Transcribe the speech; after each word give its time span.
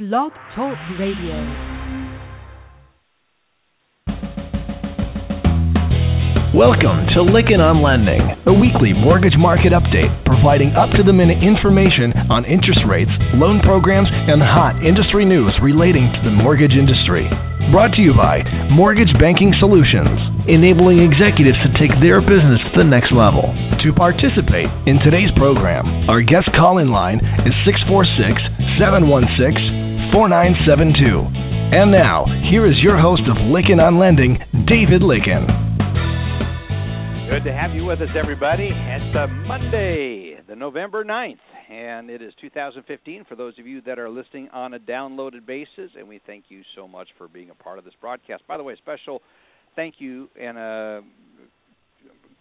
Blog 0.00 0.32
Talk 0.54 0.78
Radio. 0.98 1.69
Welcome 6.60 7.08
to 7.16 7.24
Lykken 7.24 7.56
on 7.56 7.80
Lending, 7.80 8.20
a 8.44 8.52
weekly 8.52 8.92
mortgage 8.92 9.32
market 9.32 9.72
update 9.72 10.12
providing 10.28 10.76
up 10.76 10.92
to 10.92 11.00
the 11.00 11.08
minute 11.08 11.40
information 11.40 12.12
on 12.28 12.44
interest 12.44 12.84
rates, 12.84 13.08
loan 13.32 13.64
programs, 13.64 14.12
and 14.12 14.44
hot 14.44 14.76
industry 14.84 15.24
news 15.24 15.56
relating 15.64 16.12
to 16.12 16.20
the 16.20 16.36
mortgage 16.36 16.76
industry. 16.76 17.24
Brought 17.72 17.96
to 17.96 18.04
you 18.04 18.12
by 18.12 18.44
Mortgage 18.68 19.08
Banking 19.16 19.56
Solutions, 19.56 20.12
enabling 20.52 21.00
executives 21.00 21.56
to 21.64 21.72
take 21.80 21.96
their 22.04 22.20
business 22.20 22.60
to 22.76 22.84
the 22.84 22.92
next 22.92 23.08
level. 23.16 23.48
To 23.80 23.96
participate 23.96 24.68
in 24.84 25.00
today's 25.00 25.32
program, 25.40 25.88
our 26.12 26.20
guest 26.20 26.52
call 26.52 26.76
in 26.76 26.92
line 26.92 27.24
is 27.48 27.56
646 27.64 28.36
716 28.76 30.12
4972. 30.12 31.24
And 31.80 31.88
now, 31.88 32.28
here 32.52 32.68
is 32.68 32.76
your 32.84 33.00
host 33.00 33.24
of 33.32 33.48
Lykken 33.48 33.80
on 33.80 33.96
Lending, 33.96 34.36
David 34.68 35.00
Lykken. 35.00 35.69
Good 37.30 37.44
to 37.44 37.52
have 37.52 37.76
you 37.76 37.84
with 37.84 38.00
us, 38.00 38.08
everybody. 38.20 38.70
It's 38.72 39.30
Monday, 39.46 40.40
the 40.48 40.56
November 40.56 41.04
9th, 41.04 41.38
and 41.70 42.10
it 42.10 42.20
is 42.20 42.32
2015 42.40 43.24
for 43.28 43.36
those 43.36 43.56
of 43.56 43.68
you 43.68 43.80
that 43.82 44.00
are 44.00 44.10
listening 44.10 44.48
on 44.52 44.74
a 44.74 44.80
downloaded 44.80 45.46
basis, 45.46 45.92
and 45.96 46.08
we 46.08 46.20
thank 46.26 46.46
you 46.48 46.62
so 46.74 46.88
much 46.88 47.06
for 47.16 47.28
being 47.28 47.50
a 47.50 47.54
part 47.54 47.78
of 47.78 47.84
this 47.84 47.94
broadcast. 48.00 48.42
By 48.48 48.56
the 48.56 48.64
way, 48.64 48.74
special 48.82 49.22
thank 49.76 49.94
you 49.98 50.28
and 50.38 50.58
uh, 50.58 51.02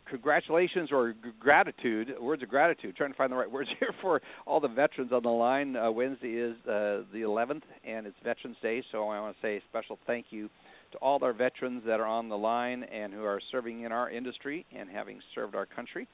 congratulations 0.10 0.90
or 0.92 1.14
gratitude, 1.40 2.12
words 2.20 2.42
of 2.42 2.50
gratitude, 2.50 2.96
trying 2.96 3.12
to 3.12 3.16
find 3.16 3.32
the 3.32 3.36
right 3.38 3.52
words 3.52 3.70
here 3.80 3.94
for 4.02 4.24
all 4.48 4.60
the 4.60 4.70
veterans 4.70 5.12
on 5.12 5.22
the 5.22 5.30
line. 5.30 5.76
Uh, 5.76 5.92
Wednesday 5.92 6.32
is 6.32 6.56
uh, 6.66 7.06
the 7.14 7.22
11th, 7.26 7.62
and 7.88 8.08
it's 8.08 8.18
Veterans 8.24 8.58
Day, 8.64 8.84
so 8.92 9.08
I 9.08 9.20
want 9.20 9.36
to 9.36 9.42
say 9.48 9.58
a 9.58 9.62
special 9.70 10.00
thank 10.08 10.26
you 10.32 10.50
to 10.92 10.98
all 11.00 11.24
our 11.24 11.34
veterans 11.34 11.84
that 11.86 12.00
are 12.00 12.08
on 12.08 12.30
the 12.30 12.38
line 12.38 12.84
and 12.84 13.14
who 13.14 13.24
are 13.24 13.40
serving 13.52 13.82
in 13.82 13.92
our 13.92 14.10
industry 14.10 14.66
and 14.78 14.90
having 14.90 15.20
served 15.36 15.56
our 15.56 15.66
country. 15.66 16.08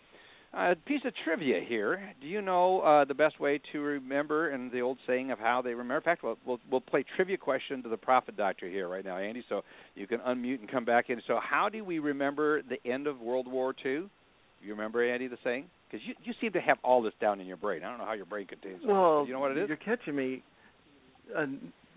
A 0.54 0.72
uh, 0.72 0.76
piece 0.86 1.02
of 1.06 1.12
trivia 1.26 1.60
here. 1.68 2.14
Do 2.22 2.28
you 2.28 2.42
know 2.42 2.80
uh, 2.80 3.04
the 3.04 3.14
best 3.14 3.42
way 3.42 3.60
to 3.74 3.82
remember 3.82 4.52
and 4.52 4.72
the 4.72 4.80
old 4.80 4.98
saying 5.06 5.32
of 5.32 5.40
how 5.40 5.62
they 5.62 5.74
remember? 5.74 5.98
In 5.98 6.02
fact, 6.02 6.24
we'll, 6.24 6.38
we'll, 6.46 6.60
we'll 6.72 6.80
play 6.82 7.04
trivia 7.18 7.36
question 7.36 7.84
to 7.84 7.90
the 7.90 7.98
Profit 7.98 8.38
Doctor 8.38 8.70
here 8.70 8.88
right 8.88 9.04
now, 9.04 9.18
Andy. 9.18 9.44
So 9.50 9.64
you 9.96 10.08
can 10.08 10.20
unmute 10.20 10.60
and 10.60 10.72
come 10.72 10.86
back 10.86 11.10
in. 11.10 11.22
So, 11.28 11.40
how 11.44 11.68
do 11.68 11.84
we 11.84 12.00
remember 12.00 12.62
the 12.62 12.78
end 12.90 13.06
of 13.06 13.20
World 13.20 13.48
War 13.52 13.76
II? 13.86 13.92
You 14.62 14.72
remember 14.72 15.04
Andy 15.04 15.28
the 15.28 15.38
saying? 15.44 15.66
Because 15.92 16.06
you 16.08 16.14
you 16.24 16.34
seem 16.40 16.54
to 16.54 16.62
have 16.62 16.78
all 16.84 17.02
this 17.02 17.14
down 17.20 17.42
in 17.42 17.48
your 17.48 17.58
brain. 17.58 17.84
I 17.84 17.90
don't 17.90 17.98
know 17.98 18.06
how 18.06 18.14
your 18.14 18.26
brain 18.26 18.48
contains 18.48 18.80
it. 18.82 18.88
Well, 18.88 19.26
you 19.28 19.34
know 19.34 19.42
what 19.42 19.52
it 19.52 19.58
is. 19.58 19.68
You're 19.68 19.78
catching 19.78 20.16
me. 20.16 20.42
Uh, 21.38 21.46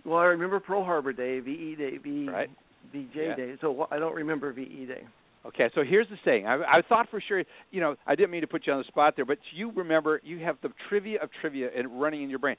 well, 0.04 0.18
I 0.18 0.24
remember 0.24 0.58
Pearl 0.58 0.84
Harbor 0.84 1.12
Day, 1.12 1.40
VE 1.40 1.76
Day, 1.76 1.98
V 1.98 2.28
Right. 2.28 2.50
VJ 2.92 3.14
Yeah. 3.14 3.36
Day. 3.36 3.54
So 3.60 3.86
I 3.90 3.98
don't 3.98 4.14
remember 4.14 4.52
VE 4.52 4.86
Day. 4.86 5.02
Okay, 5.46 5.70
so 5.74 5.82
here's 5.88 6.08
the 6.08 6.18
thing. 6.24 6.46
I, 6.46 6.56
I 6.56 6.82
thought 6.88 7.08
for 7.10 7.22
sure, 7.26 7.42
you 7.70 7.80
know, 7.80 7.94
I 8.06 8.16
didn't 8.16 8.30
mean 8.30 8.40
to 8.42 8.46
put 8.46 8.66
you 8.66 8.72
on 8.72 8.80
the 8.80 8.84
spot 8.84 9.14
there, 9.16 9.24
but 9.24 9.38
you 9.54 9.70
remember 9.70 10.20
you 10.24 10.40
have 10.40 10.56
the 10.62 10.70
trivia 10.88 11.22
of 11.22 11.30
trivia 11.40 11.68
and 11.74 12.00
running 12.00 12.22
in 12.22 12.28
your 12.30 12.40
brain. 12.40 12.56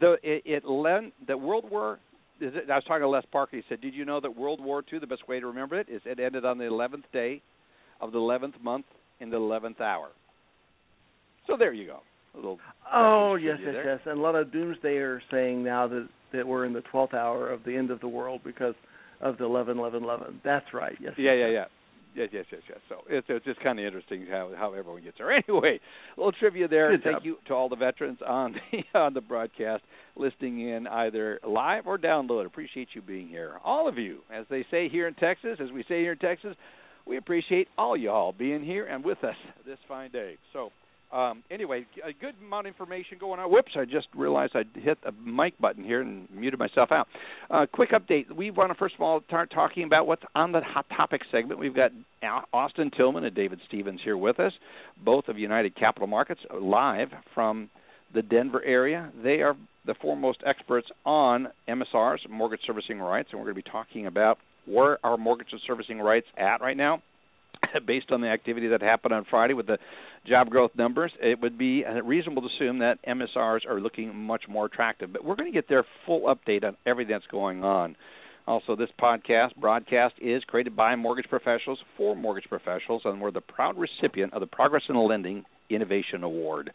The 0.00 0.16
it, 0.22 0.42
it 0.44 0.64
led 0.64 1.12
the 1.26 1.36
World 1.38 1.70
War. 1.70 1.98
Is 2.40 2.52
it, 2.54 2.70
I 2.70 2.74
was 2.74 2.84
talking 2.86 3.02
to 3.02 3.08
Les 3.08 3.24
Parker. 3.32 3.56
He 3.56 3.62
said, 3.68 3.80
"Did 3.80 3.94
you 3.94 4.04
know 4.04 4.20
that 4.20 4.36
World 4.36 4.60
War 4.62 4.82
II? 4.92 4.98
The 4.98 5.06
best 5.06 5.26
way 5.28 5.40
to 5.40 5.46
remember 5.46 5.78
it 5.78 5.88
is 5.88 6.02
it 6.04 6.20
ended 6.20 6.44
on 6.44 6.58
the 6.58 6.64
11th 6.64 7.04
day 7.12 7.40
of 8.00 8.12
the 8.12 8.18
11th 8.18 8.60
month 8.62 8.84
in 9.20 9.30
the 9.30 9.38
11th 9.38 9.80
hour." 9.80 10.08
So 11.46 11.56
there 11.56 11.72
you 11.72 11.86
go. 11.86 12.00
A 12.34 12.36
little 12.36 12.58
Oh 12.92 13.36
yes, 13.36 13.56
yes, 13.60 13.72
there. 13.72 13.84
yes. 13.92 14.00
And 14.04 14.18
a 14.18 14.22
lot 14.22 14.34
of 14.34 14.48
doomsdayers 14.48 15.16
are 15.18 15.22
saying 15.30 15.64
now 15.64 15.88
that 15.88 16.08
that 16.32 16.46
we're 16.46 16.66
in 16.66 16.74
the 16.74 16.82
twelfth 16.82 17.14
hour 17.14 17.48
of 17.48 17.64
the 17.64 17.74
end 17.74 17.90
of 17.90 18.00
the 18.00 18.08
world 18.08 18.42
because 18.44 18.74
of 19.20 19.38
the 19.38 19.44
eleven, 19.44 19.78
eleven, 19.78 20.02
eleven. 20.04 20.40
That's 20.44 20.66
right. 20.72 20.96
Yes. 21.00 21.14
Yeah, 21.16 21.34
yeah, 21.34 21.48
yeah. 21.48 21.64
Yes, 22.14 22.30
yes, 22.32 22.46
yes, 22.50 22.62
yes. 22.68 22.78
So 22.88 22.96
it's 23.08 23.26
it's 23.28 23.44
just 23.44 23.60
kind 23.60 23.78
of 23.78 23.84
interesting 23.84 24.26
how 24.28 24.50
how 24.56 24.72
everyone 24.72 25.02
gets 25.02 25.18
there. 25.18 25.30
Anyway, 25.48 25.78
a 26.16 26.20
little 26.20 26.32
trivia 26.32 26.66
there. 26.66 26.90
Good 26.90 27.04
Thank 27.04 27.16
job. 27.18 27.24
you 27.24 27.36
to 27.46 27.54
all 27.54 27.68
the 27.68 27.76
veterans 27.76 28.18
on 28.26 28.54
the 28.72 28.98
on 28.98 29.14
the 29.14 29.20
broadcast, 29.20 29.82
listening 30.16 30.68
in 30.68 30.86
either 30.86 31.38
live 31.46 31.86
or 31.86 31.98
download. 31.98 32.46
Appreciate 32.46 32.88
you 32.94 33.02
being 33.02 33.28
here, 33.28 33.58
all 33.64 33.88
of 33.88 33.98
you. 33.98 34.20
As 34.32 34.46
they 34.50 34.64
say 34.70 34.88
here 34.88 35.06
in 35.06 35.14
Texas, 35.14 35.58
as 35.62 35.70
we 35.70 35.82
say 35.82 36.00
here 36.00 36.12
in 36.12 36.18
Texas, 36.18 36.56
we 37.06 37.18
appreciate 37.18 37.68
all 37.76 37.96
y'all 37.96 38.32
being 38.32 38.64
here 38.64 38.86
and 38.86 39.04
with 39.04 39.22
us 39.22 39.36
this 39.66 39.78
fine 39.86 40.10
day. 40.10 40.36
So. 40.52 40.70
Um, 41.10 41.42
anyway, 41.50 41.86
a 42.04 42.12
good 42.12 42.34
amount 42.44 42.66
of 42.66 42.74
information 42.74 43.16
going 43.18 43.40
on. 43.40 43.50
Whoops! 43.50 43.72
I 43.76 43.86
just 43.86 44.08
realized 44.14 44.54
I 44.54 44.64
hit 44.78 44.98
the 45.02 45.12
mic 45.12 45.58
button 45.58 45.82
here 45.82 46.02
and 46.02 46.28
muted 46.30 46.58
myself 46.58 46.92
out. 46.92 47.08
Uh, 47.50 47.66
quick 47.72 47.90
update. 47.92 48.30
We 48.34 48.50
want 48.50 48.70
to 48.70 48.78
first 48.78 48.94
of 48.94 49.00
all 49.00 49.22
start 49.26 49.50
talking 49.50 49.84
about 49.84 50.06
what's 50.06 50.22
on 50.34 50.52
the 50.52 50.60
hot 50.60 50.86
topic 50.94 51.22
segment. 51.32 51.60
We've 51.60 51.74
got 51.74 51.92
Austin 52.52 52.90
Tilghman 52.90 53.24
and 53.24 53.34
David 53.34 53.60
Stephens 53.68 54.00
here 54.04 54.18
with 54.18 54.38
us, 54.38 54.52
both 55.02 55.28
of 55.28 55.38
United 55.38 55.74
Capital 55.76 56.08
Markets, 56.08 56.40
live 56.60 57.08
from 57.34 57.70
the 58.14 58.22
Denver 58.22 58.62
area. 58.62 59.10
They 59.22 59.40
are 59.40 59.56
the 59.86 59.94
foremost 59.94 60.40
experts 60.46 60.88
on 61.06 61.48
MSRs, 61.68 62.28
mortgage 62.28 62.60
servicing 62.66 62.98
rights, 62.98 63.30
and 63.32 63.40
we're 63.40 63.46
going 63.46 63.56
to 63.56 63.62
be 63.62 63.70
talking 63.70 64.06
about 64.06 64.38
where 64.66 64.98
our 65.04 65.16
mortgage 65.16 65.48
servicing 65.66 65.98
rights 65.98 66.26
at 66.36 66.60
right 66.60 66.76
now. 66.76 67.02
Based 67.86 68.10
on 68.10 68.20
the 68.20 68.28
activity 68.28 68.68
that 68.68 68.82
happened 68.82 69.14
on 69.14 69.24
Friday 69.28 69.54
with 69.54 69.66
the 69.66 69.78
job 70.26 70.50
growth 70.50 70.72
numbers, 70.76 71.12
it 71.20 71.40
would 71.40 71.58
be 71.58 71.84
reasonable 72.04 72.42
to 72.42 72.48
assume 72.48 72.78
that 72.80 72.98
MSRs 73.06 73.66
are 73.68 73.80
looking 73.80 74.14
much 74.14 74.42
more 74.48 74.66
attractive. 74.66 75.12
But 75.12 75.24
we're 75.24 75.36
going 75.36 75.50
to 75.50 75.56
get 75.56 75.68
their 75.68 75.84
full 76.06 76.34
update 76.34 76.64
on 76.64 76.76
everything 76.86 77.12
that's 77.12 77.26
going 77.30 77.64
on. 77.64 77.96
Also, 78.46 78.74
this 78.74 78.88
podcast 78.98 79.54
broadcast 79.56 80.14
is 80.22 80.42
created 80.44 80.74
by 80.74 80.96
mortgage 80.96 81.28
professionals 81.28 81.78
for 81.98 82.16
mortgage 82.16 82.48
professionals, 82.48 83.02
and 83.04 83.20
we're 83.20 83.30
the 83.30 83.42
proud 83.42 83.76
recipient 83.76 84.32
of 84.32 84.40
the 84.40 84.46
Progress 84.46 84.84
in 84.88 84.96
Lending 84.96 85.44
Innovation 85.68 86.22
Award. 86.22 86.70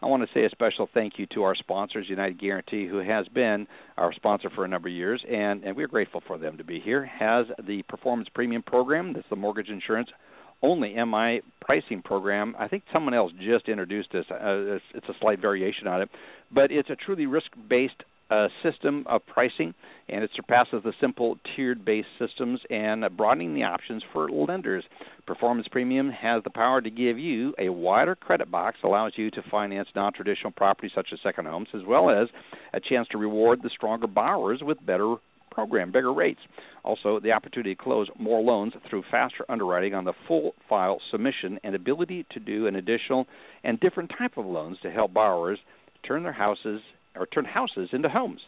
I 0.00 0.06
want 0.06 0.22
to 0.22 0.28
say 0.32 0.44
a 0.44 0.50
special 0.50 0.88
thank 0.94 1.18
you 1.18 1.26
to 1.34 1.42
our 1.42 1.54
sponsors, 1.56 2.06
United 2.08 2.40
Guarantee, 2.40 2.86
who 2.86 2.98
has 2.98 3.26
been 3.28 3.66
our 3.96 4.12
sponsor 4.12 4.48
for 4.50 4.64
a 4.64 4.68
number 4.68 4.88
of 4.88 4.94
years, 4.94 5.24
and, 5.28 5.64
and 5.64 5.76
we're 5.76 5.88
grateful 5.88 6.22
for 6.26 6.38
them 6.38 6.56
to 6.58 6.64
be 6.64 6.78
here. 6.78 7.04
Has 7.04 7.46
the 7.66 7.82
Performance 7.82 8.28
Premium 8.32 8.62
Program, 8.62 9.12
that's 9.12 9.28
the 9.28 9.36
mortgage 9.36 9.68
insurance 9.68 10.08
only 10.62 10.94
MI 10.94 11.40
pricing 11.60 12.02
program. 12.02 12.54
I 12.58 12.68
think 12.68 12.84
someone 12.92 13.14
else 13.14 13.32
just 13.40 13.68
introduced 13.68 14.08
this. 14.12 14.24
Uh, 14.30 14.74
it's, 14.76 14.84
it's 14.94 15.08
a 15.08 15.14
slight 15.20 15.40
variation 15.40 15.86
on 15.86 16.02
it, 16.02 16.10
but 16.52 16.70
it's 16.72 16.90
a 16.90 16.96
truly 16.96 17.26
risk-based 17.26 18.02
uh, 18.30 18.48
system 18.62 19.04
of 19.06 19.24
pricing, 19.26 19.74
and 20.08 20.22
it 20.22 20.30
surpasses 20.34 20.82
the 20.84 20.92
simple 21.00 21.38
tiered-based 21.56 22.08
systems 22.18 22.60
and 22.70 23.04
broadening 23.16 23.54
the 23.54 23.62
options 23.62 24.02
for 24.12 24.28
lenders. 24.30 24.84
Performance 25.26 25.68
Premium 25.70 26.10
has 26.10 26.42
the 26.44 26.50
power 26.50 26.80
to 26.80 26.90
give 26.90 27.18
you 27.18 27.54
a 27.58 27.68
wider 27.68 28.14
credit 28.14 28.50
box, 28.50 28.78
allows 28.84 29.12
you 29.16 29.30
to 29.30 29.42
finance 29.50 29.88
non-traditional 29.94 30.52
properties 30.52 30.92
such 30.94 31.08
as 31.12 31.18
second 31.22 31.46
homes, 31.46 31.68
as 31.74 31.82
well 31.86 32.10
as 32.10 32.28
a 32.72 32.80
chance 32.80 33.08
to 33.10 33.18
reward 33.18 33.60
the 33.62 33.70
stronger 33.74 34.06
borrowers 34.06 34.60
with 34.62 34.84
better 34.84 35.16
program, 35.50 35.90
bigger 35.90 36.12
rates. 36.12 36.40
Also, 36.84 37.18
the 37.18 37.32
opportunity 37.32 37.74
to 37.74 37.82
close 37.82 38.08
more 38.18 38.40
loans 38.40 38.72
through 38.88 39.02
faster 39.10 39.44
underwriting 39.48 39.94
on 39.94 40.04
the 40.04 40.12
full 40.28 40.54
file 40.68 41.00
submission 41.10 41.58
and 41.64 41.74
ability 41.74 42.24
to 42.30 42.38
do 42.38 42.66
an 42.66 42.76
additional 42.76 43.26
and 43.64 43.80
different 43.80 44.12
type 44.16 44.36
of 44.36 44.46
loans 44.46 44.76
to 44.82 44.90
help 44.90 45.12
borrowers 45.12 45.58
turn 46.06 46.22
their 46.22 46.32
houses 46.32 46.80
or 47.18 47.26
turn 47.26 47.44
houses 47.44 47.90
into 47.92 48.08
homes. 48.08 48.40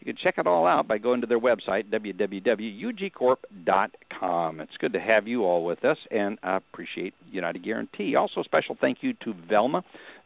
You 0.00 0.06
can 0.12 0.16
check 0.22 0.38
it 0.38 0.46
all 0.46 0.66
out 0.66 0.86
by 0.86 0.98
going 0.98 1.22
to 1.22 1.26
their 1.26 1.40
website, 1.40 1.90
www.ugcorp.com. 1.90 4.60
It's 4.60 4.76
good 4.78 4.92
to 4.92 5.00
have 5.00 5.26
you 5.26 5.44
all 5.44 5.64
with 5.64 5.82
us, 5.84 5.96
and 6.10 6.38
I 6.42 6.56
appreciate 6.56 7.14
United 7.30 7.64
Guarantee. 7.64 8.16
Also, 8.16 8.42
a 8.42 8.44
special 8.44 8.76
thank 8.78 8.98
you 9.02 9.14
to 9.24 9.32
Velma. 9.48 9.82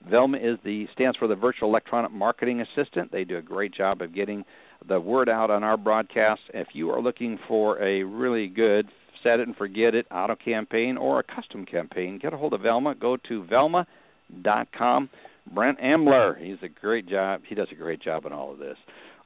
Velma 0.08 0.38
is 0.38 0.58
the 0.64 0.88
stands 0.94 1.16
for 1.16 1.28
the 1.28 1.37
Virtual 1.37 1.69
Electronic 1.69 2.10
Marketing 2.10 2.60
Assistant. 2.60 3.12
They 3.12 3.22
do 3.25 3.37
a 3.37 3.42
great 3.42 3.72
job 3.75 4.03
of 4.03 4.12
getting 4.14 4.44
the 4.88 4.99
word 4.99 5.28
out 5.28 5.50
on 5.50 5.62
our 5.62 5.76
broadcast. 5.76 6.40
If 6.55 6.69
you 6.73 6.90
are 6.90 7.00
looking 7.00 7.38
for 7.46 7.81
a 7.82 8.02
really 8.02 8.49
good 8.49 8.88
set 9.23 9.40
it 9.40 9.49
and 9.49 9.56
forget 9.56 9.94
it 9.94 10.06
auto 10.11 10.37
campaign 10.37 10.96
or 10.96 11.20
a 11.20 11.23
custom 11.23 11.64
campaign, 11.64 12.19
get 12.20 12.32
a 12.32 12.37
hold 12.37 12.52
of 12.52 12.62
Velma. 12.62 12.94
Go 12.94 13.17
to 13.28 13.44
velma.com. 13.44 15.08
Brent 15.53 15.79
Ambler, 15.81 16.37
he's 16.41 16.59
a 16.62 16.69
great 16.69 17.09
job. 17.09 17.43
He 17.49 17.55
does 17.55 17.69
a 17.73 17.75
great 17.75 18.00
job 18.00 18.27
in 18.27 18.33
all 18.33 18.53
of 18.53 18.59
this. 18.59 18.77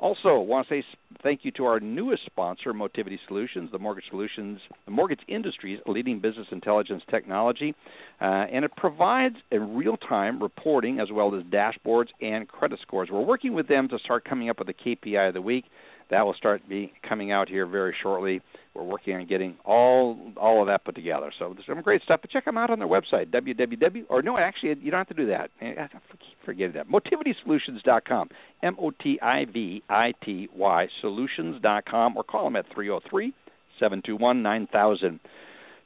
Also, 0.02 0.40
want 0.40 0.66
to 0.66 0.74
say 0.74 0.84
thank 1.22 1.44
you 1.44 1.52
to 1.52 1.64
our 1.64 1.78
newest 1.78 2.26
sponsor, 2.26 2.72
Motivity 2.72 3.20
Solutions, 3.28 3.70
the 3.70 3.78
mortgage 3.78 4.06
solutions, 4.10 4.58
the 4.84 4.90
mortgage 4.90 5.20
industry's 5.28 5.78
leading 5.86 6.18
business 6.18 6.48
intelligence 6.50 7.04
technology, 7.08 7.72
uh, 8.20 8.24
and 8.24 8.64
it 8.64 8.72
provides 8.76 9.36
a 9.52 9.60
real-time 9.60 10.42
reporting 10.42 10.98
as 10.98 11.08
well 11.12 11.32
as 11.36 11.44
dashboards 11.44 12.08
and 12.20 12.48
credit 12.48 12.80
scores. 12.82 13.10
We're 13.12 13.20
working 13.20 13.54
with 13.54 13.68
them 13.68 13.88
to 13.90 13.98
start 14.00 14.24
coming 14.24 14.50
up 14.50 14.58
with 14.58 14.68
a 14.70 14.74
KPI 14.74 15.28
of 15.28 15.34
the 15.34 15.40
week. 15.40 15.66
That 16.10 16.24
will 16.26 16.34
start 16.34 16.68
be 16.68 16.92
coming 17.08 17.32
out 17.32 17.48
here 17.48 17.66
very 17.66 17.94
shortly. 18.02 18.40
We're 18.74 18.84
working 18.84 19.14
on 19.14 19.26
getting 19.26 19.56
all 19.64 20.32
all 20.36 20.62
of 20.62 20.68
that 20.68 20.84
put 20.84 20.94
together. 20.94 21.32
So 21.38 21.52
there's 21.54 21.66
some 21.66 21.82
great 21.82 22.02
stuff. 22.02 22.20
But 22.22 22.30
check 22.30 22.44
them 22.44 22.56
out 22.56 22.70
on 22.70 22.78
their 22.78 22.88
website, 22.88 23.30
www. 23.30 24.04
Or 24.08 24.22
no, 24.22 24.38
actually, 24.38 24.76
you 24.80 24.90
don't 24.90 25.00
have 25.00 25.08
to 25.08 25.14
do 25.14 25.26
that. 25.26 25.50
Eh, 25.60 25.74
Forget 26.44 26.74
that. 26.74 26.88
MotivitySolutions.com. 26.88 28.28
M 28.62 28.76
O 28.80 28.90
T 28.90 29.18
I 29.20 29.44
V 29.44 29.82
I 29.88 30.12
T 30.24 30.48
Y 30.54 30.88
Solutions.com 31.00 32.16
or 32.16 32.24
call 32.24 32.44
them 32.44 32.56
at 32.56 32.66
303 32.74 33.32
721 33.78 34.42
9000. 34.42 35.20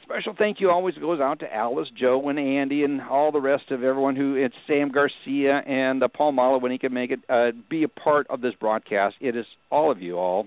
Special 0.09 0.37
thank 0.39 0.61
you 0.61 0.71
always 0.71 0.95
goes 0.95 1.19
out 1.19 1.41
to 1.41 1.53
Alice, 1.53 1.89
Joe, 1.99 2.29
and 2.29 2.39
Andy, 2.39 2.85
and 2.85 3.01
all 3.01 3.33
the 3.33 3.41
rest 3.41 3.73
of 3.73 3.83
everyone 3.83 4.15
who 4.15 4.37
it's 4.37 4.55
Sam 4.69 4.93
Garcia 4.93 5.59
and 5.67 6.01
uh, 6.01 6.07
Paul 6.07 6.33
Muolo 6.33 6.63
when 6.63 6.71
he 6.71 6.79
can 6.79 6.95
make 6.95 7.11
it 7.11 7.19
uh, 7.29 7.51
be 7.69 7.83
a 7.83 7.89
part 7.89 8.29
of 8.31 8.41
this 8.41 8.55
broadcast. 8.61 9.17
It 9.21 9.35
is 9.35 9.45
all 9.69 9.91
of 9.91 10.01
you 10.01 10.17
all. 10.17 10.47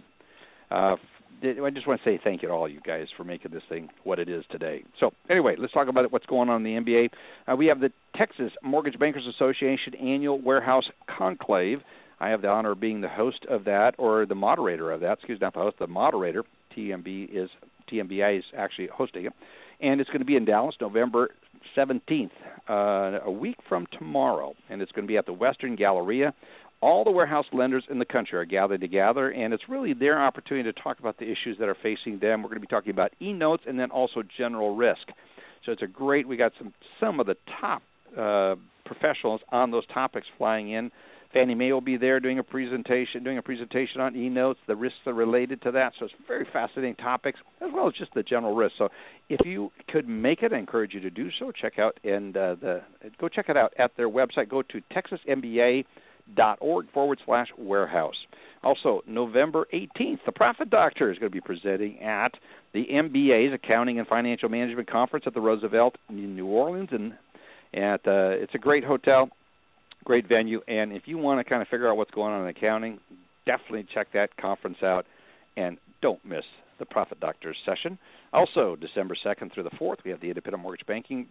Uh, 0.72 0.96
I 1.44 1.70
just 1.74 1.88
want 1.88 2.02
to 2.02 2.10
say 2.10 2.18
thank 2.24 2.42
you 2.42 2.48
to 2.48 2.54
all 2.54 2.70
you 2.70 2.80
guys 2.80 3.08
for 3.18 3.26
making 3.26 3.52
this 3.52 3.64
thing 3.68 3.90
what 4.06 4.18
it 4.18 4.30
is 4.30 4.46
today. 4.50 4.86
So 4.98 5.12
anyway, 5.30 5.56
let's 5.60 5.74
talk 5.74 5.90
about 5.90 6.10
what's 6.10 6.26
going 6.26 6.48
on 6.48 6.66
in 6.66 6.86
the 6.86 6.92
MBA. 6.92 7.10
Uh, 7.52 7.58
we 7.58 7.68
have 7.68 7.82
the 7.82 7.92
Texas 8.16 8.54
Mortgage 8.64 8.98
Bankers 8.98 9.28
Association 9.28 9.94
annual 9.96 10.42
warehouse 10.42 10.86
conclave. 11.18 11.80
I 12.22 12.30
have 12.30 12.42
the 12.42 12.48
honor 12.48 12.72
of 12.72 12.80
being 12.80 13.02
the 13.02 13.10
host 13.10 13.46
of 13.50 13.66
that, 13.66 13.96
or 13.98 14.26
the 14.26 14.36
moderator 14.36 14.90
of 14.90 15.02
that. 15.02 15.18
Excuse 15.18 15.42
me, 15.42 15.46
not 15.46 15.54
the 15.54 15.60
host, 15.60 15.80
the 15.80 15.88
moderator. 15.88 16.44
TMB 16.78 17.30
is 17.34 17.50
TMBI 17.92 18.40
is 18.40 18.46
actually 18.58 18.88
hosting 18.94 19.26
it, 19.26 19.34
and 19.80 20.02
it's 20.02 20.10
going 20.10 20.20
to 20.20 20.26
be 20.26 20.36
in 20.36 20.46
Dallas, 20.46 20.76
November 20.80 21.32
17th, 21.78 22.32
uh, 22.70 23.20
a 23.26 23.32
week 23.32 23.58
from 23.68 23.88
tomorrow, 23.98 24.54
and 24.70 24.82
it's 24.82 24.92
going 24.92 25.06
to 25.06 25.08
be 25.08 25.18
at 25.18 25.26
the 25.26 25.34
Westin 25.34 25.78
Galleria 25.78 26.34
all 26.82 27.04
the 27.04 27.12
warehouse 27.12 27.46
lenders 27.52 27.84
in 27.90 28.00
the 28.00 28.06
country 28.06 28.38
are 28.40 28.46
gathered 28.46 28.82
together, 28.82 29.30
and 29.30 29.54
it's 29.54 29.64
really 29.68 29.94
their 29.94 30.22
opportunity 30.22 30.72
to 30.72 30.82
talk 30.82 31.00
about 31.00 31.18
the 31.18 31.26
issues 31.26 31.58
that 31.60 31.68
are 31.68 31.78
facing 31.82 32.20
them. 32.20 32.42
We're 32.42 32.50
going 32.50 32.62
to 32.62 32.68
be 32.68 32.68
talking 32.68 32.92
about 32.92 33.12
e-notes 33.22 33.64
and 33.68 33.78
then 33.78 33.92
also 33.92 34.24
general 34.38 34.76
risk. 34.76 35.08
So 35.66 35.74
it's 35.74 35.82
a 35.82 35.88
great. 35.88 36.28
We 36.28 36.38
got 36.38 36.54
some 36.58 36.74
some 37.00 37.20
of 37.20 37.26
the 37.26 37.36
top 37.60 37.82
uh, 38.18 38.56
professionals 38.86 39.42
on 39.52 39.72
those 39.72 39.86
topics 39.88 40.28
flying 40.38 40.72
in. 40.72 40.92
Fannie 41.34 41.54
Mae 41.54 41.72
will 41.72 41.82
be 41.82 41.98
there 41.98 42.20
doing 42.20 42.40
a 42.40 42.44
presentation, 42.44 43.24
doing 43.24 43.38
a 43.38 43.42
presentation 43.42 44.02
on 44.02 44.16
e-notes, 44.16 44.60
the 44.68 44.76
risks 44.76 44.98
that 45.06 45.12
are 45.12 45.14
related 45.14 45.62
to 45.62 45.72
that. 45.72 45.94
So 46.00 46.06
it's 46.06 46.14
very 46.28 46.48
fascinating 46.52 46.96
topics, 46.96 47.40
as 47.62 47.70
well 47.74 47.88
as 47.88 47.94
just 47.94 48.14
the 48.16 48.24
general 48.24 48.56
risks. 48.56 48.78
So 48.80 48.90
if 49.30 49.46
you 49.46 49.72
could 49.90 50.08
make 50.08 50.42
it, 50.42 50.54
I 50.54 50.58
encourage 50.58 50.94
you 50.94 51.02
to 51.02 51.12
do 51.12 51.30
so. 51.40 51.52
Check 51.52 51.78
out 51.78 52.00
and 52.04 52.36
uh, 52.36 52.56
the 52.56 52.82
go 53.20 53.30
check 53.30 53.50
it 53.50 53.58
out 53.58 53.74
at 53.78 53.92
their 53.96 54.10
website. 54.10 54.50
Go 54.50 54.64
to 54.64 54.82
Texas 54.92 55.20
MBA 55.30 55.86
dot 56.36 56.58
org 56.62 56.92
forward 56.94 57.20
slash 57.26 57.48
warehouse. 57.58 58.16
Also, 58.62 59.02
November 59.08 59.68
18th, 59.74 60.20
the 60.26 60.34
Profit 60.34 60.70
Doctor 60.70 61.12
is 61.12 61.18
going 61.18 61.32
to 61.32 61.34
be 61.34 61.42
presenting 61.42 62.00
at 62.02 62.34
the 62.74 62.86
MBA's 62.92 63.54
Accounting 63.54 64.00
and 64.00 64.08
Financial 64.08 64.50
Management 64.50 64.90
Conference 64.90 65.24
at 65.26 65.34
the 65.34 65.40
Roosevelt 65.40 65.96
in 66.10 66.36
New 66.36 66.46
Orleans, 66.46 66.90
and 66.92 67.14
at 67.74 68.06
uh, 68.06 68.36
it's 68.36 68.54
a 68.54 68.58
great 68.58 68.84
hotel, 68.84 69.30
great 70.06 70.28
venue. 70.28 70.62
And 70.68 70.94
if 70.94 71.04
you 71.06 71.18
want 71.18 71.40
to 71.40 71.50
kind 71.50 71.62
of 71.62 71.68
figure 71.68 71.90
out 71.90 71.98
what's 71.98 72.12
going 72.12 72.34
on 72.34 72.44
in 72.44 72.48
accounting, 72.48 73.00
definitely 73.46 73.86
check 73.94 74.08
that 74.14 74.36
conference 74.38 74.78
out, 74.84 75.06
and 75.58 75.78
don't 76.02 76.24
miss 76.26 76.44
the 76.80 76.86
Profit 76.86 77.20
Doctors 77.20 77.58
session. 77.66 77.98
Also, 78.32 78.76
December 78.76 79.16
2nd 79.26 79.54
through 79.54 79.64
the 79.64 79.72
4th, 79.72 79.98
we 80.06 80.12
have 80.12 80.22
the 80.22 80.28
Independent 80.28 80.64
Mortgage 80.64 80.86
Banking 80.86 81.28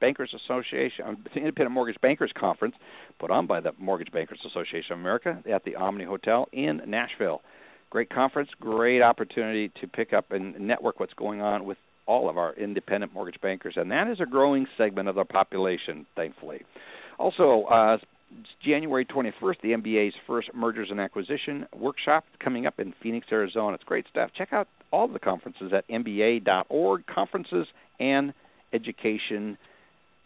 Bankers 0.00 0.34
Association, 0.34 1.04
uh, 1.04 1.12
the 1.34 1.40
Independent 1.40 1.72
Mortgage 1.72 2.00
Bankers 2.00 2.32
Conference, 2.38 2.74
put 3.18 3.30
on 3.30 3.46
by 3.46 3.60
the 3.60 3.72
Mortgage 3.78 4.12
Bankers 4.12 4.38
Association 4.46 4.92
of 4.92 5.00
America 5.00 5.42
at 5.52 5.64
the 5.64 5.74
Omni 5.74 6.04
Hotel 6.04 6.48
in 6.52 6.80
Nashville. 6.86 7.42
Great 7.90 8.10
conference, 8.10 8.48
great 8.60 9.02
opportunity 9.02 9.70
to 9.80 9.86
pick 9.86 10.12
up 10.12 10.32
and 10.32 10.58
network 10.60 10.98
what's 10.98 11.14
going 11.14 11.40
on 11.40 11.64
with 11.64 11.78
all 12.06 12.30
of 12.30 12.38
our 12.38 12.54
independent 12.54 13.12
mortgage 13.12 13.40
bankers, 13.40 13.74
and 13.76 13.90
that 13.90 14.08
is 14.08 14.20
a 14.20 14.26
growing 14.26 14.66
segment 14.78 15.08
of 15.08 15.16
the 15.16 15.24
population, 15.24 16.06
thankfully. 16.14 16.62
Also, 17.18 17.64
uh, 17.64 17.98
January 18.64 19.04
21st, 19.04 19.60
the 19.62 19.68
MBA's 19.70 20.14
first 20.26 20.50
mergers 20.54 20.88
and 20.90 21.00
acquisition 21.00 21.66
workshop 21.74 22.24
coming 22.42 22.66
up 22.66 22.74
in 22.78 22.92
Phoenix, 23.02 23.26
Arizona. 23.30 23.74
It's 23.74 23.84
great 23.84 24.06
stuff. 24.10 24.30
Check 24.36 24.52
out 24.52 24.68
all 24.90 25.08
the 25.08 25.18
conferences 25.18 25.72
at 25.74 25.88
MBA.org, 25.88 27.06
conferences 27.06 27.66
and 27.98 28.34
education, 28.72 29.56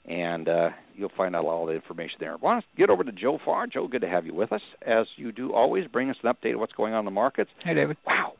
and 0.06 0.48
uh, 0.48 0.70
you'll 0.96 1.12
find 1.16 1.36
out 1.36 1.44
all 1.44 1.66
the 1.66 1.74
information 1.74 2.16
there. 2.20 2.32
I 2.32 2.36
want 2.36 2.64
to 2.64 2.76
get 2.76 2.90
over 2.90 3.04
to 3.04 3.12
Joe 3.12 3.38
Farr. 3.44 3.66
Joe, 3.66 3.86
good 3.86 4.00
to 4.00 4.08
have 4.08 4.26
you 4.26 4.34
with 4.34 4.52
us, 4.52 4.62
as 4.84 5.06
you 5.16 5.30
do 5.30 5.52
always. 5.52 5.86
Bring 5.86 6.10
us 6.10 6.16
an 6.22 6.32
update 6.32 6.54
of 6.54 6.60
what's 6.60 6.72
going 6.72 6.94
on 6.94 7.00
in 7.00 7.04
the 7.04 7.10
markets. 7.10 7.50
Hey, 7.62 7.74
David. 7.74 7.96
Wow, 8.06 8.32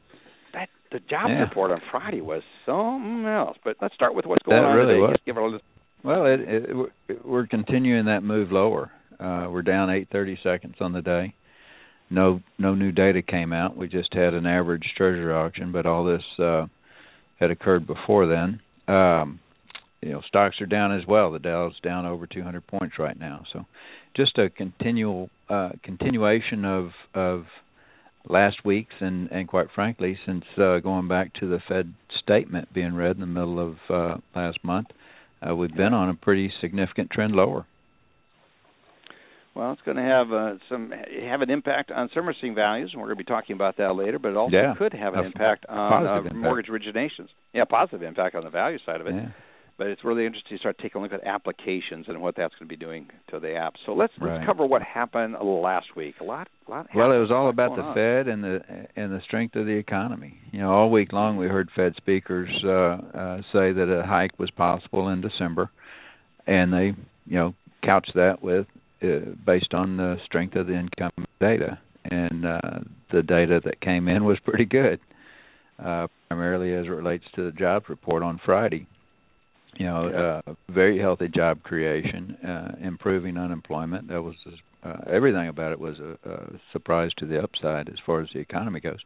that 0.55 0.69
the 0.91 0.99
job 0.99 1.29
yeah. 1.29 1.41
report 1.43 1.70
on 1.70 1.81
Friday 1.91 2.20
was 2.20 2.43
something 2.67 3.26
else. 3.26 3.56
But 3.62 3.76
let's 3.81 3.94
start 3.94 4.14
with 4.14 4.26
what's 4.26 4.43
going 4.43 4.61
that 4.61 4.69
on 4.69 4.76
really 4.76 4.94
today. 4.94 5.00
Was. 5.00 5.17
Give 5.26 5.37
it 5.37 5.41
a 5.41 5.61
well, 6.02 6.26
it, 6.26 6.41
it, 6.41 7.25
we're 7.25 7.47
continuing 7.47 8.06
that 8.06 8.23
move 8.23 8.52
lower. 8.52 8.91
Uh, 9.19 9.49
we're 9.50 9.62
down 9.62 9.88
8:30 9.88 10.43
seconds 10.43 10.75
on 10.81 10.93
the 10.93 11.02
day. 11.02 11.35
No, 12.11 12.41
no 12.58 12.75
new 12.75 12.91
data 12.91 13.23
came 13.23 13.52
out. 13.52 13.76
We 13.76 13.87
just 13.87 14.12
had 14.14 14.35
an 14.35 14.47
average 14.47 14.85
treasury 14.97 15.32
auction, 15.32 15.70
but 15.70 15.87
all 15.87 16.05
this 16.05 16.23
uh, 16.38 16.67
had 17.38 17.50
occurred 17.50 17.87
before 17.87 18.26
then. 18.26 18.61
Um, 18.93 19.38
you 20.02 20.11
know, 20.11 20.23
stocks 20.26 20.61
are 20.61 20.67
down 20.67 20.99
as 20.99 21.06
well. 21.06 21.31
The 21.31 21.38
Dow's 21.38 21.79
down 21.82 22.06
over 22.06 22.26
200 22.26 22.67
points 22.67 22.99
right 22.99 23.19
now. 23.19 23.44
So, 23.53 23.67
just 24.17 24.38
a 24.38 24.50
continual 24.50 25.31
uh, 25.49 25.70
continuation 25.85 26.64
of 26.64 26.91
of 27.14 27.44
last 28.29 28.64
week's 28.64 28.94
and 29.00 29.31
and 29.31 29.46
quite 29.46 29.69
frankly, 29.75 30.19
since 30.26 30.44
uh, 30.56 30.79
going 30.79 31.06
back 31.06 31.35
to 31.35 31.49
the 31.49 31.61
Fed 31.69 31.94
statement 32.23 32.73
being 32.73 32.94
read 32.94 33.17
in 33.17 33.20
the 33.20 33.26
middle 33.26 33.61
of 33.61 33.76
uh, 33.88 34.17
last 34.35 34.58
month, 34.64 34.88
uh, 35.49 35.55
we've 35.55 35.75
been 35.75 35.95
on 35.95 36.09
a 36.09 36.15
pretty 36.15 36.53
significant 36.61 37.11
trend 37.11 37.33
lower. 37.33 37.67
Well, 39.55 39.73
it's 39.73 39.83
going 39.83 39.97
to 39.97 40.03
have 40.03 40.33
uh, 40.33 40.55
some 40.69 40.93
have 41.29 41.43
an 41.43 41.51
impact 41.51 41.91
on 41.91 42.09
servicing 42.15 42.55
values, 42.55 42.91
and 42.93 43.01
we're 43.01 43.09
going 43.09 43.19
to 43.19 43.25
be 43.25 43.29
talking 43.29 43.55
about 43.57 43.77
that 43.79 43.95
later. 43.95 44.19
But 44.19 44.29
it 44.31 44.37
also 44.37 44.57
yeah. 44.57 44.75
could 44.79 44.93
have 44.93 45.15
an 45.15 45.25
impact 45.25 45.67
on 45.69 46.07
uh, 46.07 46.19
impact. 46.19 46.37
mortgage 46.37 46.71
originations. 46.71 47.29
Yeah, 47.53 47.65
positive 47.65 48.03
impact 48.03 48.37
on 48.37 48.45
the 48.45 48.51
value 48.51 48.79
side 48.87 49.01
of 49.01 49.09
it. 49.09 49.15
Yeah. 49.15 49.29
But 49.81 49.87
it's 49.87 50.05
really 50.05 50.27
interesting 50.27 50.59
to 50.59 50.61
start 50.61 50.77
taking 50.77 51.00
a 51.00 51.03
look 51.03 51.15
at 51.15 51.27
applications 51.27 52.05
and 52.06 52.21
what 52.21 52.37
that's 52.37 52.53
going 52.59 52.69
to 52.69 52.71
be 52.71 52.77
doing 52.77 53.09
to 53.31 53.41
the 53.41 53.55
app. 53.55 53.77
So 53.87 53.94
let's 53.94 54.12
right. 54.21 54.35
let's 54.35 54.44
cover 54.44 54.67
what 54.67 54.82
happened 54.82 55.37
last 55.41 55.97
week. 55.97 56.17
A 56.21 56.25
lot, 56.25 56.49
a 56.69 56.71
lot. 56.71 56.87
Well, 56.94 57.12
it 57.12 57.17
was 57.17 57.31
all 57.31 57.49
about 57.49 57.77
the 57.77 57.82
on. 57.82 57.94
Fed 57.94 58.31
and 58.31 58.44
the 58.44 58.61
and 58.94 59.11
the 59.11 59.23
strength 59.25 59.56
of 59.56 59.65
the 59.65 59.73
economy. 59.73 60.35
You 60.53 60.61
know, 60.61 60.71
all 60.71 60.91
week 60.91 61.15
long 61.15 61.38
we 61.38 61.47
heard 61.47 61.71
Fed 61.75 61.94
speakers 61.97 62.50
uh, 62.62 62.69
uh, 62.69 63.37
say 63.55 63.73
that 63.73 63.91
a 63.91 64.06
hike 64.06 64.38
was 64.38 64.50
possible 64.50 65.09
in 65.09 65.23
December, 65.23 65.71
and 66.47 66.71
they, 66.71 66.93
you 67.25 67.38
know, 67.38 67.55
couched 67.82 68.12
that 68.17 68.43
with 68.43 68.67
uh, 69.03 69.31
based 69.47 69.73
on 69.73 69.97
the 69.97 70.17
strength 70.27 70.56
of 70.56 70.67
the 70.67 70.75
income 70.75 71.25
data, 71.41 71.79
and 72.05 72.44
uh, 72.44 72.61
the 73.12 73.23
data 73.23 73.62
that 73.65 73.81
came 73.81 74.09
in 74.09 74.27
was 74.27 74.37
pretty 74.44 74.67
good, 74.67 75.01
uh, 75.82 76.06
primarily 76.29 76.75
as 76.75 76.84
it 76.84 76.91
relates 76.91 77.25
to 77.34 77.46
the 77.46 77.53
jobs 77.53 77.89
report 77.89 78.22
on 78.22 78.39
Friday. 78.44 78.87
You 79.77 79.86
know, 79.86 80.08
Yeah. 80.08 80.50
uh, 80.50 80.55
very 80.69 80.98
healthy 80.98 81.29
job 81.29 81.62
creation, 81.62 82.36
uh, 82.44 82.72
improving 82.81 83.36
unemployment. 83.36 84.08
That 84.08 84.22
was 84.22 84.34
uh, 84.84 84.96
everything 85.06 85.48
about 85.48 85.72
it 85.72 85.81
was 85.81 85.98
a, 86.00 86.17
a 86.29 86.60
surprise 86.72 87.10
to 87.19 87.27
the 87.27 87.43
upside 87.43 87.89
as 87.89 87.96
far 88.05 88.20
as 88.20 88.29
the 88.32 88.41
economy 88.41 88.81
goes. 88.81 88.98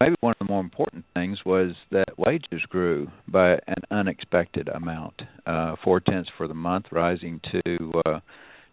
Maybe 0.00 0.16
one 0.20 0.32
of 0.32 0.46
the 0.46 0.52
more 0.52 0.60
important 0.60 1.04
things 1.14 1.38
was 1.44 1.74
that 1.92 2.18
wages 2.18 2.62
grew 2.68 3.08
by 3.28 3.52
an 3.68 3.82
unexpected 3.90 4.68
amount, 4.68 5.22
uh, 5.46 5.76
four 5.84 6.00
tenths 6.00 6.30
for 6.36 6.48
the 6.48 6.54
month, 6.54 6.86
rising 6.90 7.40
to 7.52 7.92
uh, 8.06 8.18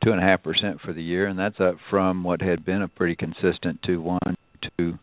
two 0.04 0.12
and 0.12 0.20
a 0.20 0.24
half 0.24 0.42
percent 0.42 0.80
for 0.82 0.94
the 0.94 1.04
year, 1.04 1.28
and 1.28 1.38
that's 1.38 1.60
up 1.60 1.76
from 1.90 2.24
what 2.24 2.42
had 2.42 2.66
been 2.66 2.82
a 2.82 2.88
pretty 2.88 3.16
consistent 3.16 3.80
two 3.86 4.02
one 4.02 4.36
two 4.78 4.98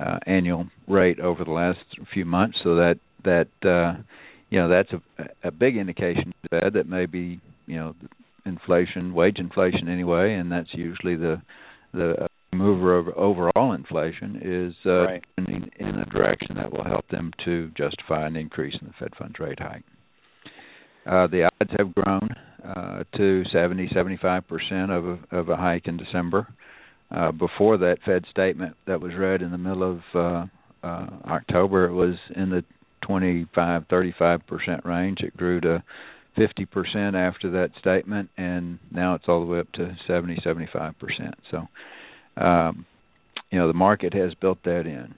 uh, 0.00 0.18
annual 0.26 0.66
rate 0.88 1.20
over 1.20 1.44
the 1.44 1.50
last 1.50 1.78
few 2.12 2.24
months. 2.26 2.58
So 2.62 2.74
that 2.74 2.98
that 3.24 3.48
uh, 3.66 4.02
you 4.52 4.58
know 4.58 4.68
that's 4.68 4.90
a, 4.92 5.48
a 5.48 5.50
big 5.50 5.78
indication 5.78 6.26
to 6.26 6.32
the 6.42 6.60
Fed 6.60 6.72
that 6.74 6.86
maybe 6.86 7.40
you 7.66 7.76
know 7.76 7.94
inflation, 8.44 9.14
wage 9.14 9.38
inflation 9.38 9.88
anyway, 9.88 10.34
and 10.34 10.52
that's 10.52 10.68
usually 10.74 11.16
the 11.16 11.40
the 11.94 12.28
mover 12.52 12.98
of 12.98 13.08
overall 13.16 13.72
inflation 13.72 14.38
is 14.42 14.74
uh, 14.84 15.04
Right. 15.04 15.24
trending 15.34 15.70
in 15.78 15.94
a 15.98 16.04
direction 16.04 16.56
that 16.56 16.70
will 16.70 16.84
help 16.84 17.08
them 17.08 17.32
to 17.46 17.70
justify 17.76 18.26
an 18.26 18.36
increase 18.36 18.74
in 18.78 18.88
the 18.88 18.92
Fed 19.00 19.14
funds 19.18 19.38
rate 19.40 19.58
hike. 19.58 19.84
Uh, 21.06 21.26
the 21.28 21.48
odds 21.60 21.70
have 21.78 21.94
grown 21.94 22.28
uh, 22.62 23.04
to 23.16 23.42
70, 23.50 23.88
75 23.94 24.46
percent 24.46 24.90
of 24.90 25.06
a, 25.06 25.18
of 25.32 25.48
a 25.48 25.56
hike 25.56 25.86
in 25.88 25.96
December. 25.96 26.46
Uh, 27.10 27.32
before 27.32 27.78
that 27.78 27.96
Fed 28.04 28.24
statement 28.30 28.76
that 28.86 29.00
was 29.00 29.12
read 29.18 29.40
in 29.40 29.50
the 29.50 29.58
middle 29.58 29.82
of 29.90 30.00
uh, 30.14 30.86
uh, 30.86 31.06
October, 31.26 31.86
it 31.86 31.92
was 31.92 32.16
in 32.36 32.50
the 32.50 32.62
25, 33.12 33.82
35 33.90 34.46
percent 34.46 34.86
range. 34.86 35.18
It 35.20 35.36
grew 35.36 35.60
to 35.60 35.82
50 36.36 36.64
percent 36.64 37.14
after 37.14 37.50
that 37.50 37.70
statement, 37.78 38.30
and 38.38 38.78
now 38.90 39.14
it's 39.14 39.24
all 39.28 39.40
the 39.40 39.46
way 39.46 39.60
up 39.60 39.70
to 39.72 39.94
70, 40.06 40.38
75 40.42 40.94
percent. 40.98 41.34
So, 41.50 42.42
um, 42.42 42.86
you 43.50 43.58
know, 43.58 43.68
the 43.68 43.74
market 43.74 44.14
has 44.14 44.32
built 44.40 44.58
that 44.64 44.86
in. 44.86 45.14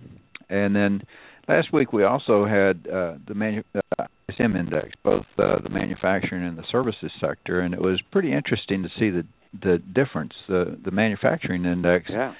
And 0.49 0.75
then 0.75 1.03
last 1.49 1.73
week 1.73 1.93
we 1.93 2.03
also 2.03 2.45
had 2.47 2.89
uh, 2.93 3.15
the 3.29 3.35
manu- 3.35 3.63
uh, 3.77 4.07
ISM 4.29 4.57
index, 4.57 4.89
both 5.05 5.27
uh, 5.39 5.61
the 5.63 5.71
manufacturing 5.71 6.45
and 6.45 6.59
the 6.59 6.65
services 6.73 7.13
sector, 7.21 7.61
and 7.61 7.75
it 7.75 7.81
was 7.81 8.03
pretty 8.11 8.33
interesting 8.33 8.83
to 8.83 8.89
see 8.99 9.11
the 9.11 9.25
the 9.63 9.79
difference. 9.95 10.33
The 10.49 10.77
the 10.85 10.91
manufacturing 10.91 11.65
index 11.65 12.11
yeah. 12.11 12.35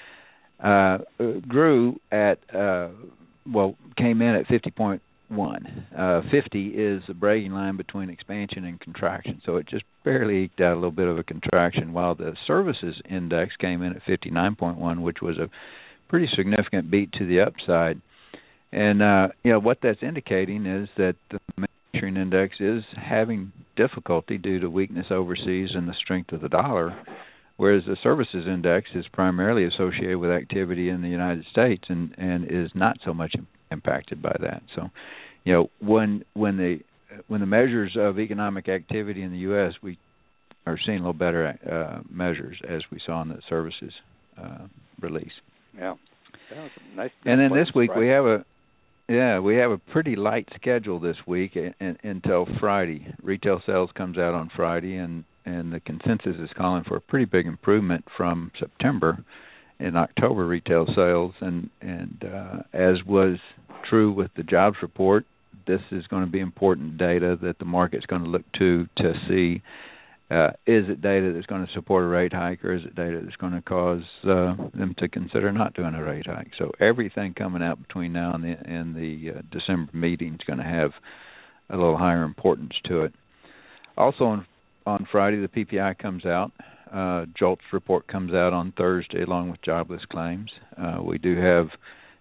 uh, 0.61 0.97
grew 1.47 1.97
at 2.11 2.39
uh, 2.53 2.89
well 3.51 3.75
came 3.97 4.21
in 4.21 4.35
at 4.35 4.47
50.1. 4.47 4.99
Uh, 5.97 6.21
50 6.31 6.67
is 6.67 7.01
the 7.07 7.13
breaking 7.13 7.51
line 7.51 7.77
between 7.77 8.09
expansion 8.09 8.65
and 8.65 8.79
contraction, 8.79 9.41
so 9.45 9.57
it 9.57 9.67
just 9.67 9.83
barely 10.03 10.43
eked 10.43 10.61
out 10.61 10.73
a 10.73 10.75
little 10.75 10.91
bit 10.91 11.07
of 11.07 11.17
a 11.17 11.23
contraction. 11.23 11.93
While 11.93 12.15
the 12.15 12.35
services 12.45 13.01
index 13.09 13.55
came 13.55 13.81
in 13.81 13.93
at 13.93 14.03
59.1, 14.03 15.01
which 15.01 15.17
was 15.21 15.37
a 15.37 15.49
pretty 16.09 16.27
significant 16.35 16.91
beat 16.91 17.11
to 17.13 17.25
the 17.25 17.41
upside. 17.41 18.01
And 18.71 19.01
uh, 19.01 19.27
you 19.43 19.51
know 19.51 19.59
what 19.59 19.79
that's 19.81 20.03
indicating 20.03 20.65
is 20.65 20.89
that 20.97 21.15
the 21.31 21.39
manufacturing 21.55 22.17
index 22.17 22.57
is 22.59 22.83
having 22.97 23.51
difficulty 23.75 24.37
due 24.37 24.59
to 24.59 24.69
weakness 24.69 25.07
overseas 25.09 25.69
and 25.73 25.87
the 25.87 25.95
strength 26.03 26.33
of 26.33 26.41
the 26.41 26.49
dollar, 26.49 26.97
whereas 27.57 27.83
the 27.87 27.97
services 28.03 28.45
index 28.47 28.89
is 28.93 29.05
primarily 29.13 29.65
associated 29.65 30.17
with 30.17 30.29
activity 30.29 30.89
in 30.89 31.01
the 31.01 31.09
United 31.09 31.45
States 31.51 31.83
and 31.89 32.13
and 32.17 32.45
is 32.51 32.69
not 32.75 32.97
so 33.05 33.13
much 33.13 33.33
impacted 33.75 34.21
by 34.21 34.35
that. 34.39 34.63
So, 34.75 34.89
you 35.43 35.53
know, 35.53 35.69
when 35.79 36.23
when 36.33 36.57
the 36.57 36.79
when 37.27 37.41
the 37.41 37.47
measures 37.47 37.95
of 37.97 38.19
economic 38.19 38.67
activity 38.67 39.21
in 39.21 39.31
the 39.31 39.39
U.S. 39.39 39.73
we 39.81 39.97
are 40.65 40.79
seeing 40.85 40.97
a 40.97 41.01
little 41.01 41.13
better 41.13 41.59
uh, 41.71 42.01
measures 42.09 42.57
as 42.67 42.81
we 42.91 42.99
saw 43.05 43.21
in 43.21 43.29
the 43.29 43.39
services 43.47 43.93
uh, 44.41 44.65
release. 44.99 45.31
Yeah. 45.77 45.95
Nice, 46.95 47.11
and 47.25 47.39
then 47.39 47.51
this 47.53 47.69
week 47.75 47.89
we 47.95 48.07
have 48.07 48.25
a 48.25 48.45
yeah, 49.07 49.39
we 49.39 49.57
have 49.57 49.71
a 49.71 49.77
pretty 49.77 50.15
light 50.15 50.47
schedule 50.55 50.99
this 50.99 51.17
week 51.27 51.55
and, 51.79 51.97
until 52.03 52.47
Friday. 52.59 53.05
Retail 53.21 53.61
sales 53.65 53.91
comes 53.95 54.17
out 54.17 54.33
on 54.33 54.49
Friday, 54.55 54.95
and 54.95 55.23
and 55.45 55.71
the 55.71 55.79
consensus 55.79 56.35
is 56.39 56.49
calling 56.57 56.83
for 56.87 56.97
a 56.97 57.01
pretty 57.01 57.25
big 57.25 57.45
improvement 57.45 58.05
from 58.17 58.51
September 58.59 59.23
in 59.79 59.95
October 59.95 60.45
retail 60.45 60.87
sales, 60.95 61.33
and 61.41 61.69
and 61.81 62.25
uh, 62.25 62.57
as 62.73 63.03
was 63.05 63.37
true 63.89 64.11
with 64.11 64.31
the 64.35 64.43
jobs 64.43 64.77
report, 64.81 65.25
this 65.67 65.81
is 65.91 66.05
going 66.07 66.25
to 66.25 66.31
be 66.31 66.39
important 66.39 66.97
data 66.97 67.37
that 67.41 67.59
the 67.59 67.65
market's 67.65 68.05
going 68.05 68.23
to 68.23 68.29
look 68.29 68.43
to 68.59 68.87
to 68.97 69.13
see 69.27 69.61
uh, 70.31 70.47
is 70.65 70.85
it 70.89 71.01
data 71.01 71.31
that's 71.33 71.45
going 71.45 71.65
to 71.65 71.71
support 71.73 72.03
a 72.03 72.07
rate 72.07 72.33
hike, 72.33 72.65
or 72.65 72.73
is 72.73 72.83
it 72.83 72.95
data 72.95 73.21
that's 73.23 73.35
going 73.35 73.53
to 73.53 73.61
cause 73.61 74.01
uh, 74.23 74.55
them 74.73 74.95
to 74.97 75.07
consider 75.07 75.51
not 75.51 75.75
doing 75.75 75.93
a 75.93 76.03
rate 76.03 76.25
hike? 76.25 76.51
So 76.57 76.71
everything 76.79 77.35
coming 77.35 77.61
out 77.61 77.79
between 77.79 78.11
now 78.13 78.33
and 78.33 78.43
the, 78.43 78.55
and 78.67 78.95
the 78.95 79.37
uh, 79.37 79.41
December 79.51 79.91
meeting 79.93 80.33
is 80.33 80.39
going 80.47 80.57
to 80.57 80.65
have 80.65 80.91
a 81.69 81.75
little 81.75 81.97
higher 81.97 82.23
importance 82.23 82.73
to 82.85 83.03
it. 83.03 83.13
Also 83.97 84.25
on 84.25 84.45
on 84.87 85.07
Friday, 85.11 85.37
the 85.37 85.47
PPI 85.47 85.97
comes 85.97 86.25
out. 86.25 86.51
Uh, 86.91 87.25
JOLTS 87.39 87.63
report 87.73 88.07
comes 88.07 88.33
out 88.33 88.53
on 88.53 88.71
Thursday, 88.77 89.23
along 89.23 89.49
with 89.49 89.59
jobless 89.63 90.01
claims. 90.11 90.51
Uh, 90.77 91.01
we 91.03 91.17
do 91.17 91.35
have 91.39 91.69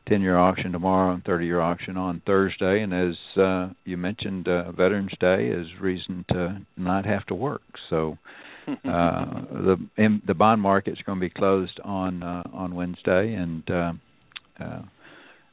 10 0.09 0.21
year 0.21 0.37
auction 0.37 0.73
tomorrow 0.73 1.15
and 1.15 1.25
30 1.25 1.47
year 1.47 1.61
auction 1.61 1.97
on 1.97 2.23
Thursday. 2.27 2.83
And 2.83 2.93
as 2.93 3.15
uh, 3.41 3.69
you 3.85 3.97
mentioned, 3.97 4.49
uh, 4.49 4.73
Veterans 4.73 5.13
Day 5.21 5.49
is 5.49 5.67
reason 5.81 6.25
to 6.31 6.59
not 6.77 7.07
have 7.07 7.25
to 7.27 7.35
work. 7.35 7.63
So 7.91 8.19
uh, 8.69 8.75
the 8.85 9.77
in, 9.97 10.23
the 10.27 10.35
bond 10.35 10.61
market 10.61 10.93
is 10.93 10.99
going 11.05 11.19
to 11.19 11.25
be 11.25 11.31
closed 11.31 11.79
on 11.85 12.23
uh, 12.23 12.45
on 12.53 12.75
Wednesday, 12.75 13.35
and 13.35 13.63
uh, 13.71 13.93
uh, 14.59 14.83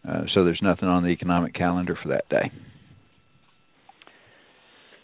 uh, 0.07 0.21
so 0.33 0.45
there's 0.45 0.61
nothing 0.63 0.87
on 0.87 1.03
the 1.03 1.09
economic 1.09 1.53
calendar 1.53 1.97
for 2.01 2.09
that 2.09 2.29
day 2.29 2.51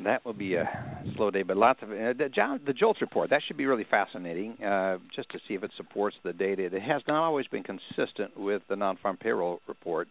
that 0.03 0.25
will 0.25 0.33
be 0.33 0.55
a 0.55 0.69
slow 1.15 1.31
day, 1.31 1.43
but 1.43 1.57
lots 1.57 1.79
of 1.81 1.89
uh, 1.89 2.13
the, 2.17 2.29
John, 2.33 2.59
the 2.65 2.73
JOLTS 2.73 3.01
report 3.01 3.29
that 3.31 3.41
should 3.47 3.57
be 3.57 3.65
really 3.65 3.85
fascinating, 3.89 4.61
uh, 4.61 4.97
just 5.15 5.29
to 5.31 5.39
see 5.47 5.55
if 5.55 5.63
it 5.63 5.71
supports 5.75 6.15
the 6.23 6.33
data. 6.33 6.65
It 6.65 6.81
has 6.81 7.01
not 7.07 7.23
always 7.23 7.47
been 7.47 7.63
consistent 7.63 8.37
with 8.37 8.61
the 8.69 8.75
non-farm 8.75 9.17
payroll 9.17 9.59
report, 9.67 10.07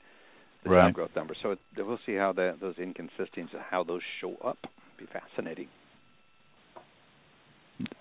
the 0.64 0.70
right. 0.70 0.88
job 0.88 0.94
growth 0.94 1.10
numbers. 1.14 1.36
So 1.42 1.52
it, 1.52 1.58
we'll 1.76 1.98
see 2.04 2.14
how 2.14 2.32
that, 2.32 2.56
those 2.60 2.74
inconsistencies, 2.78 3.60
how 3.70 3.84
those 3.84 4.02
show 4.20 4.36
up. 4.44 4.58
It'll 4.64 5.06
be 5.06 5.12
fascinating. 5.12 5.68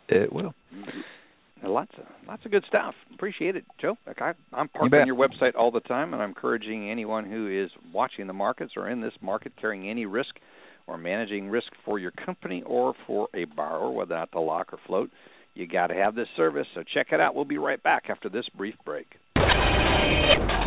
It 0.09 0.31
will. 0.31 0.53
Mm-hmm. 0.73 1.67
Lots 1.67 1.91
of 1.97 2.03
lots 2.27 2.45
of 2.45 2.51
good 2.51 2.63
stuff. 2.67 2.93
Appreciate 3.13 3.55
it, 3.55 3.63
Joe. 3.81 3.97
Like 4.05 4.21
I, 4.21 4.33
I'm 4.53 4.67
part 4.67 4.93
on 4.93 5.07
your 5.07 5.15
website 5.15 5.55
all 5.57 5.71
the 5.71 5.79
time, 5.79 6.13
and 6.13 6.21
I'm 6.21 6.29
encouraging 6.29 6.91
anyone 6.91 7.25
who 7.25 7.63
is 7.63 7.71
watching 7.91 8.27
the 8.27 8.33
markets 8.33 8.73
or 8.77 8.89
in 8.89 9.01
this 9.01 9.13
market 9.21 9.53
carrying 9.59 9.89
any 9.89 10.05
risk 10.05 10.35
or 10.87 10.97
managing 10.97 11.49
risk 11.49 11.67
for 11.83 11.99
your 11.99 12.11
company 12.11 12.63
or 12.65 12.93
for 13.07 13.27
a 13.33 13.45
borrower, 13.45 13.91
whether 13.91 14.15
not 14.15 14.31
to 14.31 14.39
lock 14.39 14.73
or 14.73 14.79
float, 14.85 15.09
you 15.53 15.67
got 15.67 15.87
to 15.87 15.95
have 15.95 16.15
this 16.15 16.27
service. 16.35 16.67
So 16.75 16.83
check 16.93 17.07
it 17.11 17.19
out. 17.19 17.33
We'll 17.35 17.45
be 17.45 17.57
right 17.57 17.81
back 17.81 18.03
after 18.09 18.29
this 18.29 18.45
brief 18.57 18.75
break. 18.85 19.07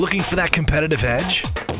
Looking 0.00 0.22
for 0.30 0.36
that 0.36 0.50
competitive 0.52 1.00
edge? 1.02 1.67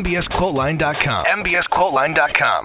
mbsquoteline.com. 0.00 1.24
mbsquoteline.com. 1.44 2.62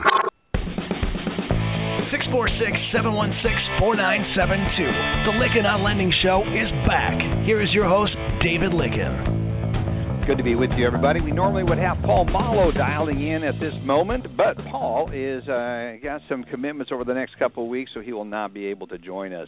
646-716-4972. 2.16 4.88
The 5.26 5.34
Lykken 5.36 5.66
on 5.66 5.84
Lending 5.84 6.14
Show 6.24 6.44
is 6.48 6.72
back. 6.88 7.20
Here 7.46 7.62
is 7.62 7.74
your 7.74 7.90
host, 7.90 8.14
David 8.42 8.72
Lykken. 8.72 9.36
Good 10.26 10.38
to 10.38 10.44
be 10.44 10.56
with 10.56 10.72
you, 10.78 10.88
everybody. 10.88 11.20
We 11.22 11.32
normally 11.32 11.64
would 11.64 11.78
have 11.78 11.98
Paul 12.04 12.26
Muolo 12.26 12.74
dialing 12.74 13.28
in 13.28 13.44
at 13.44 13.60
this 13.60 13.74
moment, 13.84 14.36
but 14.36 14.58
Paul 14.72 15.12
is 15.14 15.48
uh, 15.48 15.98
got 16.02 16.22
some 16.28 16.44
commitments 16.46 16.92
over 16.92 17.04
the 17.04 17.14
next 17.14 17.38
couple 17.38 17.62
of 17.64 17.70
weeks, 17.70 17.92
so 17.94 18.02
he 18.02 18.12
will 18.12 18.26
not 18.26 18.52
be 18.54 18.66
able 18.68 18.88
to 18.88 18.98
join 18.98 19.34
us. 19.34 19.48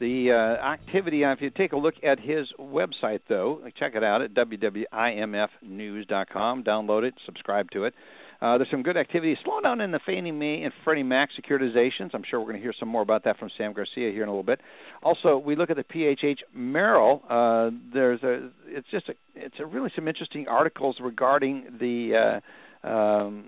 The 0.00 0.32
uh, 0.32 0.36
activity, 0.64 1.24
uh, 1.24 1.32
if 1.32 1.40
you 1.40 1.50
take 1.50 1.72
a 1.72 1.76
look 1.76 1.94
at 2.04 2.20
his 2.20 2.46
website, 2.58 3.20
though, 3.28 3.60
check 3.78 3.96
it 3.96 4.04
out 4.04 4.22
at 4.22 4.32
www.imfnews.com. 4.34 6.64
Download 6.64 7.02
it, 7.02 7.14
subscribe 7.26 7.70
to 7.72 7.84
it. 7.84 7.94
Uh, 8.40 8.56
there's 8.56 8.70
some 8.70 8.84
good 8.84 8.96
activity. 8.96 9.36
Slow 9.44 9.60
down 9.60 9.80
in 9.80 9.90
the 9.90 9.98
Fannie 10.06 10.30
Mae 10.30 10.62
and 10.62 10.72
Freddie 10.84 11.02
Mac 11.02 11.30
securitizations. 11.32 12.10
I'm 12.14 12.22
sure 12.28 12.38
we're 12.38 12.46
going 12.46 12.58
to 12.58 12.62
hear 12.62 12.72
some 12.78 12.88
more 12.88 13.02
about 13.02 13.24
that 13.24 13.36
from 13.36 13.50
Sam 13.58 13.72
Garcia 13.72 14.12
here 14.12 14.22
in 14.22 14.28
a 14.28 14.32
little 14.32 14.44
bit. 14.44 14.60
Also, 15.02 15.38
we 15.38 15.56
look 15.56 15.70
at 15.70 15.76
the 15.76 15.82
PHH 15.82 16.38
Merrill. 16.54 17.20
Uh, 17.28 17.70
there's 17.92 18.22
a, 18.22 18.50
it's 18.66 18.86
just 18.92 19.08
a, 19.08 19.14
it's 19.34 19.56
a 19.58 19.66
really 19.66 19.90
some 19.96 20.06
interesting 20.06 20.46
articles 20.46 20.98
regarding 21.00 21.78
the 21.80 22.40
uh, 22.84 22.88
um, 22.88 23.46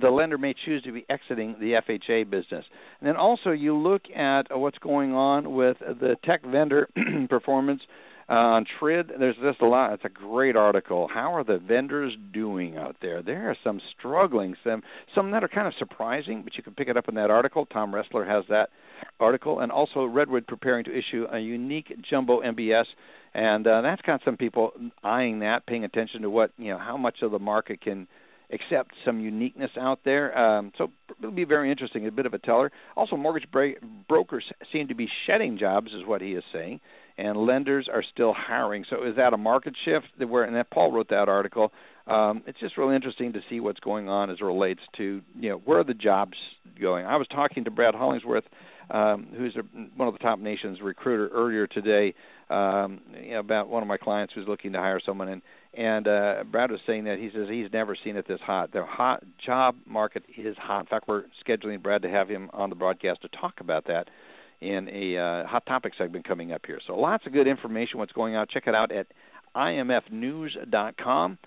the 0.00 0.10
lender 0.10 0.38
may 0.38 0.54
choose 0.64 0.82
to 0.82 0.92
be 0.92 1.06
exiting 1.08 1.56
the 1.58 1.80
FHA 1.88 2.28
business. 2.30 2.64
And 3.00 3.08
then 3.08 3.16
also 3.16 3.50
you 3.50 3.76
look 3.76 4.02
at 4.14 4.44
what's 4.50 4.78
going 4.78 5.12
on 5.12 5.54
with 5.54 5.78
the 5.78 6.16
tech 6.24 6.44
vendor 6.44 6.88
performance 7.28 7.80
uh, 8.28 8.34
on 8.34 8.66
TRID. 8.78 9.12
There's 9.18 9.36
just 9.42 9.62
a 9.62 9.66
lot. 9.66 9.94
It's 9.94 10.04
a 10.04 10.10
great 10.10 10.54
article. 10.54 11.08
How 11.12 11.34
are 11.34 11.44
the 11.44 11.58
vendors 11.58 12.14
doing 12.32 12.76
out 12.76 12.96
there? 13.00 13.22
There 13.22 13.50
are 13.50 13.56
some 13.64 13.80
struggling, 13.98 14.54
some 14.62 14.82
some 15.14 15.30
that 15.30 15.42
are 15.42 15.48
kind 15.48 15.66
of 15.66 15.72
surprising, 15.78 16.42
but 16.42 16.54
you 16.56 16.62
can 16.62 16.74
pick 16.74 16.88
it 16.88 16.96
up 16.96 17.08
in 17.08 17.14
that 17.14 17.30
article. 17.30 17.64
Tom 17.66 17.92
Ressler 17.92 18.28
has 18.28 18.44
that 18.50 18.68
article, 19.18 19.60
and 19.60 19.72
also 19.72 20.04
Redwood 20.04 20.46
preparing 20.46 20.84
to 20.84 20.90
issue 20.90 21.26
a 21.32 21.38
unique 21.38 21.94
jumbo 22.08 22.42
MBS. 22.42 22.84
And 23.34 23.66
uh, 23.66 23.82
that's 23.82 24.02
got 24.02 24.20
some 24.24 24.36
people 24.36 24.72
eyeing 25.02 25.40
that, 25.40 25.66
paying 25.66 25.84
attention 25.84 26.22
to 26.22 26.30
what 26.30 26.50
you 26.58 26.68
know, 26.68 26.78
how 26.78 26.96
much 26.96 27.18
of 27.22 27.30
the 27.30 27.38
market 27.38 27.80
can 27.80 28.08
accept 28.52 28.92
some 29.04 29.20
uniqueness 29.20 29.70
out 29.78 30.00
there. 30.04 30.36
Um, 30.36 30.72
so 30.78 30.90
it'll 31.18 31.30
be 31.30 31.44
very 31.44 31.70
interesting, 31.70 32.06
a 32.06 32.10
bit 32.10 32.26
of 32.26 32.34
a 32.34 32.38
teller. 32.38 32.70
Also, 32.96 33.16
mortgage 33.16 33.50
bra- 33.50 33.72
brokers 34.08 34.44
seem 34.72 34.88
to 34.88 34.94
be 34.94 35.08
shedding 35.26 35.58
jobs, 35.58 35.88
is 35.88 36.06
what 36.06 36.20
he 36.20 36.32
is 36.32 36.44
saying, 36.52 36.80
and 37.16 37.36
lenders 37.36 37.88
are 37.92 38.02
still 38.12 38.34
hiring. 38.36 38.84
So 38.88 39.04
is 39.04 39.16
that 39.16 39.32
a 39.32 39.36
market 39.36 39.74
shift? 39.84 40.06
That 40.18 40.28
where 40.28 40.44
and 40.44 40.56
that 40.56 40.70
Paul 40.70 40.92
wrote 40.92 41.08
that 41.10 41.28
article. 41.28 41.72
Um, 42.06 42.42
it's 42.46 42.58
just 42.58 42.78
really 42.78 42.96
interesting 42.96 43.34
to 43.34 43.40
see 43.50 43.60
what's 43.60 43.80
going 43.80 44.08
on 44.08 44.30
as 44.30 44.38
it 44.40 44.44
relates 44.44 44.80
to 44.96 45.20
you 45.38 45.50
know 45.50 45.58
where 45.58 45.80
are 45.80 45.84
the 45.84 45.94
jobs 45.94 46.38
going. 46.80 47.04
I 47.04 47.16
was 47.16 47.26
talking 47.28 47.64
to 47.64 47.70
Brad 47.70 47.94
Hollingsworth, 47.94 48.44
um, 48.90 49.28
who's 49.36 49.56
a, 49.56 49.62
one 49.96 50.08
of 50.08 50.14
the 50.14 50.18
top 50.18 50.38
nations 50.38 50.78
recruiter 50.82 51.28
earlier 51.28 51.66
today, 51.66 52.14
um, 52.50 53.00
you 53.22 53.32
know, 53.32 53.40
about 53.40 53.68
one 53.68 53.82
of 53.82 53.88
my 53.88 53.98
clients 53.98 54.32
who's 54.34 54.48
looking 54.48 54.72
to 54.72 54.78
hire 54.78 55.00
someone 55.04 55.28
and 55.28 55.42
and 55.74 56.08
uh, 56.08 56.44
Brad 56.50 56.70
was 56.70 56.80
saying 56.86 57.04
that 57.04 57.18
he 57.18 57.30
says 57.32 57.46
he's 57.48 57.72
never 57.72 57.96
seen 58.02 58.16
it 58.16 58.26
this 58.26 58.40
hot. 58.40 58.72
The 58.72 58.84
hot 58.84 59.22
job 59.44 59.76
market 59.86 60.24
is 60.36 60.56
hot. 60.58 60.80
In 60.80 60.86
fact, 60.86 61.06
we're 61.06 61.24
scheduling 61.46 61.82
Brad 61.82 62.02
to 62.02 62.08
have 62.08 62.28
him 62.28 62.50
on 62.52 62.70
the 62.70 62.74
broadcast 62.74 63.22
to 63.22 63.28
talk 63.28 63.60
about 63.60 63.86
that 63.86 64.08
in 64.60 64.88
a 64.88 65.16
uh, 65.16 65.46
hot 65.46 65.66
topic 65.66 65.92
segment 65.96 66.26
coming 66.26 66.52
up 66.52 66.62
here. 66.66 66.80
So 66.86 66.94
lots 66.94 67.26
of 67.26 67.32
good 67.32 67.46
information. 67.46 67.98
What's 67.98 68.12
going 68.12 68.34
on? 68.34 68.46
Check 68.52 68.64
it 68.66 68.74
out 68.74 68.90
at 68.90 69.06
imfnews.com. 69.54 71.38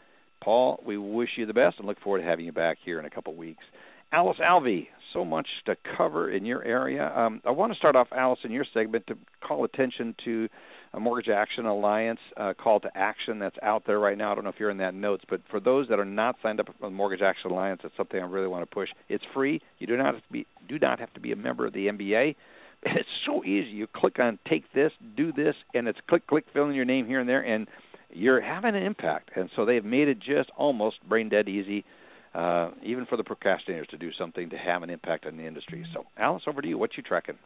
Paul, 0.43 0.83
we 0.85 0.97
wish 0.97 1.29
you 1.35 1.45
the 1.45 1.53
best 1.53 1.77
and 1.77 1.87
look 1.87 1.99
forward 1.99 2.19
to 2.19 2.25
having 2.25 2.45
you 2.45 2.51
back 2.51 2.77
here 2.83 2.99
in 2.99 3.05
a 3.05 3.09
couple 3.09 3.35
weeks. 3.35 3.63
Alice 4.11 4.37
Alvey, 4.41 4.87
so 5.13 5.25
much 5.25 5.47
to 5.65 5.75
cover 5.97 6.29
in 6.31 6.45
your 6.45 6.63
area. 6.63 7.11
Um, 7.15 7.41
I 7.45 7.51
want 7.51 7.71
to 7.73 7.77
start 7.77 7.95
off, 7.95 8.07
Alice, 8.11 8.39
in 8.43 8.51
your 8.51 8.65
segment 8.73 9.07
to 9.07 9.15
call 9.45 9.65
attention 9.65 10.15
to 10.25 10.47
a 10.93 10.99
Mortgage 10.99 11.29
Action 11.29 11.65
Alliance 11.65 12.19
uh, 12.37 12.53
call 12.53 12.79
to 12.81 12.89
action 12.95 13.39
that's 13.39 13.55
out 13.63 13.83
there 13.87 13.99
right 13.99 14.17
now. 14.17 14.31
I 14.31 14.35
don't 14.35 14.43
know 14.43 14.49
if 14.49 14.59
you're 14.59 14.69
in 14.69 14.77
that 14.77 14.93
notes, 14.93 15.23
but 15.29 15.41
for 15.49 15.59
those 15.59 15.87
that 15.89 15.99
are 15.99 16.05
not 16.05 16.35
signed 16.43 16.59
up 16.59 16.67
for 16.67 16.73
the 16.81 16.89
Mortgage 16.89 17.21
Action 17.21 17.51
Alliance, 17.51 17.81
that's 17.83 17.95
something 17.95 18.19
I 18.19 18.25
really 18.25 18.47
want 18.47 18.63
to 18.63 18.73
push. 18.73 18.89
It's 19.07 19.23
free. 19.33 19.61
You 19.79 19.87
do 19.87 19.95
not 19.95 20.13
have 20.13 20.23
to 20.23 20.31
be 20.31 20.45
do 20.67 20.79
not 20.79 20.99
have 20.99 21.13
to 21.13 21.19
be 21.19 21.31
a 21.31 21.35
member 21.35 21.65
of 21.65 21.73
the 21.73 21.87
MBA. 21.87 22.35
It's 22.83 23.07
so 23.27 23.43
easy. 23.43 23.69
You 23.69 23.85
click 23.85 24.17
on 24.17 24.39
take 24.49 24.63
this, 24.73 24.91
do 25.15 25.31
this, 25.31 25.53
and 25.75 25.87
it's 25.87 25.99
click 26.09 26.25
click 26.25 26.45
fill 26.51 26.67
in 26.67 26.73
your 26.73 26.83
name 26.83 27.05
here 27.05 27.19
and 27.19 27.29
there, 27.29 27.41
and 27.41 27.67
you're 28.09 28.41
having 28.41 28.75
an 28.75 28.81
impact. 28.81 29.29
And 29.35 29.51
so 29.55 29.65
they've 29.65 29.85
made 29.85 30.07
it 30.07 30.17
just 30.17 30.49
almost 30.57 30.95
brain 31.07 31.29
dead 31.29 31.47
easy. 31.47 31.85
Uh, 32.33 32.71
even 32.81 33.05
for 33.07 33.17
the 33.17 33.23
procrastinators 33.23 33.87
to 33.89 33.97
do 33.97 34.09
something 34.17 34.49
to 34.49 34.57
have 34.57 34.83
an 34.83 34.89
impact 34.89 35.25
on 35.25 35.35
the 35.35 35.45
industry. 35.45 35.85
So, 35.93 36.05
Alice, 36.17 36.43
over 36.47 36.61
to 36.61 36.67
you. 36.67 36.77
What 36.77 36.91
you 36.95 37.03
tracking? 37.03 37.37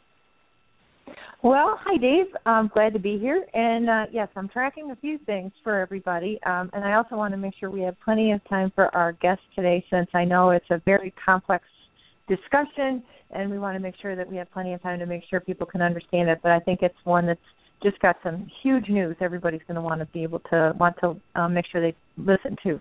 Well, 1.43 1.79
hi 1.79 1.97
Dave. 1.97 2.27
I'm 2.45 2.67
glad 2.67 2.93
to 2.93 2.99
be 2.99 3.17
here, 3.17 3.45
and 3.53 3.89
uh, 3.89 4.05
yes, 4.11 4.27
I'm 4.35 4.47
tracking 4.47 4.91
a 4.91 4.95
few 4.95 5.17
things 5.25 5.51
for 5.63 5.79
everybody, 5.79 6.39
um, 6.45 6.69
and 6.73 6.83
I 6.83 6.93
also 6.93 7.15
want 7.15 7.33
to 7.33 7.37
make 7.37 7.53
sure 7.59 7.69
we 7.69 7.81
have 7.81 7.95
plenty 8.03 8.31
of 8.31 8.47
time 8.47 8.71
for 8.73 8.93
our 8.95 9.13
guest 9.13 9.41
today, 9.55 9.83
since 9.89 10.07
I 10.13 10.23
know 10.23 10.51
it's 10.51 10.65
a 10.71 10.81
very 10.85 11.13
complex 11.23 11.63
discussion, 12.27 13.03
and 13.31 13.51
we 13.51 13.59
want 13.59 13.75
to 13.75 13.79
make 13.79 13.95
sure 14.01 14.15
that 14.15 14.27
we 14.27 14.37
have 14.37 14.51
plenty 14.51 14.73
of 14.73 14.81
time 14.81 14.99
to 14.99 15.05
make 15.05 15.23
sure 15.29 15.39
people 15.39 15.67
can 15.67 15.81
understand 15.81 16.29
it. 16.29 16.39
But 16.41 16.51
I 16.51 16.59
think 16.59 16.79
it's 16.81 16.95
one 17.03 17.27
that's 17.27 17.39
just 17.83 17.99
got 17.99 18.17
some 18.23 18.49
huge 18.63 18.89
news. 18.89 19.15
Everybody's 19.19 19.61
going 19.67 19.75
to 19.75 19.81
want 19.81 19.99
to 19.99 20.05
be 20.07 20.23
able 20.23 20.39
to 20.51 20.73
want 20.79 20.95
to 21.01 21.19
um, 21.39 21.53
make 21.53 21.65
sure 21.71 21.81
they 21.81 21.95
listen 22.17 22.55
to. 22.63 22.79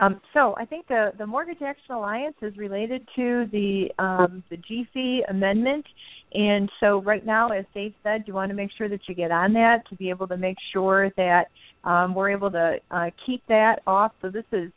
Um, 0.00 0.20
so 0.32 0.54
I 0.58 0.64
think 0.64 0.88
the, 0.88 1.12
the 1.18 1.26
Mortgage 1.26 1.62
Action 1.62 1.94
Alliance 1.94 2.36
is 2.42 2.56
related 2.56 3.06
to 3.16 3.46
the 3.52 3.88
um, 3.98 4.42
the 4.50 4.56
g-fee 4.56 5.24
amendment, 5.28 5.84
and 6.32 6.70
so 6.80 7.00
right 7.02 7.24
now, 7.24 7.48
as 7.48 7.64
Dave 7.74 7.94
said, 8.02 8.24
you 8.26 8.34
want 8.34 8.50
to 8.50 8.56
make 8.56 8.70
sure 8.76 8.88
that 8.88 9.00
you 9.08 9.14
get 9.14 9.30
on 9.30 9.52
that 9.54 9.88
to 9.88 9.96
be 9.96 10.10
able 10.10 10.26
to 10.28 10.36
make 10.36 10.56
sure 10.72 11.10
that 11.16 11.44
um, 11.84 12.14
we're 12.14 12.30
able 12.30 12.50
to 12.50 12.76
uh, 12.90 13.10
keep 13.24 13.42
that 13.48 13.80
off. 13.86 14.12
So 14.22 14.30
this 14.30 14.44
is 14.52 14.70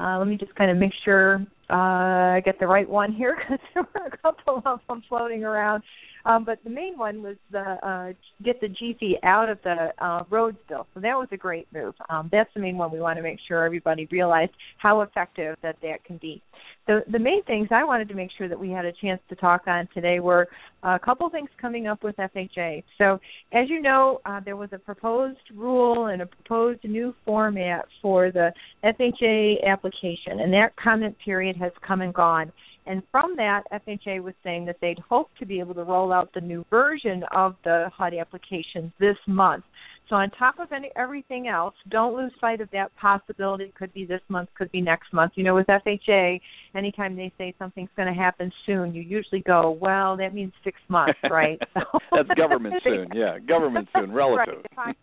uh, 0.00 0.18
let 0.18 0.28
me 0.28 0.36
just 0.36 0.54
kind 0.54 0.70
of 0.70 0.76
make 0.76 0.92
sure 1.04 1.44
uh, 1.70 2.36
I 2.36 2.42
get 2.44 2.58
the 2.60 2.66
right 2.66 2.88
one 2.88 3.12
here 3.12 3.36
because 3.48 3.58
there 3.74 3.86
were 3.94 4.06
a 4.06 4.16
couple 4.18 4.62
of 4.64 4.80
them 4.88 5.02
floating 5.08 5.44
around. 5.44 5.82
Um, 6.28 6.44
but 6.44 6.62
the 6.62 6.68
main 6.68 6.98
one 6.98 7.22
was 7.22 7.36
the 7.50 7.60
uh, 7.60 8.12
get 8.44 8.60
the 8.60 8.68
g-fee 8.68 9.16
out 9.22 9.48
of 9.48 9.58
the 9.64 9.88
uh, 9.98 10.24
roads 10.28 10.58
bill. 10.68 10.86
So 10.92 11.00
that 11.00 11.14
was 11.14 11.28
a 11.32 11.38
great 11.38 11.66
move. 11.72 11.94
Um, 12.10 12.28
that's 12.30 12.50
the 12.52 12.60
main 12.60 12.76
one 12.76 12.92
we 12.92 13.00
want 13.00 13.16
to 13.16 13.22
make 13.22 13.38
sure 13.48 13.64
everybody 13.64 14.06
realized 14.12 14.52
how 14.76 15.00
effective 15.00 15.56
that 15.62 15.76
that 15.80 16.04
can 16.04 16.18
be. 16.18 16.42
The 16.86 17.00
the 17.10 17.18
main 17.18 17.42
things 17.44 17.68
I 17.70 17.82
wanted 17.82 18.08
to 18.08 18.14
make 18.14 18.28
sure 18.36 18.46
that 18.46 18.60
we 18.60 18.68
had 18.70 18.84
a 18.84 18.92
chance 18.92 19.22
to 19.30 19.36
talk 19.36 19.62
on 19.66 19.88
today 19.94 20.20
were 20.20 20.48
a 20.82 20.98
couple 20.98 21.28
things 21.30 21.48
coming 21.58 21.86
up 21.86 22.02
with 22.04 22.16
FHA. 22.16 22.84
So 22.98 23.18
as 23.52 23.70
you 23.70 23.80
know, 23.80 24.20
uh, 24.26 24.40
there 24.44 24.56
was 24.56 24.68
a 24.72 24.78
proposed 24.78 25.38
rule 25.54 26.06
and 26.06 26.20
a 26.20 26.26
proposed 26.26 26.84
new 26.84 27.14
format 27.24 27.86
for 28.02 28.30
the 28.30 28.52
FHA 28.84 29.66
application, 29.66 30.40
and 30.40 30.52
that 30.52 30.76
comment 30.76 31.16
period 31.24 31.56
has 31.56 31.72
come 31.86 32.02
and 32.02 32.12
gone. 32.12 32.52
And 32.88 33.02
from 33.12 33.36
that, 33.36 33.64
FHA 33.70 34.22
was 34.22 34.32
saying 34.42 34.64
that 34.64 34.76
they'd 34.80 34.98
hope 34.98 35.28
to 35.38 35.46
be 35.46 35.60
able 35.60 35.74
to 35.74 35.84
roll 35.84 36.10
out 36.10 36.30
the 36.34 36.40
new 36.40 36.64
version 36.70 37.22
of 37.36 37.54
the 37.62 37.90
HUD 37.94 38.14
application 38.14 38.90
this 38.98 39.18
month. 39.26 39.64
So 40.08 40.16
on 40.16 40.30
top 40.30 40.58
of 40.58 40.72
any, 40.72 40.90
everything 40.96 41.48
else, 41.48 41.74
don't 41.90 42.16
lose 42.16 42.32
sight 42.40 42.60
of 42.60 42.70
that 42.72 42.94
possibility. 42.96 43.64
It 43.64 43.74
could 43.74 43.92
be 43.92 44.06
this 44.06 44.22
month, 44.28 44.48
could 44.56 44.72
be 44.72 44.80
next 44.80 45.12
month. 45.12 45.32
You 45.34 45.44
know, 45.44 45.54
with 45.54 45.66
FHA, 45.66 46.40
anytime 46.74 47.14
they 47.14 47.30
say 47.36 47.54
something's 47.58 47.90
going 47.94 48.08
to 48.08 48.18
happen 48.18 48.50
soon, 48.64 48.94
you 48.94 49.02
usually 49.02 49.40
go, 49.40 49.76
well, 49.80 50.16
that 50.16 50.34
means 50.34 50.52
six 50.64 50.78
months, 50.88 51.18
right? 51.30 51.60
So, 51.74 51.80
That's 52.10 52.28
government 52.38 52.76
soon, 52.84 53.08
yeah, 53.14 53.38
government 53.38 53.88
soon, 53.94 54.12
relative. 54.18 54.64
right, 54.76 54.96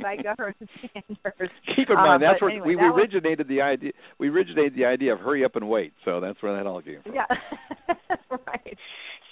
by 0.00 0.16
government 0.16 0.70
standards. 0.78 1.52
Keep 1.74 1.90
in 1.90 1.96
mind 1.96 2.22
uh, 2.22 2.30
that's 2.30 2.42
where 2.42 2.50
anyway, 2.50 2.68
we, 2.68 2.74
that 2.76 2.82
we 2.82 2.90
was, 2.90 3.00
originated 3.00 3.48
the 3.48 3.62
idea. 3.62 3.92
We 4.18 4.28
originated 4.28 4.76
the 4.76 4.84
idea 4.84 5.14
of 5.14 5.20
hurry 5.20 5.44
up 5.44 5.56
and 5.56 5.68
wait. 5.68 5.92
So 6.04 6.20
that's 6.20 6.40
where 6.40 6.56
that 6.56 6.66
all 6.66 6.80
came 6.82 7.02
from. 7.02 7.14
Yeah, 7.14 7.26
right. 8.46 8.78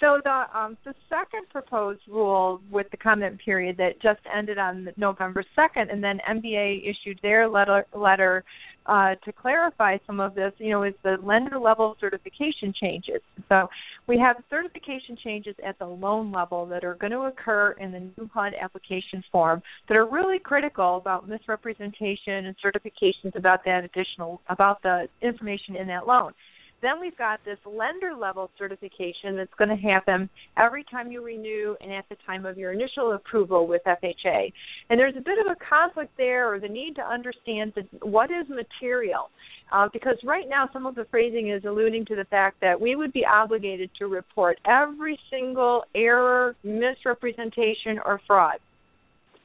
So 0.01 0.19
the 0.23 0.45
um, 0.53 0.77
the 0.83 0.95
second 1.09 1.47
proposed 1.51 2.01
rule 2.07 2.59
with 2.71 2.89
the 2.89 2.97
comment 2.97 3.39
period 3.39 3.77
that 3.77 4.01
just 4.01 4.19
ended 4.35 4.57
on 4.57 4.89
November 4.97 5.43
second, 5.55 5.91
and 5.91 6.03
then 6.03 6.19
MBA 6.27 6.89
issued 6.89 7.19
their 7.21 7.47
letter 7.47 7.85
letter 7.93 8.43
uh, 8.87 9.13
to 9.23 9.31
clarify 9.31 9.99
some 10.07 10.19
of 10.19 10.33
this. 10.33 10.53
You 10.57 10.71
know, 10.71 10.83
is 10.83 10.95
the 11.03 11.17
lender 11.21 11.59
level 11.59 11.95
certification 12.01 12.73
changes. 12.81 13.21
So 13.47 13.69
we 14.07 14.17
have 14.17 14.37
certification 14.49 15.17
changes 15.23 15.55
at 15.63 15.77
the 15.77 15.85
loan 15.85 16.31
level 16.31 16.65
that 16.65 16.83
are 16.83 16.95
going 16.95 17.11
to 17.11 17.21
occur 17.21 17.73
in 17.73 17.91
the 17.91 17.99
new 17.99 18.27
HUD 18.33 18.53
application 18.59 19.23
form 19.31 19.61
that 19.87 19.95
are 19.95 20.07
really 20.07 20.39
critical 20.39 20.97
about 20.97 21.29
misrepresentation 21.29 22.47
and 22.47 22.55
certifications 22.57 23.35
about 23.35 23.63
that 23.65 23.83
additional 23.83 24.41
about 24.49 24.81
the 24.81 25.07
information 25.21 25.75
in 25.75 25.85
that 25.87 26.07
loan. 26.07 26.33
Then 26.81 26.99
we've 26.99 27.17
got 27.17 27.43
this 27.45 27.59
lender 27.65 28.15
level 28.15 28.49
certification 28.57 29.37
that's 29.37 29.53
going 29.57 29.69
to 29.69 29.75
happen 29.75 30.29
every 30.57 30.83
time 30.83 31.11
you 31.11 31.23
renew 31.23 31.75
and 31.81 31.91
at 31.91 32.05
the 32.09 32.17
time 32.25 32.45
of 32.45 32.57
your 32.57 32.71
initial 32.71 33.13
approval 33.13 33.67
with 33.67 33.81
FHA. 33.85 34.51
And 34.89 34.99
there's 34.99 35.15
a 35.15 35.21
bit 35.21 35.37
of 35.37 35.51
a 35.51 35.55
conflict 35.69 36.11
there 36.17 36.51
or 36.51 36.59
the 36.59 36.67
need 36.67 36.95
to 36.95 37.03
understand 37.03 37.73
that 37.75 37.85
what 38.05 38.31
is 38.31 38.47
material. 38.49 39.29
Uh, 39.71 39.87
because 39.93 40.17
right 40.25 40.49
now 40.49 40.67
some 40.73 40.85
of 40.85 40.95
the 40.95 41.05
phrasing 41.05 41.49
is 41.49 41.63
alluding 41.63 42.05
to 42.05 42.15
the 42.15 42.25
fact 42.25 42.59
that 42.59 42.79
we 42.79 42.95
would 42.95 43.13
be 43.13 43.25
obligated 43.25 43.89
to 43.97 44.07
report 44.07 44.57
every 44.65 45.17
single 45.29 45.83
error, 45.95 46.55
misrepresentation, 46.63 47.97
or 48.03 48.19
fraud. 48.27 48.57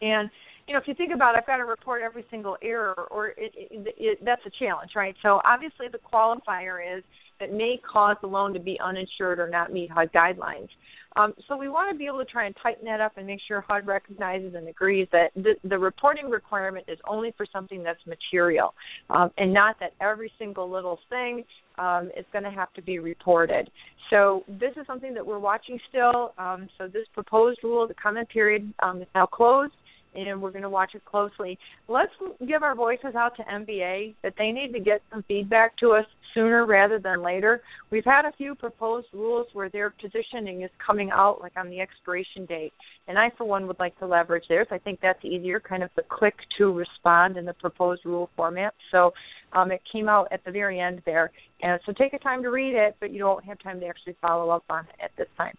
And 0.02 0.28
you 0.66 0.74
know, 0.74 0.80
if 0.80 0.88
you 0.88 0.94
think 0.94 1.14
about, 1.14 1.36
it, 1.36 1.38
I've 1.38 1.46
got 1.46 1.58
to 1.58 1.64
report 1.64 2.02
every 2.02 2.24
single 2.28 2.56
error, 2.60 3.06
or 3.10 3.28
it, 3.28 3.52
it, 3.54 3.94
it, 3.96 4.24
that's 4.24 4.42
a 4.46 4.50
challenge, 4.58 4.90
right? 4.96 5.14
So 5.22 5.40
obviously, 5.44 5.86
the 5.90 5.98
qualifier 6.12 6.98
is 6.98 7.04
that 7.40 7.52
may 7.52 7.80
cause 7.90 8.16
the 8.20 8.26
loan 8.26 8.52
to 8.54 8.60
be 8.60 8.78
uninsured 8.80 9.38
or 9.38 9.48
not 9.48 9.72
meet 9.72 9.90
HUD 9.90 10.12
guidelines. 10.12 10.68
Um, 11.16 11.32
so 11.48 11.56
we 11.56 11.68
want 11.68 11.90
to 11.90 11.96
be 11.96 12.06
able 12.06 12.18
to 12.18 12.26
try 12.26 12.44
and 12.44 12.54
tighten 12.62 12.84
that 12.84 13.00
up 13.00 13.16
and 13.16 13.26
make 13.26 13.40
sure 13.48 13.64
HUD 13.66 13.86
recognizes 13.86 14.54
and 14.54 14.68
agrees 14.68 15.08
that 15.12 15.30
the, 15.34 15.54
the 15.64 15.78
reporting 15.78 16.28
requirement 16.28 16.84
is 16.88 16.98
only 17.08 17.32
for 17.36 17.46
something 17.50 17.82
that's 17.82 18.04
material, 18.06 18.74
um, 19.08 19.30
and 19.38 19.52
not 19.52 19.76
that 19.80 19.92
every 20.00 20.30
single 20.38 20.70
little 20.70 20.98
thing 21.08 21.42
um, 21.78 22.10
is 22.16 22.26
going 22.32 22.44
to 22.44 22.50
have 22.50 22.72
to 22.74 22.82
be 22.82 22.98
reported. 22.98 23.70
So 24.10 24.44
this 24.46 24.72
is 24.76 24.86
something 24.86 25.14
that 25.14 25.26
we're 25.26 25.38
watching 25.38 25.78
still. 25.88 26.34
Um, 26.38 26.68
so 26.76 26.86
this 26.86 27.06
proposed 27.14 27.60
rule, 27.62 27.88
the 27.88 27.94
comment 27.94 28.28
period, 28.28 28.72
um, 28.82 29.00
is 29.00 29.08
now 29.14 29.26
closed 29.26 29.72
and 30.16 30.40
we're 30.40 30.50
going 30.50 30.62
to 30.62 30.70
watch 30.70 30.94
it 30.94 31.04
closely. 31.04 31.58
Let's 31.88 32.12
give 32.46 32.62
our 32.62 32.74
voices 32.74 33.14
out 33.14 33.36
to 33.36 33.42
MBA 33.42 34.14
that 34.22 34.34
they 34.38 34.50
need 34.50 34.72
to 34.72 34.80
get 34.80 35.02
some 35.10 35.24
feedback 35.28 35.76
to 35.78 35.92
us 35.92 36.06
sooner 36.34 36.66
rather 36.66 36.98
than 36.98 37.22
later. 37.22 37.62
We've 37.90 38.04
had 38.04 38.24
a 38.24 38.32
few 38.36 38.54
proposed 38.54 39.08
rules 39.12 39.46
where 39.52 39.68
their 39.68 39.90
positioning 39.90 40.62
is 40.62 40.70
coming 40.84 41.10
out 41.10 41.40
like 41.40 41.52
on 41.56 41.70
the 41.70 41.80
expiration 41.80 42.44
date, 42.46 42.72
and 43.08 43.18
I 43.18 43.30
for 43.36 43.44
one 43.44 43.66
would 43.66 43.78
like 43.78 43.98
to 43.98 44.06
leverage 44.06 44.44
theirs. 44.48 44.68
I 44.70 44.78
think 44.78 45.00
that's 45.00 45.24
easier, 45.24 45.60
kind 45.60 45.82
of 45.82 45.90
the 45.96 46.02
click 46.08 46.34
to 46.58 46.72
respond 46.72 47.36
in 47.36 47.44
the 47.44 47.54
proposed 47.54 48.04
rule 48.04 48.30
format. 48.36 48.74
So 48.90 49.12
um, 49.52 49.70
it 49.72 49.80
came 49.90 50.08
out 50.08 50.28
at 50.30 50.44
the 50.44 50.50
very 50.50 50.78
end 50.78 51.02
there, 51.06 51.30
and 51.62 51.80
so 51.86 51.92
take 51.92 52.12
a 52.12 52.18
time 52.18 52.42
to 52.42 52.50
read 52.50 52.74
it, 52.74 52.96
but 53.00 53.10
you 53.10 53.18
don't 53.18 53.44
have 53.44 53.58
time 53.60 53.80
to 53.80 53.86
actually 53.86 54.16
follow 54.20 54.50
up 54.50 54.64
on 54.68 54.84
it 54.84 55.04
at 55.04 55.10
this 55.16 55.28
time. 55.36 55.56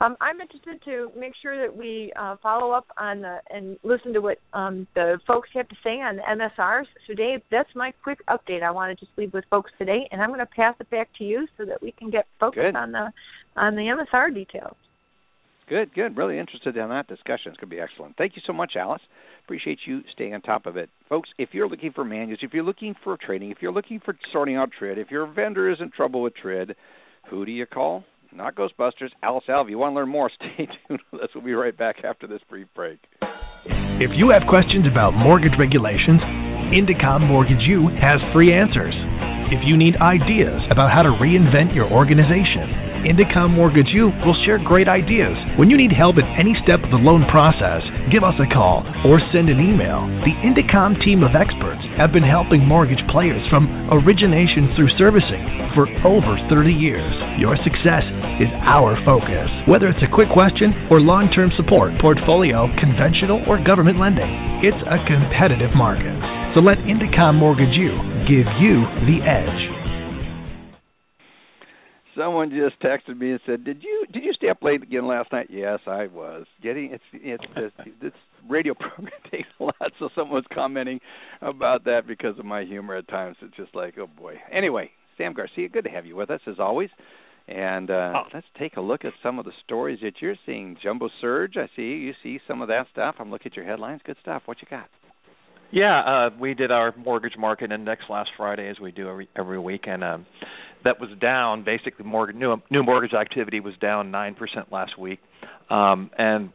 Um, 0.00 0.16
I'm 0.20 0.40
interested 0.40 0.82
to 0.84 1.10
make 1.18 1.32
sure 1.40 1.60
that 1.66 1.74
we 1.74 2.12
uh, 2.16 2.36
follow 2.42 2.70
up 2.70 2.86
on 2.98 3.22
the, 3.22 3.38
and 3.50 3.78
listen 3.82 4.12
to 4.12 4.20
what 4.20 4.38
um, 4.52 4.86
the 4.94 5.18
folks 5.26 5.48
have 5.54 5.68
to 5.68 5.76
say 5.82 6.00
on 6.00 6.16
the 6.16 6.22
MSRs. 6.22 6.84
So, 7.06 7.14
Dave, 7.14 7.40
that's 7.50 7.70
my 7.74 7.92
quick 8.02 8.18
update. 8.28 8.62
I 8.62 8.70
want 8.70 8.96
to 8.96 9.04
just 9.04 9.16
leave 9.16 9.32
with 9.32 9.44
folks 9.48 9.70
today, 9.78 10.06
and 10.12 10.20
I'm 10.20 10.28
going 10.28 10.40
to 10.40 10.46
pass 10.46 10.74
it 10.80 10.90
back 10.90 11.08
to 11.18 11.24
you 11.24 11.46
so 11.56 11.64
that 11.64 11.80
we 11.80 11.92
can 11.92 12.10
get 12.10 12.26
focused 12.38 12.60
good. 12.60 12.76
on 12.76 12.92
the 12.92 13.10
on 13.56 13.74
the 13.74 13.82
MSR 13.82 14.34
details. 14.34 14.76
Good, 15.68 15.94
good. 15.94 16.16
Really 16.16 16.38
interested 16.38 16.76
in 16.76 16.88
that 16.90 17.08
discussion. 17.08 17.50
It's 17.50 17.56
going 17.56 17.70
to 17.70 17.76
be 17.76 17.80
excellent. 17.80 18.16
Thank 18.16 18.36
you 18.36 18.42
so 18.46 18.52
much, 18.52 18.74
Alice. 18.76 19.02
Appreciate 19.44 19.78
you 19.86 20.02
staying 20.12 20.34
on 20.34 20.42
top 20.42 20.66
of 20.66 20.76
it. 20.76 20.90
Folks, 21.08 21.30
if 21.38 21.50
you're 21.52 21.68
looking 21.68 21.92
for 21.92 22.04
manuals, 22.04 22.40
if 22.42 22.52
you're 22.52 22.62
looking 22.62 22.94
for 23.02 23.16
training, 23.16 23.50
if 23.50 23.58
you're 23.60 23.72
looking 23.72 24.00
for 24.04 24.14
sorting 24.32 24.56
out 24.56 24.70
TRID, 24.78 24.98
if 24.98 25.10
your 25.10 25.26
vendor 25.26 25.70
is 25.70 25.78
in 25.80 25.90
trouble 25.90 26.22
with 26.22 26.34
TRID, 26.36 26.74
who 27.30 27.44
do 27.44 27.50
you 27.50 27.66
call? 27.66 28.04
Not 28.32 28.54
Ghostbusters, 28.54 29.10
Alice 29.22 29.44
Alvey. 29.48 29.70
You 29.70 29.78
want 29.78 29.92
to 29.92 29.96
learn 29.96 30.08
more? 30.08 30.30
Stay 30.36 30.68
tuned 30.88 31.00
with 31.12 31.22
us. 31.22 31.28
We'll 31.34 31.44
be 31.44 31.54
right 31.54 31.76
back 31.76 32.04
after 32.04 32.26
this 32.26 32.40
brief 32.48 32.66
break. 32.74 32.98
If 33.98 34.10
you 34.14 34.30
have 34.30 34.42
questions 34.48 34.86
about 34.90 35.12
mortgage 35.12 35.56
regulations, 35.58 36.20
Indecomm 36.72 37.26
Mortgage 37.26 37.62
U 37.66 37.88
has 38.00 38.20
free 38.32 38.52
answers. 38.52 38.94
If 39.48 39.62
you 39.64 39.76
need 39.76 39.96
ideas 40.02 40.60
about 40.70 40.90
how 40.90 41.02
to 41.02 41.14
reinvent 41.22 41.74
your 41.74 41.86
organization, 41.90 42.95
Indecomm 43.06 43.54
Mortgage 43.54 43.94
U 43.94 44.10
will 44.26 44.34
share 44.42 44.58
great 44.58 44.90
ideas. 44.90 45.38
When 45.54 45.70
you 45.70 45.78
need 45.78 45.94
help 45.94 46.18
at 46.18 46.26
any 46.34 46.58
step 46.66 46.82
of 46.82 46.90
the 46.90 46.98
loan 46.98 47.22
process, 47.30 47.86
give 48.10 48.26
us 48.26 48.34
a 48.42 48.50
call 48.50 48.82
or 49.06 49.22
send 49.30 49.46
an 49.46 49.62
email. 49.62 50.10
The 50.26 50.34
Indecomm 50.42 50.98
team 51.06 51.22
of 51.22 51.38
experts 51.38 51.86
have 51.94 52.10
been 52.10 52.26
helping 52.26 52.66
mortgage 52.66 52.98
players 53.14 53.38
from 53.46 53.70
origination 53.94 54.74
through 54.74 54.90
servicing 54.98 55.70
for 55.78 55.86
over 56.02 56.34
30 56.50 56.74
years. 56.74 57.14
Your 57.38 57.54
success 57.62 58.02
is 58.42 58.50
our 58.66 58.98
focus. 59.06 59.46
Whether 59.70 59.86
it's 59.86 60.02
a 60.02 60.10
quick 60.10 60.34
question 60.34 60.74
or 60.90 60.98
long 60.98 61.30
term 61.30 61.54
support, 61.54 61.94
portfolio, 62.02 62.66
conventional, 62.82 63.38
or 63.46 63.62
government 63.62 64.02
lending, 64.02 64.66
it's 64.66 64.82
a 64.82 64.98
competitive 65.06 65.70
market. 65.78 66.18
So 66.58 66.60
let 66.64 66.82
Indecomm 66.82 67.38
Mortgage 67.38 67.78
U 67.78 67.94
give 68.26 68.50
you 68.58 68.82
the 69.06 69.22
edge 69.22 69.75
someone 72.16 72.50
just 72.50 72.80
texted 72.80 73.18
me 73.18 73.32
and 73.32 73.40
said, 73.46 73.64
"Did 73.64 73.82
you 73.82 74.06
did 74.12 74.24
you 74.24 74.32
stay 74.32 74.48
up 74.48 74.62
late 74.62 74.82
again 74.82 75.06
last 75.06 75.32
night?" 75.32 75.48
Yes, 75.50 75.80
I 75.86 76.06
was. 76.06 76.46
Getting 76.62 76.92
it's 76.92 77.04
it's 77.12 77.44
this, 77.54 77.72
this 78.00 78.12
radio 78.48 78.74
program 78.78 79.12
takes 79.30 79.48
a 79.60 79.64
lot, 79.64 79.92
so 79.98 80.08
someone 80.14 80.36
was 80.36 80.44
commenting 80.52 81.00
about 81.42 81.84
that 81.84 82.02
because 82.06 82.38
of 82.38 82.44
my 82.44 82.64
humor 82.64 82.96
at 82.96 83.08
times. 83.08 83.36
It's 83.42 83.56
just 83.56 83.74
like, 83.74 83.94
oh 83.98 84.06
boy. 84.06 84.36
Anyway, 84.52 84.90
Sam 85.18 85.32
Garcia, 85.32 85.68
good 85.68 85.84
to 85.84 85.90
have 85.90 86.06
you 86.06 86.16
with 86.16 86.30
us 86.30 86.40
as 86.46 86.56
always. 86.58 86.90
And 87.48 87.90
uh, 87.90 88.12
oh. 88.16 88.22
let's 88.34 88.46
take 88.58 88.76
a 88.76 88.80
look 88.80 89.04
at 89.04 89.12
some 89.22 89.38
of 89.38 89.44
the 89.44 89.52
stories 89.64 90.00
that 90.02 90.14
you're 90.20 90.34
seeing. 90.44 90.76
Jumbo 90.82 91.08
surge, 91.20 91.56
I 91.56 91.68
see 91.76 91.82
you 91.82 92.12
see 92.22 92.40
some 92.48 92.60
of 92.60 92.68
that 92.68 92.86
stuff. 92.92 93.16
I'm 93.20 93.30
looking 93.30 93.52
at 93.52 93.56
your 93.56 93.66
headlines. 93.66 94.00
Good 94.04 94.16
stuff. 94.20 94.42
What 94.46 94.58
you 94.60 94.68
got? 94.68 94.88
Yeah, 95.72 96.00
uh, 96.00 96.30
we 96.38 96.54
did 96.54 96.70
our 96.70 96.94
mortgage 96.96 97.36
market 97.36 97.72
index 97.72 98.02
last 98.08 98.30
Friday, 98.36 98.68
as 98.68 98.78
we 98.80 98.92
do 98.92 99.08
every 99.08 99.28
every 99.36 99.58
week, 99.58 99.84
and 99.86 100.02
um, 100.02 100.26
that 100.86 101.00
was 101.00 101.10
down. 101.20 101.64
Basically, 101.64 102.04
mortgage, 102.04 102.36
new 102.36 102.56
new 102.70 102.82
mortgage 102.82 103.14
activity 103.14 103.60
was 103.60 103.74
down 103.80 104.10
nine 104.10 104.34
percent 104.34 104.72
last 104.72 104.98
week, 104.98 105.18
um, 105.70 106.10
and 106.16 106.50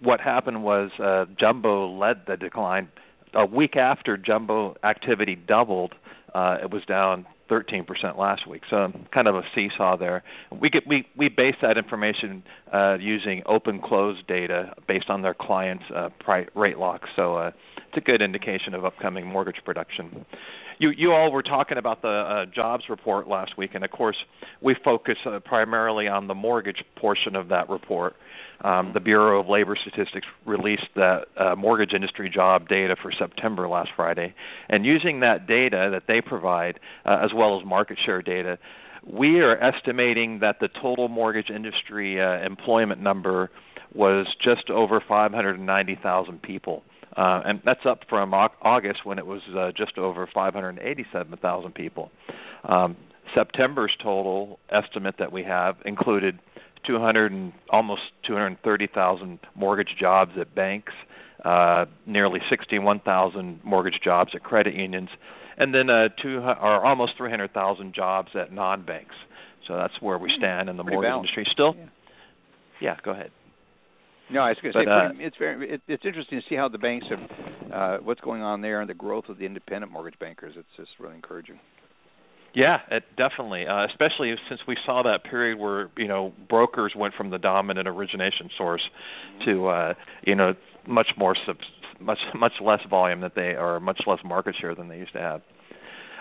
what 0.00 0.20
happened 0.20 0.62
was 0.62 0.90
uh, 1.02 1.26
jumbo 1.38 1.96
led 1.96 2.22
the 2.26 2.36
decline. 2.36 2.88
A 3.34 3.46
week 3.46 3.76
after 3.76 4.16
jumbo 4.16 4.76
activity 4.82 5.36
doubled, 5.36 5.94
uh, 6.34 6.56
it 6.62 6.70
was 6.70 6.82
down 6.86 7.26
13% 7.50 8.18
last 8.18 8.48
week. 8.48 8.62
So 8.70 8.92
kind 9.12 9.28
of 9.28 9.36
a 9.36 9.42
seesaw 9.54 9.96
there. 9.96 10.22
We 10.50 10.70
get 10.70 10.86
we 10.86 11.06
we 11.16 11.28
base 11.28 11.54
that 11.62 11.78
information 11.78 12.42
uh, 12.72 12.96
using 13.00 13.42
open 13.46 13.80
close 13.80 14.16
data 14.26 14.74
based 14.88 15.08
on 15.08 15.22
their 15.22 15.34
clients' 15.34 15.84
uh, 15.94 16.08
pri- 16.20 16.48
rate 16.54 16.78
locks. 16.78 17.08
So 17.14 17.36
uh, 17.36 17.50
a 17.96 18.00
good 18.00 18.22
indication 18.22 18.74
of 18.74 18.84
upcoming 18.84 19.26
mortgage 19.26 19.62
production. 19.64 20.24
You 20.78 20.90
you 20.90 21.12
all 21.12 21.32
were 21.32 21.42
talking 21.42 21.78
about 21.78 22.02
the 22.02 22.08
uh, 22.08 22.46
jobs 22.54 22.84
report 22.88 23.28
last 23.28 23.56
week, 23.56 23.70
and 23.74 23.84
of 23.84 23.90
course 23.90 24.16
we 24.60 24.74
focus 24.84 25.16
uh, 25.26 25.40
primarily 25.40 26.08
on 26.08 26.26
the 26.26 26.34
mortgage 26.34 26.84
portion 26.96 27.36
of 27.36 27.48
that 27.48 27.68
report. 27.68 28.14
Um, 28.62 28.92
the 28.94 29.00
Bureau 29.00 29.40
of 29.40 29.48
Labor 29.48 29.76
Statistics 29.80 30.26
released 30.46 30.88
that 30.94 31.26
uh, 31.36 31.54
mortgage 31.56 31.92
industry 31.94 32.30
job 32.34 32.68
data 32.68 32.96
for 33.00 33.12
September 33.12 33.68
last 33.68 33.90
Friday, 33.96 34.34
and 34.68 34.84
using 34.84 35.20
that 35.20 35.46
data 35.46 35.90
that 35.92 36.04
they 36.08 36.20
provide, 36.20 36.80
uh, 37.04 37.18
as 37.22 37.30
well 37.34 37.60
as 37.60 37.66
market 37.66 37.98
share 38.04 38.22
data, 38.22 38.58
we 39.06 39.40
are 39.40 39.56
estimating 39.62 40.40
that 40.40 40.56
the 40.60 40.68
total 40.80 41.08
mortgage 41.08 41.50
industry 41.50 42.20
uh, 42.20 42.44
employment 42.44 43.00
number 43.00 43.50
was 43.94 44.26
just 44.42 44.68
over 44.70 45.02
590,000 45.06 46.42
people. 46.42 46.82
Uh, 47.16 47.40
and 47.44 47.60
that's 47.64 47.86
up 47.88 48.00
from 48.08 48.34
August 48.34 49.00
when 49.04 49.18
it 49.18 49.26
was 49.26 49.40
uh, 49.56 49.70
just 49.76 49.98
over 49.98 50.28
587,000 50.32 51.74
people. 51.74 52.10
Um, 52.64 52.96
September's 53.34 53.92
total 54.02 54.58
estimate 54.70 55.16
that 55.18 55.32
we 55.32 55.42
have 55.44 55.76
included 55.84 56.38
200 56.86 57.32
and 57.32 57.52
almost 57.70 58.02
230,000 58.26 59.40
mortgage 59.54 59.96
jobs 59.98 60.32
at 60.40 60.54
banks, 60.54 60.92
uh, 61.44 61.86
nearly 62.06 62.40
61,000 62.48 63.60
mortgage 63.64 64.00
jobs 64.02 64.30
at 64.34 64.42
credit 64.42 64.74
unions, 64.74 65.08
and 65.56 65.74
then 65.74 65.90
uh, 65.90 66.08
two 66.22 66.38
or 66.38 66.84
almost 66.84 67.12
300,000 67.16 67.94
jobs 67.94 68.28
at 68.34 68.52
non-banks. 68.52 69.14
So 69.66 69.76
that's 69.76 69.94
where 70.00 70.18
we 70.18 70.30
hmm. 70.30 70.40
stand 70.40 70.68
in 70.68 70.76
the 70.76 70.84
Pretty 70.84 70.96
mortgage 70.96 71.10
balanced. 71.10 71.32
industry. 71.36 71.52
Still, 71.52 71.74
yeah. 71.76 71.86
yeah, 72.80 72.96
go 73.02 73.10
ahead. 73.12 73.30
No, 74.30 74.40
I 74.40 74.48
was 74.50 74.58
going 74.60 74.72
to 74.72 74.78
say 74.78 74.90
uh, 74.90 75.08
pretty, 75.08 75.24
it's 75.24 75.36
very 75.38 75.74
it, 75.74 75.82
it's 75.86 76.04
interesting 76.04 76.40
to 76.40 76.44
see 76.48 76.56
how 76.56 76.68
the 76.68 76.78
banks 76.78 77.06
have 77.10 77.72
uh, 77.72 77.98
what's 78.02 78.20
going 78.20 78.42
on 78.42 78.60
there 78.60 78.80
and 78.80 78.90
the 78.90 78.94
growth 78.94 79.24
of 79.28 79.38
the 79.38 79.46
independent 79.46 79.92
mortgage 79.92 80.18
bankers. 80.18 80.54
It's 80.56 80.68
just 80.76 80.90
really 80.98 81.14
encouraging. 81.14 81.60
Yeah, 82.54 82.78
it 82.90 83.04
definitely, 83.18 83.66
uh, 83.66 83.84
especially 83.84 84.34
since 84.48 84.62
we 84.66 84.76
saw 84.86 85.02
that 85.02 85.24
period 85.30 85.58
where 85.58 85.90
you 85.96 86.08
know 86.08 86.32
brokers 86.48 86.92
went 86.96 87.14
from 87.14 87.30
the 87.30 87.38
dominant 87.38 87.86
origination 87.86 88.50
source 88.56 88.82
to 89.44 89.68
uh, 89.68 89.94
you 90.26 90.34
know 90.34 90.54
much 90.88 91.08
more 91.16 91.36
sub, 91.46 91.58
much 92.00 92.18
much 92.34 92.52
less 92.60 92.80
volume 92.88 93.20
that 93.20 93.34
they 93.36 93.54
or 93.54 93.78
much 93.78 94.00
less 94.06 94.20
market 94.24 94.56
share 94.60 94.74
than 94.74 94.88
they 94.88 94.98
used 94.98 95.12
to 95.12 95.20
have. 95.20 95.42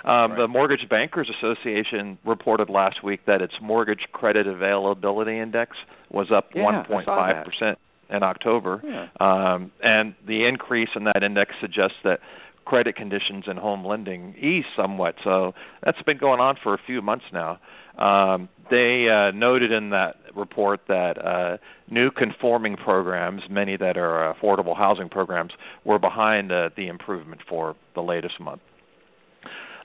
Um, 0.03 0.33
right. 0.33 0.41
The 0.41 0.47
Mortgage 0.47 0.87
Bankers 0.87 1.31
Association 1.39 2.19
reported 2.23 2.69
last 2.69 3.03
week 3.03 3.21
that 3.25 3.41
its 3.41 3.53
mortgage 3.59 4.05
credit 4.11 4.45
availability 4.45 5.39
index 5.39 5.77
was 6.11 6.27
up 6.35 6.49
yeah, 6.53 6.83
1.5 6.87 7.45
percent 7.45 7.79
in 8.09 8.23
October, 8.23 8.81
yeah. 8.83 9.07
um, 9.19 9.71
and 9.81 10.15
the 10.27 10.47
increase 10.47 10.89
in 10.95 11.05
that 11.05 11.23
index 11.23 11.53
suggests 11.59 11.97
that 12.03 12.19
credit 12.65 12.95
conditions 12.95 13.45
in 13.47 13.57
home 13.57 13.85
lending 13.85 14.35
ease 14.37 14.65
somewhat. 14.75 15.15
So 15.23 15.53
that's 15.83 16.01
been 16.01 16.17
going 16.17 16.39
on 16.39 16.55
for 16.61 16.73
a 16.73 16.79
few 16.85 17.01
months 17.01 17.25
now. 17.31 17.59
Um, 17.97 18.49
they 18.69 19.07
uh, 19.07 19.31
noted 19.31 19.71
in 19.71 19.91
that 19.91 20.15
report 20.35 20.81
that 20.87 21.23
uh, 21.23 21.57
new 21.89 22.09
conforming 22.11 22.75
programs, 22.75 23.43
many 23.49 23.77
that 23.77 23.97
are 23.97 24.33
affordable 24.33 24.75
housing 24.75 25.07
programs, 25.07 25.51
were 25.85 25.99
behind 25.99 26.51
uh, 26.51 26.69
the 26.75 26.87
improvement 26.87 27.41
for 27.47 27.75
the 27.93 28.01
latest 28.01 28.39
month. 28.41 28.61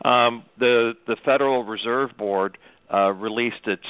Um, 0.04 0.44
the 0.58 0.94
the 1.06 1.16
Federal 1.24 1.64
Reserve 1.64 2.10
Board 2.16 2.56
uh, 2.92 3.12
released 3.12 3.66
its 3.66 3.84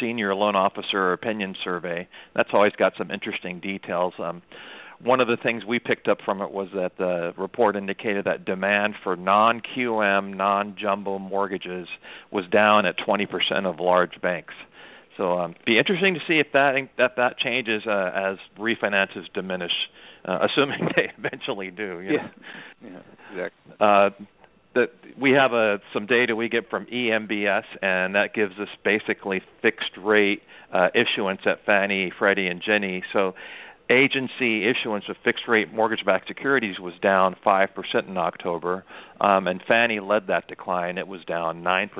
senior 0.00 0.34
loan 0.34 0.56
officer 0.56 1.12
opinion 1.12 1.54
survey. 1.62 2.08
That's 2.34 2.50
always 2.52 2.72
got 2.72 2.94
some 2.96 3.10
interesting 3.10 3.60
details. 3.60 4.14
Um, 4.18 4.42
one 5.02 5.20
of 5.20 5.28
the 5.28 5.36
things 5.36 5.64
we 5.64 5.78
picked 5.78 6.08
up 6.08 6.18
from 6.24 6.40
it 6.40 6.50
was 6.50 6.68
that 6.74 6.92
the 6.96 7.34
report 7.36 7.76
indicated 7.76 8.24
that 8.24 8.44
demand 8.44 8.94
for 9.02 9.14
non-QM, 9.14 10.36
non-jumbo 10.36 11.18
mortgages 11.18 11.86
was 12.30 12.46
down 12.50 12.86
at 12.86 12.96
20% 12.98 13.26
of 13.66 13.78
large 13.78 14.20
banks. 14.22 14.54
So, 15.16 15.38
um, 15.38 15.54
be 15.64 15.78
interesting 15.78 16.14
to 16.14 16.20
see 16.28 16.38
if 16.38 16.48
that 16.52 16.74
that 16.98 17.12
that 17.16 17.38
changes 17.38 17.82
uh, 17.86 18.10
as 18.14 18.36
refinances 18.58 19.24
diminish, 19.32 19.72
uh, 20.26 20.40
assuming 20.42 20.88
they 20.96 21.10
eventually 21.16 21.70
do. 21.70 22.00
You 22.00 22.18
know? 22.18 22.28
Yeah, 22.82 22.90
yeah, 22.90 23.00
exactly. 23.30 23.74
Uh, 23.80 24.10
that 24.76 24.90
we 25.20 25.32
have 25.32 25.52
a 25.52 25.78
some 25.92 26.06
data 26.06 26.36
we 26.36 26.48
get 26.48 26.70
from 26.70 26.86
eMBS, 26.86 27.64
and 27.82 28.14
that 28.14 28.34
gives 28.34 28.52
us 28.60 28.68
basically 28.84 29.42
fixed 29.60 29.90
rate 29.98 30.42
uh, 30.72 30.88
issuance 30.94 31.40
at 31.46 31.64
Fannie, 31.66 32.12
Freddie, 32.16 32.46
and 32.46 32.62
Ginnie. 32.64 33.02
So 33.12 33.34
agency 33.90 34.68
issuance 34.68 35.04
of 35.08 35.16
fixed 35.24 35.44
rate 35.48 35.72
mortgage 35.72 36.04
backed 36.04 36.28
securities 36.28 36.78
was 36.78 36.94
down 37.02 37.36
5% 37.44 38.08
in 38.08 38.16
October, 38.16 38.84
um, 39.20 39.46
and 39.46 39.60
Fannie 39.66 40.00
led 40.00 40.28
that 40.28 40.48
decline. 40.48 40.98
It 40.98 41.08
was 41.08 41.24
down 41.24 41.62
9%. 41.62 41.90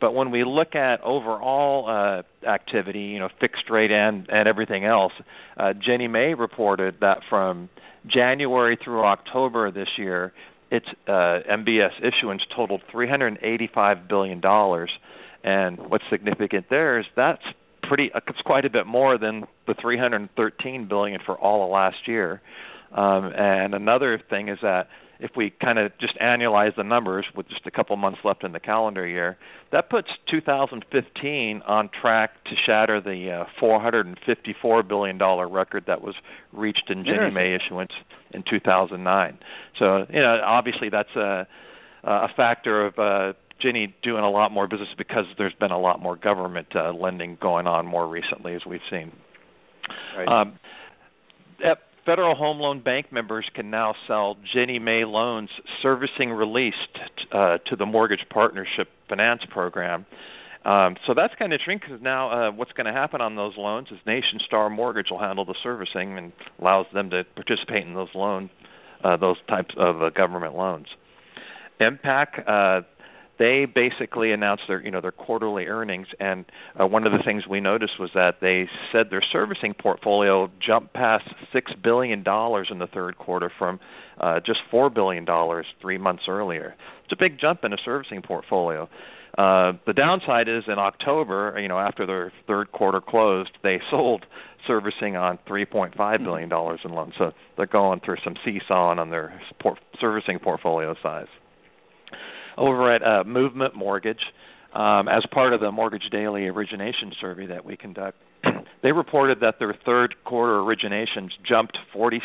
But 0.00 0.14
when 0.14 0.32
we 0.32 0.42
look 0.44 0.74
at 0.74 1.00
overall 1.02 1.88
uh, 1.88 2.46
activity, 2.48 3.02
you 3.02 3.20
know, 3.20 3.28
fixed 3.40 3.70
rate 3.70 3.92
and, 3.92 4.28
and 4.28 4.48
everything 4.48 4.84
else, 4.84 5.12
uh, 5.56 5.74
Ginnie 5.74 6.08
Mae 6.08 6.34
reported 6.34 6.96
that 7.00 7.18
from 7.30 7.68
January 8.04 8.76
through 8.82 9.04
October 9.04 9.70
this 9.70 9.86
year, 9.96 10.32
its 10.72 10.86
uh, 11.06 11.44
MBS 11.50 11.92
issuance 12.02 12.42
totaled 12.56 12.80
385 12.90 14.08
billion 14.08 14.40
dollars, 14.40 14.90
and 15.44 15.78
what's 15.78 16.04
significant 16.10 16.66
there 16.70 16.98
is 16.98 17.04
that's 17.14 17.42
pretty 17.82 18.10
uh, 18.14 18.20
it's 18.26 18.40
quite 18.40 18.64
a 18.64 18.70
bit 18.70 18.86
more 18.86 19.18
than 19.18 19.44
the 19.66 19.74
313 19.74 20.88
billion 20.88 21.20
for 21.24 21.36
all 21.36 21.64
of 21.64 21.70
last 21.70 22.08
year. 22.08 22.40
Um, 22.90 23.26
and 23.36 23.74
another 23.74 24.20
thing 24.30 24.48
is 24.48 24.58
that 24.62 24.88
if 25.22 25.30
we 25.36 25.52
kind 25.62 25.78
of 25.78 25.92
just 26.00 26.18
annualize 26.18 26.74
the 26.76 26.82
numbers 26.82 27.24
with 27.36 27.48
just 27.48 27.64
a 27.64 27.70
couple 27.70 27.96
months 27.96 28.18
left 28.24 28.42
in 28.42 28.52
the 28.52 28.60
calendar 28.60 29.06
year, 29.06 29.38
that 29.70 29.88
puts 29.88 30.08
2015 30.30 31.62
on 31.66 31.88
track 32.00 32.32
to 32.44 32.50
shatter 32.66 33.00
the 33.00 33.42
uh, 33.42 33.44
454 33.60 34.82
billion 34.82 35.18
dollar 35.18 35.48
record 35.48 35.84
that 35.86 36.02
was 36.02 36.16
reached 36.52 36.90
in 36.90 37.04
Ginnie 37.04 37.30
Mae 37.30 37.54
issuance 37.54 37.92
in 38.32 38.42
2009. 38.50 39.38
So, 39.78 40.06
you 40.10 40.20
know, 40.20 40.40
obviously 40.44 40.88
that's 40.90 41.14
a 41.16 41.46
a 42.04 42.26
factor 42.36 42.86
of 42.86 42.98
uh, 42.98 43.38
Ginnie 43.60 43.94
doing 44.02 44.24
a 44.24 44.30
lot 44.30 44.50
more 44.50 44.66
business 44.66 44.88
because 44.98 45.24
there's 45.38 45.54
been 45.54 45.70
a 45.70 45.78
lot 45.78 46.00
more 46.02 46.16
government 46.16 46.66
uh, 46.74 46.92
lending 46.92 47.38
going 47.40 47.68
on 47.68 47.86
more 47.86 48.08
recently, 48.08 48.54
as 48.54 48.62
we've 48.66 48.80
seen. 48.90 49.12
Right. 50.18 50.26
Um, 50.26 50.58
Federal 52.04 52.34
Home 52.34 52.58
Loan 52.58 52.82
Bank 52.82 53.12
members 53.12 53.48
can 53.54 53.70
now 53.70 53.94
sell 54.08 54.36
Ginnie 54.52 54.80
Mae 54.80 55.04
loans 55.04 55.50
servicing 55.82 56.30
released 56.30 56.76
uh, 57.30 57.58
to 57.68 57.76
the 57.76 57.86
Mortgage 57.86 58.26
Partnership 58.28 58.88
Finance 59.08 59.42
Program. 59.50 60.04
Um, 60.64 60.96
so 61.06 61.14
that's 61.14 61.34
kind 61.38 61.52
of 61.52 61.58
interesting 61.60 61.78
because 61.78 62.02
now 62.02 62.48
uh, 62.48 62.52
what's 62.52 62.72
going 62.72 62.86
to 62.86 62.92
happen 62.92 63.20
on 63.20 63.36
those 63.36 63.54
loans 63.56 63.88
is 63.90 63.98
Nationstar 64.06 64.70
Mortgage 64.70 65.06
will 65.10 65.18
handle 65.18 65.44
the 65.44 65.56
servicing 65.62 66.18
and 66.18 66.32
allows 66.60 66.86
them 66.92 67.10
to 67.10 67.24
participate 67.34 67.86
in 67.86 67.94
those 67.94 68.10
loan, 68.14 68.50
uh, 69.04 69.16
those 69.16 69.36
types 69.48 69.74
of 69.76 70.02
uh, 70.02 70.10
government 70.10 70.54
loans. 70.54 70.86
Impac, 71.80 72.46
uh, 72.46 72.82
they 73.38 73.66
basically 73.66 74.32
announced 74.32 74.64
their 74.68 74.82
you 74.82 74.90
know 74.90 75.00
their 75.00 75.12
quarterly 75.12 75.66
earnings, 75.66 76.06
and 76.20 76.44
uh, 76.80 76.86
one 76.86 77.06
of 77.06 77.12
the 77.12 77.22
things 77.24 77.44
we 77.48 77.60
noticed 77.60 77.94
was 77.98 78.10
that 78.14 78.36
they 78.40 78.68
said 78.92 79.06
their 79.10 79.22
servicing 79.32 79.74
portfolio 79.74 80.50
jumped 80.64 80.92
past 80.92 81.24
six 81.52 81.72
billion 81.82 82.22
dollars 82.22 82.68
in 82.70 82.78
the 82.78 82.86
third 82.86 83.16
quarter 83.18 83.50
from 83.58 83.80
uh, 84.20 84.40
just 84.44 84.60
four 84.70 84.90
billion 84.90 85.24
dollars 85.24 85.66
three 85.80 85.98
months 85.98 86.24
earlier. 86.28 86.74
It's 87.04 87.12
a 87.12 87.16
big 87.16 87.40
jump 87.40 87.64
in 87.64 87.72
a 87.72 87.78
servicing 87.84 88.22
portfolio. 88.22 88.88
Uh, 89.36 89.72
the 89.86 89.94
downside 89.94 90.46
is 90.46 90.64
in 90.66 90.78
October, 90.78 91.58
you 91.58 91.68
know, 91.68 91.78
after 91.78 92.04
their 92.04 92.32
third 92.46 92.70
quarter 92.70 93.00
closed, 93.00 93.50
they 93.62 93.80
sold 93.90 94.26
servicing 94.66 95.16
on 95.16 95.38
3.5 95.48 95.96
mm-hmm. 95.96 96.24
billion 96.24 96.48
dollars 96.48 96.80
in 96.84 96.92
loans. 96.92 97.14
So 97.18 97.32
they're 97.56 97.66
going 97.66 98.00
through 98.04 98.18
some 98.22 98.34
seesawing 98.44 98.98
on 98.98 99.10
their 99.10 99.40
port- 99.60 99.80
servicing 100.00 100.38
portfolio 100.38 100.94
size. 101.02 101.28
Over 102.56 102.94
at 102.94 103.02
uh, 103.02 103.24
Movement 103.24 103.74
Mortgage, 103.74 104.20
um, 104.74 105.08
as 105.08 105.24
part 105.32 105.52
of 105.52 105.60
the 105.60 105.70
Mortgage 105.70 106.08
Daily 106.10 106.46
origination 106.46 107.12
survey 107.20 107.46
that 107.46 107.64
we 107.64 107.76
conduct, 107.76 108.18
they 108.82 108.92
reported 108.92 109.40
that 109.40 109.58
their 109.58 109.74
third 109.84 110.14
quarter 110.24 110.54
originations 110.54 111.30
jumped 111.48 111.76
46% 111.94 112.20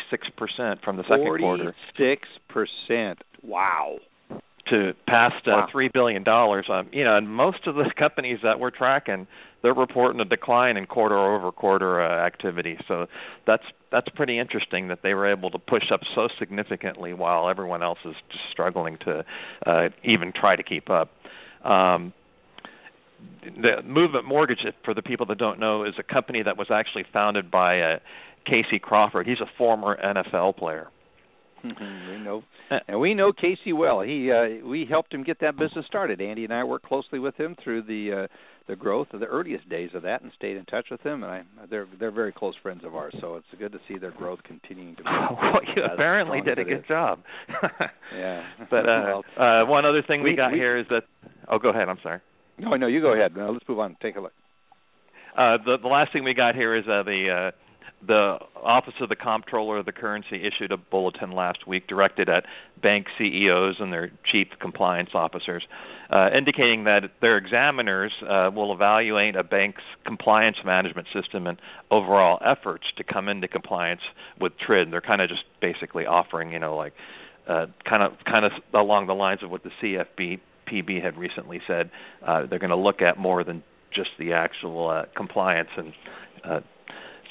from 0.82 0.96
the 0.96 1.04
second 1.04 1.38
quarter. 1.38 1.74
46%. 1.98 3.14
Wow 3.42 3.98
to 4.70 4.92
past 5.06 5.46
uh, 5.46 5.66
three 5.72 5.88
billion 5.92 6.22
dollars. 6.22 6.66
Um, 6.70 6.88
you 6.92 7.04
know, 7.04 7.16
and 7.16 7.28
most 7.28 7.66
of 7.66 7.74
the 7.74 7.90
companies 7.98 8.38
that 8.42 8.60
we're 8.60 8.70
tracking, 8.70 9.26
they're 9.62 9.74
reporting 9.74 10.20
a 10.20 10.24
decline 10.24 10.76
in 10.76 10.86
quarter 10.86 11.18
over 11.18 11.50
quarter 11.50 12.02
uh, 12.02 12.26
activity. 12.26 12.78
So 12.86 13.06
that's 13.46 13.62
that's 13.90 14.08
pretty 14.10 14.38
interesting 14.38 14.88
that 14.88 15.00
they 15.02 15.14
were 15.14 15.30
able 15.30 15.50
to 15.50 15.58
push 15.58 15.84
up 15.92 16.00
so 16.14 16.28
significantly 16.38 17.12
while 17.12 17.48
everyone 17.48 17.82
else 17.82 17.98
is 18.04 18.14
just 18.30 18.44
struggling 18.52 18.98
to 19.04 19.24
uh, 19.66 19.88
even 20.04 20.32
try 20.32 20.56
to 20.56 20.62
keep 20.62 20.90
up. 20.90 21.10
Um, 21.64 22.12
the 23.42 23.82
Movement 23.84 24.26
Mortgage, 24.26 24.60
for 24.84 24.94
the 24.94 25.02
people 25.02 25.26
that 25.26 25.38
don't 25.38 25.58
know, 25.58 25.84
is 25.84 25.94
a 25.98 26.02
company 26.04 26.42
that 26.42 26.56
was 26.56 26.68
actually 26.70 27.04
founded 27.12 27.50
by 27.50 27.80
uh, 27.80 27.98
Casey 28.46 28.78
Crawford. 28.78 29.26
He's 29.26 29.40
a 29.40 29.50
former 29.58 29.96
NFL 29.96 30.56
player 30.56 30.88
we 31.64 32.18
know, 32.24 32.42
and 32.88 33.00
we 33.00 33.14
know 33.14 33.32
Casey 33.32 33.72
well. 33.72 34.00
He 34.00 34.30
uh, 34.30 34.66
we 34.66 34.86
helped 34.88 35.12
him 35.12 35.24
get 35.24 35.40
that 35.40 35.56
business 35.56 35.84
started. 35.86 36.20
Andy 36.20 36.44
and 36.44 36.52
I 36.52 36.64
worked 36.64 36.86
closely 36.86 37.18
with 37.18 37.36
him 37.36 37.56
through 37.62 37.82
the 37.82 38.24
uh, 38.24 38.26
the 38.68 38.76
growth 38.76 39.08
of 39.12 39.20
the 39.20 39.26
earliest 39.26 39.68
days 39.68 39.90
of 39.94 40.02
that, 40.02 40.22
and 40.22 40.30
stayed 40.36 40.56
in 40.56 40.64
touch 40.66 40.86
with 40.90 41.02
them 41.02 41.24
And 41.24 41.32
I, 41.32 41.42
they're 41.68 41.86
they're 41.98 42.12
very 42.12 42.32
close 42.32 42.54
friends 42.62 42.82
of 42.84 42.94
ours, 42.94 43.14
so 43.20 43.36
it's 43.36 43.46
good 43.58 43.72
to 43.72 43.78
see 43.88 43.98
their 43.98 44.12
growth 44.12 44.40
continuing 44.44 44.94
to. 44.96 45.02
well, 45.06 45.60
you 45.74 45.82
apparently 45.82 46.40
did 46.42 46.58
a 46.58 46.64
good 46.64 46.80
is. 46.80 46.86
job. 46.86 47.20
yeah, 48.14 48.44
but 48.70 48.88
uh, 48.88 49.22
uh, 49.40 49.64
one 49.64 49.84
other 49.86 50.02
thing 50.06 50.22
we, 50.22 50.30
we 50.30 50.36
got 50.36 50.52
we, 50.52 50.58
here 50.58 50.78
is 50.78 50.86
that. 50.90 51.02
Oh, 51.50 51.58
go 51.58 51.70
ahead. 51.70 51.88
I'm 51.88 51.98
sorry. 52.02 52.20
No, 52.58 52.74
no, 52.76 52.86
you 52.86 53.00
go 53.00 53.14
ahead. 53.14 53.36
Now, 53.36 53.50
let's 53.50 53.66
move 53.68 53.78
on. 53.78 53.96
Take 54.02 54.16
a 54.16 54.20
look. 54.20 54.32
Uh, 55.36 55.56
the 55.64 55.78
the 55.80 55.88
last 55.88 56.12
thing 56.12 56.24
we 56.24 56.34
got 56.34 56.54
here 56.54 56.76
is 56.76 56.84
uh, 56.84 57.02
the 57.04 57.50
uh, 57.52 57.67
the 58.06 58.38
Office 58.54 58.94
of 59.00 59.08
the 59.08 59.16
Comptroller 59.16 59.78
of 59.78 59.86
the 59.86 59.92
Currency 59.92 60.46
issued 60.46 60.70
a 60.70 60.76
bulletin 60.76 61.32
last 61.32 61.66
week 61.66 61.88
directed 61.88 62.28
at 62.28 62.44
bank 62.80 63.06
CEOs 63.18 63.76
and 63.80 63.92
their 63.92 64.12
chief 64.30 64.48
compliance 64.60 65.10
officers, 65.14 65.64
uh, 66.10 66.28
indicating 66.36 66.84
that 66.84 67.10
their 67.20 67.36
examiners 67.36 68.12
uh, 68.22 68.50
will 68.54 68.72
evaluate 68.72 69.34
a 69.34 69.42
bank's 69.42 69.82
compliance 70.06 70.58
management 70.64 71.08
system 71.12 71.46
and 71.46 71.58
overall 71.90 72.38
efforts 72.44 72.84
to 72.96 73.04
come 73.04 73.28
into 73.28 73.48
compliance 73.48 74.02
with 74.40 74.52
TRID. 74.64 74.92
They're 74.92 75.00
kind 75.00 75.20
of 75.20 75.28
just 75.28 75.42
basically 75.60 76.06
offering, 76.06 76.52
you 76.52 76.60
know, 76.60 76.76
like 76.76 76.92
uh, 77.48 77.66
kind 77.88 78.02
of 78.02 78.12
kind 78.24 78.44
of 78.44 78.52
along 78.74 79.08
the 79.08 79.14
lines 79.14 79.42
of 79.42 79.50
what 79.50 79.62
the 79.64 79.70
CFB 79.82 80.38
PB 80.70 81.02
had 81.02 81.16
recently 81.16 81.60
said. 81.66 81.90
Uh, 82.24 82.46
they're 82.46 82.58
going 82.60 82.70
to 82.70 82.76
look 82.76 83.02
at 83.02 83.18
more 83.18 83.42
than 83.42 83.64
just 83.92 84.10
the 84.18 84.34
actual 84.34 84.88
uh, 84.88 85.04
compliance 85.16 85.70
and 85.76 85.92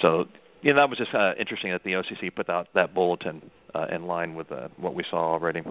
so 0.01 0.25
yeah, 0.61 0.73
that 0.73 0.89
was 0.89 0.97
just 0.97 1.13
uh, 1.13 1.33
interesting 1.39 1.71
that 1.71 1.83
the 1.83 1.91
OCC 1.91 2.35
put 2.35 2.49
out 2.49 2.67
that 2.73 2.93
bulletin 2.93 3.49
uh, 3.73 3.85
in 3.93 4.07
line 4.07 4.35
with 4.35 4.51
uh, 4.51 4.67
what 4.77 4.93
we 4.95 5.05
saw 5.09 5.31
already. 5.31 5.61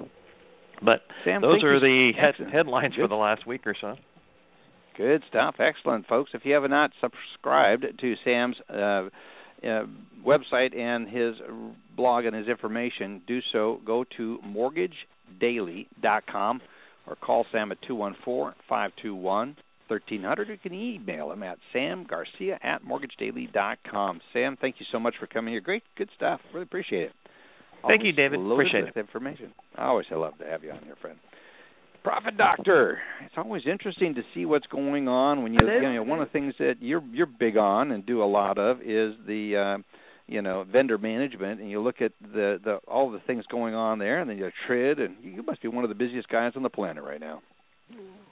But 0.82 1.02
Sam, 1.24 1.42
those 1.42 1.62
are 1.64 1.78
the 1.80 2.12
head, 2.18 2.34
headlines 2.52 2.94
Good. 2.94 3.02
for 3.02 3.08
the 3.08 3.16
last 3.16 3.46
week 3.46 3.66
or 3.66 3.74
so. 3.80 3.96
Good 4.96 5.22
stuff. 5.28 5.56
Excellent, 5.58 6.06
folks. 6.06 6.30
If 6.34 6.42
you 6.44 6.54
have 6.54 6.70
not 6.70 6.92
subscribed 7.00 7.84
to 8.00 8.14
Sam's 8.24 8.56
uh, 8.70 8.74
uh, 8.74 9.08
website 10.24 10.76
and 10.76 11.08
his 11.08 11.34
blog 11.96 12.24
and 12.24 12.34
his 12.34 12.48
information, 12.48 13.22
do 13.26 13.40
so. 13.52 13.80
Go 13.84 14.04
to 14.16 14.38
mortgagedaily.com 14.46 16.60
or 17.06 17.16
call 17.16 17.44
Sam 17.52 17.72
at 17.72 17.82
214 17.86 18.54
521 18.68 19.56
1300. 19.88 20.48
You 20.48 20.58
can 20.58 20.74
email 20.74 21.32
him 21.32 21.42
at 21.42 21.58
samgarcia 21.74 22.58
at 22.62 22.82
mortgagedaily.com. 22.84 24.20
Sam, 24.32 24.56
thank 24.60 24.76
you 24.78 24.86
so 24.92 24.98
much 24.98 25.14
for 25.18 25.26
coming 25.26 25.52
here. 25.52 25.60
Great, 25.60 25.82
good 25.96 26.10
stuff. 26.16 26.40
Really 26.52 26.64
appreciate 26.64 27.04
it. 27.04 27.12
Thank 27.86 28.04
you, 28.04 28.12
David. 28.12 28.40
Appreciate 28.40 28.84
it. 28.84 28.96
information. 28.96 29.52
I 29.76 29.86
always 29.86 30.06
love 30.10 30.38
to 30.38 30.44
have 30.44 30.64
you 30.64 30.72
on 30.72 30.82
here, 30.82 30.96
friend. 31.00 31.18
Profit 32.06 32.36
Doctor. 32.36 32.98
It's 33.24 33.34
always 33.36 33.62
interesting 33.68 34.14
to 34.14 34.22
see 34.32 34.44
what's 34.44 34.66
going 34.68 35.08
on 35.08 35.42
when 35.42 35.52
you, 35.52 35.58
you 35.62 35.94
know 35.94 36.04
one 36.04 36.20
of 36.20 36.28
the 36.28 36.32
things 36.32 36.54
that 36.60 36.74
you're 36.80 37.02
you're 37.12 37.26
big 37.26 37.56
on 37.56 37.90
and 37.90 38.06
do 38.06 38.22
a 38.22 38.24
lot 38.24 38.58
of 38.58 38.80
is 38.80 39.14
the 39.26 39.76
uh, 39.76 39.82
you 40.28 40.40
know 40.40 40.64
vendor 40.70 40.98
management 40.98 41.60
and 41.60 41.68
you 41.68 41.80
look 41.80 42.00
at 42.00 42.12
the 42.20 42.60
the 42.62 42.78
all 42.86 43.10
the 43.10 43.18
things 43.26 43.44
going 43.50 43.74
on 43.74 43.98
there 43.98 44.20
and 44.20 44.30
then 44.30 44.38
you 44.38 44.48
TRID 44.68 45.00
and 45.00 45.16
you 45.20 45.42
must 45.42 45.60
be 45.60 45.66
one 45.66 45.82
of 45.82 45.88
the 45.88 45.96
busiest 45.96 46.28
guys 46.28 46.52
on 46.54 46.62
the 46.62 46.70
planet 46.70 47.02
right 47.02 47.20
now. 47.20 47.42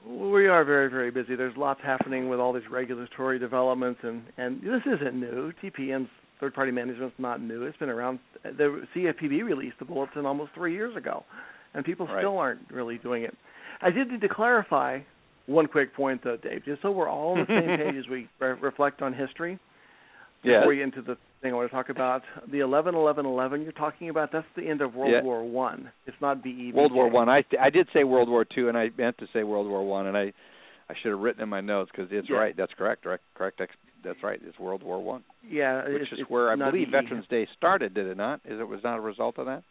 We 0.06 0.48
are 0.48 0.64
very, 0.64 0.90
very 0.90 1.10
busy. 1.10 1.36
There's 1.36 1.56
lots 1.56 1.80
happening 1.82 2.28
with 2.28 2.38
all 2.40 2.52
these 2.52 2.68
regulatory 2.70 3.38
developments, 3.38 4.00
and 4.02 4.22
and 4.36 4.60
this 4.60 4.82
isn't 4.86 5.14
new. 5.14 5.52
TPM's 5.62 6.10
third-party 6.40 6.72
management 6.72 7.12
is 7.12 7.18
not 7.18 7.40
new. 7.40 7.62
It's 7.62 7.76
been 7.78 7.88
around. 7.88 8.18
The 8.42 8.84
CFPB 8.94 9.44
released 9.44 9.78
the 9.78 9.84
bulletin 9.84 10.26
almost 10.26 10.52
three 10.54 10.74
years 10.74 10.96
ago, 10.96 11.24
and 11.72 11.84
people 11.84 12.06
right. 12.06 12.20
still 12.20 12.36
aren't 12.38 12.70
really 12.70 12.98
doing 12.98 13.22
it. 13.22 13.34
I 13.80 13.90
did 13.90 14.10
need 14.10 14.20
to 14.20 14.28
clarify 14.28 15.00
one 15.46 15.66
quick 15.66 15.94
point, 15.94 16.22
though, 16.24 16.36
Dave, 16.36 16.64
just 16.64 16.82
so 16.82 16.90
we're 16.90 17.08
all 17.08 17.32
on 17.32 17.40
the 17.40 17.46
same 17.46 17.76
page 17.78 17.96
as 17.98 18.08
we 18.10 18.28
re- 18.40 18.58
reflect 18.60 19.02
on 19.02 19.12
history. 19.12 19.58
Yes. 20.44 20.61
Before 20.61 20.74
you 20.74 20.85
get 20.85 20.96
into 20.96 21.02
the 21.02 21.16
thing 21.40 21.52
I 21.52 21.57
want 21.57 21.70
to 21.70 21.74
talk 21.74 21.88
about, 21.88 22.22
the 22.50 22.61
11 22.61 22.94
11 22.94 23.24
11 23.24 23.62
you're 23.62 23.72
talking 23.72 24.11
about, 24.11 24.30
that's 24.33 24.46
the 24.57 24.68
end 24.68 24.83
of 24.83 24.94
World 24.94 25.12
yeah. 25.12 25.22
War 25.22 25.42
One. 25.42 25.90
It's 26.07 26.16
not 26.20 26.42
BE. 26.42 26.72
World 26.74 26.92
War 26.92 27.09
One. 27.09 27.28
I 27.28 27.44
I 27.61 27.70
did 27.70 27.88
say 27.92 28.04
World 28.04 28.28
War 28.28 28.44
Two, 28.44 28.68
and 28.68 28.76
I 28.76 28.90
meant 28.96 29.18
to 29.18 29.26
say 29.33 29.42
World 29.42 29.66
War 29.66 29.87
One, 29.87 30.07
and 30.07 30.16
I 30.16 30.33
I 30.88 30.94
should 31.02 31.11
have 31.11 31.20
written 31.20 31.42
in 31.42 31.48
my 31.48 31.61
notes 31.61 31.90
because 31.94 32.11
it's 32.12 32.28
yeah. 32.28 32.37
right. 32.37 32.57
That's 32.57 32.72
correct. 32.76 33.04
Correct. 33.04 33.22
Correct. 33.35 33.61
That's 34.04 34.22
right. 34.22 34.38
It's 34.46 34.59
World 34.59 34.83
War 34.83 35.02
One. 35.02 35.24
Yeah, 35.48 35.88
which 35.88 36.02
it's, 36.02 36.12
is 36.12 36.18
where 36.28 36.52
I 36.52 36.57
believe 36.57 36.88
BE. 36.88 36.92
Veterans 36.92 37.26
Day 37.28 37.48
started. 37.57 37.94
Did 37.94 38.07
it 38.07 38.16
not? 38.16 38.40
Is 38.44 38.61
it 38.61 38.68
was 38.68 38.80
not 38.85 38.98
a 38.98 39.00
result 39.00 39.38
of 39.38 39.46
that? 39.46 39.62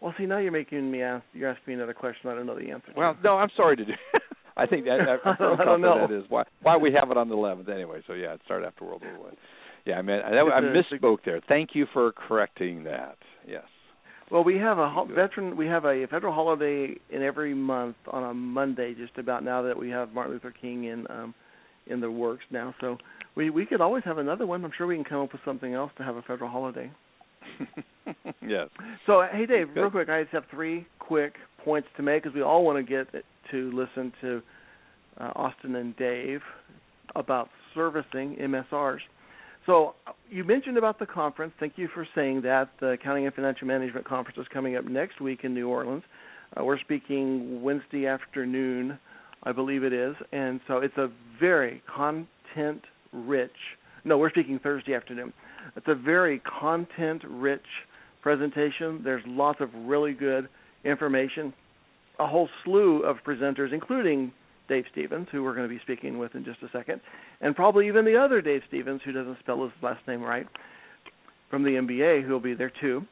Well, 0.00 0.14
see, 0.18 0.26
now 0.26 0.38
you're 0.38 0.52
making 0.52 0.90
me 0.90 1.02
ask. 1.02 1.24
You're 1.32 1.50
asking 1.50 1.64
me 1.68 1.74
another 1.74 1.94
question. 1.94 2.30
I 2.30 2.34
don't 2.34 2.46
know 2.46 2.58
the 2.58 2.70
answer. 2.70 2.92
Well, 2.96 3.16
no, 3.22 3.36
I'm 3.36 3.50
sorry 3.56 3.76
to 3.76 3.84
do. 3.84 3.92
I 4.56 4.66
think 4.66 4.84
that 4.84 4.98
I, 5.00 5.30
I 5.30 5.36
don't, 5.38 5.60
I 5.60 5.64
don't 5.64 5.80
know. 5.80 6.06
that 6.06 6.16
is 6.16 6.24
why 6.28 6.44
why 6.62 6.76
we 6.76 6.92
have 6.92 7.10
it 7.10 7.16
on 7.16 7.28
the 7.28 7.34
11th 7.36 7.68
anyway. 7.68 8.02
So 8.06 8.14
yeah, 8.14 8.34
it 8.34 8.40
started 8.44 8.66
after 8.66 8.84
World 8.84 9.02
War 9.02 9.26
One. 9.26 9.36
Yeah, 9.84 9.98
I 9.98 10.02
mean, 10.02 10.20
I, 10.20 10.30
I 10.30 10.60
misspoke 10.60 11.18
there. 11.24 11.40
Thank 11.48 11.70
you 11.74 11.86
for 11.92 12.12
correcting 12.12 12.84
that. 12.84 13.16
Yes. 13.46 13.64
Well, 14.30 14.44
we 14.44 14.56
have 14.56 14.78
a 14.78 14.88
ho- 14.88 15.08
veteran. 15.12 15.56
We 15.56 15.66
have 15.66 15.84
a 15.84 16.06
federal 16.08 16.32
holiday 16.32 16.94
in 17.10 17.22
every 17.22 17.52
month 17.52 17.96
on 18.10 18.22
a 18.22 18.32
Monday. 18.32 18.94
Just 18.94 19.18
about 19.18 19.44
now 19.44 19.62
that 19.62 19.76
we 19.76 19.90
have 19.90 20.12
Martin 20.12 20.34
Luther 20.34 20.54
King 20.58 20.84
in 20.84 21.06
um, 21.10 21.34
in 21.86 22.00
the 22.00 22.10
works 22.10 22.44
now, 22.50 22.74
so 22.80 22.96
we 23.34 23.50
we 23.50 23.66
could 23.66 23.80
always 23.80 24.04
have 24.04 24.18
another 24.18 24.46
one. 24.46 24.64
I'm 24.64 24.72
sure 24.76 24.86
we 24.86 24.94
can 24.94 25.04
come 25.04 25.20
up 25.20 25.32
with 25.32 25.42
something 25.44 25.74
else 25.74 25.90
to 25.98 26.04
have 26.04 26.16
a 26.16 26.22
federal 26.22 26.50
holiday. 26.50 26.90
yes. 28.40 28.68
So, 29.06 29.22
hey, 29.32 29.46
Dave, 29.46 29.68
real 29.74 29.90
quick, 29.90 30.08
I 30.08 30.22
just 30.22 30.32
have 30.32 30.44
three 30.50 30.86
quick 30.98 31.34
points 31.64 31.88
to 31.96 32.02
make 32.02 32.22
because 32.22 32.34
we 32.34 32.42
all 32.42 32.64
want 32.64 32.78
to 32.78 32.88
get 32.88 33.24
to 33.52 33.70
listen 33.72 34.12
to 34.20 34.42
uh, 35.20 35.32
Austin 35.36 35.76
and 35.76 35.96
Dave 35.96 36.40
about 37.14 37.48
servicing 37.74 38.36
MSRs. 38.40 39.00
So, 39.66 39.94
you 40.28 40.42
mentioned 40.42 40.76
about 40.76 40.98
the 40.98 41.06
conference. 41.06 41.52
Thank 41.60 41.74
you 41.76 41.88
for 41.94 42.06
saying 42.16 42.42
that. 42.42 42.70
The 42.80 42.88
Accounting 42.92 43.26
and 43.26 43.34
Financial 43.34 43.66
Management 43.66 44.06
Conference 44.08 44.36
is 44.38 44.46
coming 44.52 44.76
up 44.76 44.84
next 44.84 45.20
week 45.20 45.40
in 45.44 45.54
New 45.54 45.68
Orleans. 45.68 46.02
Uh, 46.56 46.64
we're 46.64 46.80
speaking 46.80 47.62
Wednesday 47.62 48.06
afternoon, 48.06 48.98
I 49.44 49.52
believe 49.52 49.84
it 49.84 49.92
is, 49.92 50.16
and 50.32 50.60
so 50.66 50.78
it's 50.78 50.96
a 50.96 51.08
very 51.38 51.80
content 51.94 52.82
rich. 53.12 53.50
No, 54.04 54.18
we're 54.18 54.30
speaking 54.30 54.58
Thursday 54.60 54.94
afternoon. 54.94 55.32
It's 55.76 55.86
a 55.86 55.94
very 55.94 56.40
content 56.40 57.22
rich 57.28 57.60
presentation. 58.20 59.00
There's 59.04 59.22
lots 59.26 59.60
of 59.60 59.68
really 59.74 60.12
good 60.12 60.48
information. 60.84 61.52
A 62.22 62.26
whole 62.26 62.48
slew 62.64 63.02
of 63.02 63.16
presenters, 63.26 63.72
including 63.72 64.32
Dave 64.68 64.84
Stephens, 64.92 65.26
who 65.32 65.42
we're 65.42 65.56
going 65.56 65.68
to 65.68 65.74
be 65.74 65.80
speaking 65.82 66.18
with 66.18 66.36
in 66.36 66.44
just 66.44 66.62
a 66.62 66.68
second, 66.72 67.00
and 67.40 67.56
probably 67.56 67.88
even 67.88 68.04
the 68.04 68.16
other 68.16 68.40
Dave 68.40 68.62
Stevens, 68.68 69.00
who 69.04 69.10
doesn't 69.10 69.38
spell 69.40 69.62
his 69.64 69.72
last 69.82 70.06
name 70.06 70.22
right, 70.22 70.46
from 71.50 71.64
the 71.64 71.70
MBA, 71.70 72.24
who 72.24 72.32
will 72.32 72.40
be 72.40 72.54
there 72.54 72.72
too. 72.80 73.04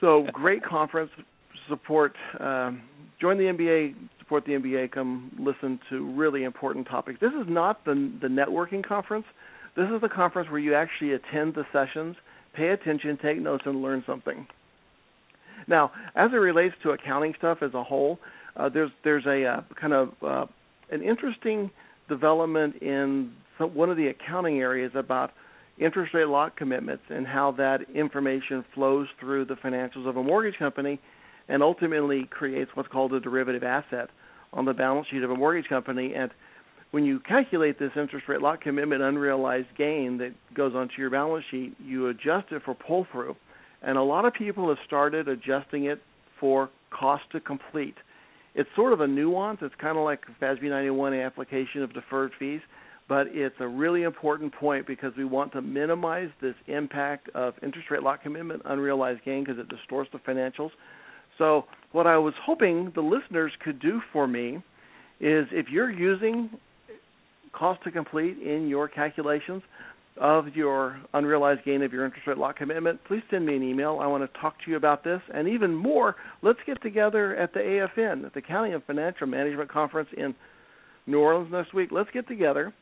So 0.00 0.26
great 0.32 0.64
conference. 0.64 1.10
Support. 1.68 2.16
Um, 2.40 2.82
join 3.20 3.38
the 3.38 3.44
MBA. 3.44 3.94
Support 4.18 4.46
the 4.46 4.52
MBA. 4.52 4.90
Come 4.90 5.30
listen 5.38 5.78
to 5.88 6.12
really 6.14 6.42
important 6.42 6.88
topics. 6.88 7.20
This 7.20 7.32
is 7.40 7.46
not 7.48 7.84
the 7.84 8.12
the 8.20 8.28
networking 8.28 8.84
conference. 8.84 9.26
This 9.76 9.86
is 9.94 10.00
the 10.00 10.08
conference 10.08 10.50
where 10.50 10.58
you 10.58 10.74
actually 10.74 11.12
attend 11.12 11.54
the 11.54 11.64
sessions, 11.72 12.16
pay 12.54 12.70
attention, 12.70 13.16
take 13.22 13.40
notes, 13.40 13.62
and 13.64 13.80
learn 13.80 14.02
something. 14.06 14.46
Now, 15.68 15.92
as 16.16 16.30
it 16.32 16.36
relates 16.36 16.74
to 16.82 16.90
accounting 16.90 17.34
stuff 17.38 17.58
as 17.62 17.74
a 17.74 17.84
whole, 17.84 18.18
uh, 18.56 18.68
there's 18.68 18.90
there's 19.04 19.26
a 19.26 19.44
uh, 19.44 19.60
kind 19.80 19.92
of 19.92 20.10
uh, 20.22 20.46
an 20.90 21.02
interesting 21.02 21.70
development 22.08 22.76
in 22.76 23.32
some, 23.58 23.74
one 23.74 23.90
of 23.90 23.96
the 23.96 24.08
accounting 24.08 24.58
areas 24.58 24.92
about 24.94 25.32
interest 25.78 26.12
rate 26.12 26.28
lock 26.28 26.56
commitments 26.56 27.04
and 27.08 27.26
how 27.26 27.52
that 27.52 27.78
information 27.94 28.64
flows 28.74 29.08
through 29.18 29.44
the 29.44 29.54
financials 29.54 30.06
of 30.06 30.16
a 30.16 30.22
mortgage 30.22 30.58
company 30.58 31.00
and 31.48 31.62
ultimately 31.62 32.28
creates 32.30 32.70
what's 32.74 32.88
called 32.88 33.12
a 33.14 33.20
derivative 33.20 33.62
asset 33.62 34.08
on 34.52 34.64
the 34.64 34.74
balance 34.74 35.06
sheet 35.10 35.22
of 35.22 35.30
a 35.30 35.36
mortgage 35.36 35.68
company 35.68 36.12
and 36.14 36.30
when 36.90 37.04
you 37.04 37.20
calculate 37.20 37.78
this 37.78 37.92
interest 37.96 38.28
rate 38.28 38.40
lock 38.40 38.60
commitment 38.60 39.02
unrealized 39.02 39.68
gain 39.76 40.18
that 40.18 40.32
goes 40.54 40.74
onto 40.74 40.94
your 40.98 41.10
balance 41.10 41.44
sheet, 41.50 41.74
you 41.78 42.08
adjust 42.08 42.50
it 42.50 42.62
for 42.64 42.74
pull 42.74 43.06
through. 43.12 43.36
And 43.82 43.96
a 43.96 44.02
lot 44.02 44.24
of 44.24 44.34
people 44.34 44.68
have 44.68 44.78
started 44.86 45.28
adjusting 45.28 45.84
it 45.84 46.02
for 46.38 46.68
cost 46.90 47.22
to 47.32 47.40
complete. 47.40 47.94
It's 48.54 48.68
sort 48.74 48.92
of 48.92 49.00
a 49.00 49.06
nuance. 49.06 49.58
It's 49.62 49.74
kind 49.80 49.96
of 49.96 50.04
like 50.04 50.20
FASB 50.40 50.62
91 50.64 51.14
application 51.14 51.82
of 51.82 51.92
deferred 51.94 52.32
fees, 52.38 52.60
but 53.08 53.26
it's 53.28 53.54
a 53.60 53.66
really 53.66 54.02
important 54.02 54.52
point 54.54 54.86
because 54.86 55.12
we 55.16 55.24
want 55.24 55.52
to 55.52 55.62
minimize 55.62 56.28
this 56.40 56.54
impact 56.66 57.28
of 57.34 57.54
interest 57.62 57.90
rate 57.90 58.02
lock 58.02 58.22
commitment 58.22 58.62
unrealized 58.64 59.24
gain 59.24 59.44
because 59.44 59.58
it 59.58 59.68
distorts 59.68 60.10
the 60.12 60.18
financials. 60.18 60.70
So, 61.38 61.64
what 61.92 62.06
I 62.06 62.18
was 62.18 62.34
hoping 62.44 62.92
the 62.94 63.00
listeners 63.00 63.52
could 63.64 63.80
do 63.80 64.00
for 64.12 64.26
me 64.26 64.56
is 65.20 65.46
if 65.52 65.66
you're 65.70 65.90
using 65.90 66.50
cost 67.52 67.82
to 67.84 67.90
complete 67.90 68.38
in 68.38 68.68
your 68.68 68.88
calculations 68.88 69.62
of 70.20 70.54
your 70.54 71.00
unrealized 71.14 71.64
gain 71.64 71.82
of 71.82 71.92
your 71.92 72.04
interest 72.04 72.26
rate 72.26 72.36
lock 72.36 72.58
commitment, 72.58 73.00
please 73.08 73.22
send 73.30 73.46
me 73.46 73.56
an 73.56 73.62
email. 73.62 73.98
I 74.00 74.06
want 74.06 74.22
to 74.22 74.40
talk 74.40 74.54
to 74.64 74.70
you 74.70 74.76
about 74.76 75.02
this. 75.02 75.20
And 75.32 75.48
even 75.48 75.74
more, 75.74 76.14
let's 76.42 76.58
get 76.66 76.80
together 76.82 77.34
at 77.36 77.54
the 77.54 77.60
AFM, 77.60 78.26
at 78.26 78.34
the 78.34 78.40
Accounting 78.40 78.74
and 78.74 78.84
Financial 78.84 79.26
Management 79.26 79.72
Conference 79.72 80.10
in 80.16 80.34
New 81.06 81.18
Orleans 81.18 81.50
next 81.50 81.72
week. 81.72 81.88
Let's 81.90 82.10
get 82.12 82.28
together. 82.28 82.72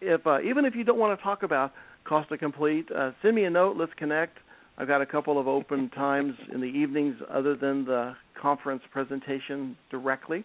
If 0.00 0.24
uh, 0.26 0.40
even 0.42 0.64
if 0.64 0.76
you 0.76 0.84
don't 0.84 0.98
want 0.98 1.18
to 1.18 1.22
talk 1.22 1.42
about 1.42 1.72
cost 2.04 2.28
to 2.28 2.38
complete, 2.38 2.86
uh, 2.96 3.10
send 3.20 3.34
me 3.34 3.44
a 3.44 3.50
note. 3.50 3.76
Let's 3.76 3.92
connect. 3.98 4.38
I've 4.78 4.88
got 4.88 5.02
a 5.02 5.06
couple 5.06 5.38
of 5.40 5.48
open 5.48 5.90
times 5.90 6.34
in 6.54 6.60
the 6.60 6.66
evenings 6.66 7.16
other 7.28 7.56
than 7.56 7.84
the 7.84 8.14
conference 8.40 8.82
presentation 8.92 9.76
directly. 9.90 10.44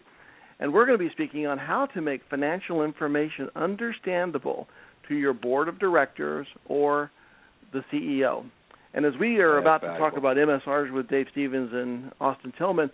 And 0.58 0.72
we're 0.72 0.86
going 0.86 0.98
to 0.98 1.04
be 1.04 1.10
speaking 1.12 1.46
on 1.46 1.56
how 1.56 1.86
to 1.94 2.00
make 2.00 2.22
financial 2.28 2.82
information 2.82 3.48
understandable 3.54 4.66
to 5.08 5.14
your 5.14 5.32
board 5.32 5.68
of 5.68 5.78
directors 5.78 6.46
or 6.66 7.10
the 7.72 7.82
CEO. 7.92 8.44
And 8.94 9.04
as 9.04 9.12
we 9.20 9.38
are 9.38 9.58
about 9.58 9.82
to 9.82 9.88
talk 9.98 10.16
about 10.16 10.36
MSRs 10.36 10.92
with 10.92 11.08
Dave 11.08 11.26
Stephens 11.32 11.70
and 11.72 12.12
Austin 12.20 12.52
Tilghman, 12.58 12.90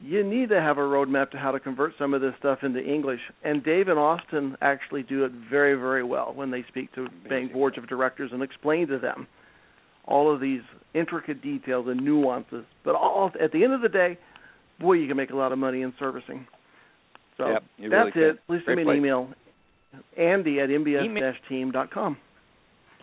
you 0.00 0.22
need 0.22 0.50
to 0.50 0.60
have 0.60 0.78
a 0.78 0.82
roadmap 0.82 1.30
to 1.32 1.38
how 1.38 1.50
to 1.50 1.58
convert 1.58 1.92
some 1.98 2.14
of 2.14 2.20
this 2.20 2.34
stuff 2.38 2.58
into 2.62 2.80
English. 2.80 3.20
And 3.42 3.64
Dave 3.64 3.88
and 3.88 3.98
Austin 3.98 4.56
actually 4.60 5.02
do 5.02 5.24
it 5.24 5.32
very, 5.50 5.74
very 5.74 6.04
well 6.04 6.32
when 6.34 6.50
they 6.50 6.64
speak 6.68 6.92
to 6.94 7.06
Amazing. 7.06 7.28
bank 7.28 7.52
boards 7.52 7.78
of 7.78 7.88
directors 7.88 8.30
and 8.32 8.42
explain 8.42 8.86
to 8.88 8.98
them 8.98 9.26
all 10.04 10.32
of 10.32 10.40
these 10.40 10.60
intricate 10.94 11.42
details 11.42 11.86
and 11.88 12.00
nuances. 12.00 12.64
But 12.84 12.94
all 12.94 13.30
at 13.42 13.52
the 13.52 13.64
end 13.64 13.72
of 13.72 13.80
the 13.80 13.88
day, 13.88 14.18
boy, 14.78 14.94
you 14.94 15.08
can 15.08 15.16
make 15.16 15.30
a 15.30 15.36
lot 15.36 15.52
of 15.52 15.58
money 15.58 15.82
in 15.82 15.92
servicing. 15.98 16.46
So 17.36 17.48
yep, 17.48 17.64
that's 17.90 18.16
really 18.16 18.30
it. 18.30 18.38
Please 18.46 18.60
send 18.66 18.76
me 18.76 18.82
an 18.82 18.96
email. 18.96 19.28
Andy 20.16 20.60
at 20.60 20.68
mbs-team.com. 20.68 22.16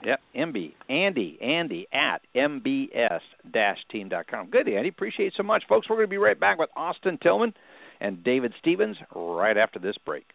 Yep, 0.04 0.20
MB. 0.36 0.74
Andy, 0.90 1.40
Andy 1.42 1.88
at 1.92 2.22
mbs-team.com. 2.36 4.50
Good, 4.50 4.68
Andy. 4.68 4.90
Appreciate 4.90 5.28
it 5.28 5.34
so 5.36 5.44
much. 5.44 5.64
Folks, 5.68 5.90
we're 5.90 5.96
going 5.96 6.08
to 6.08 6.12
be 6.12 6.18
right 6.18 6.40
back 6.40 6.60
with 6.60 6.70
Austin 6.76 7.18
Tilghman 7.18 7.54
and 8.00 8.24
David 8.24 8.54
Stephens 8.60 8.98
right 9.16 9.58
after 9.58 9.80
this 9.80 9.96
break. 10.06 10.26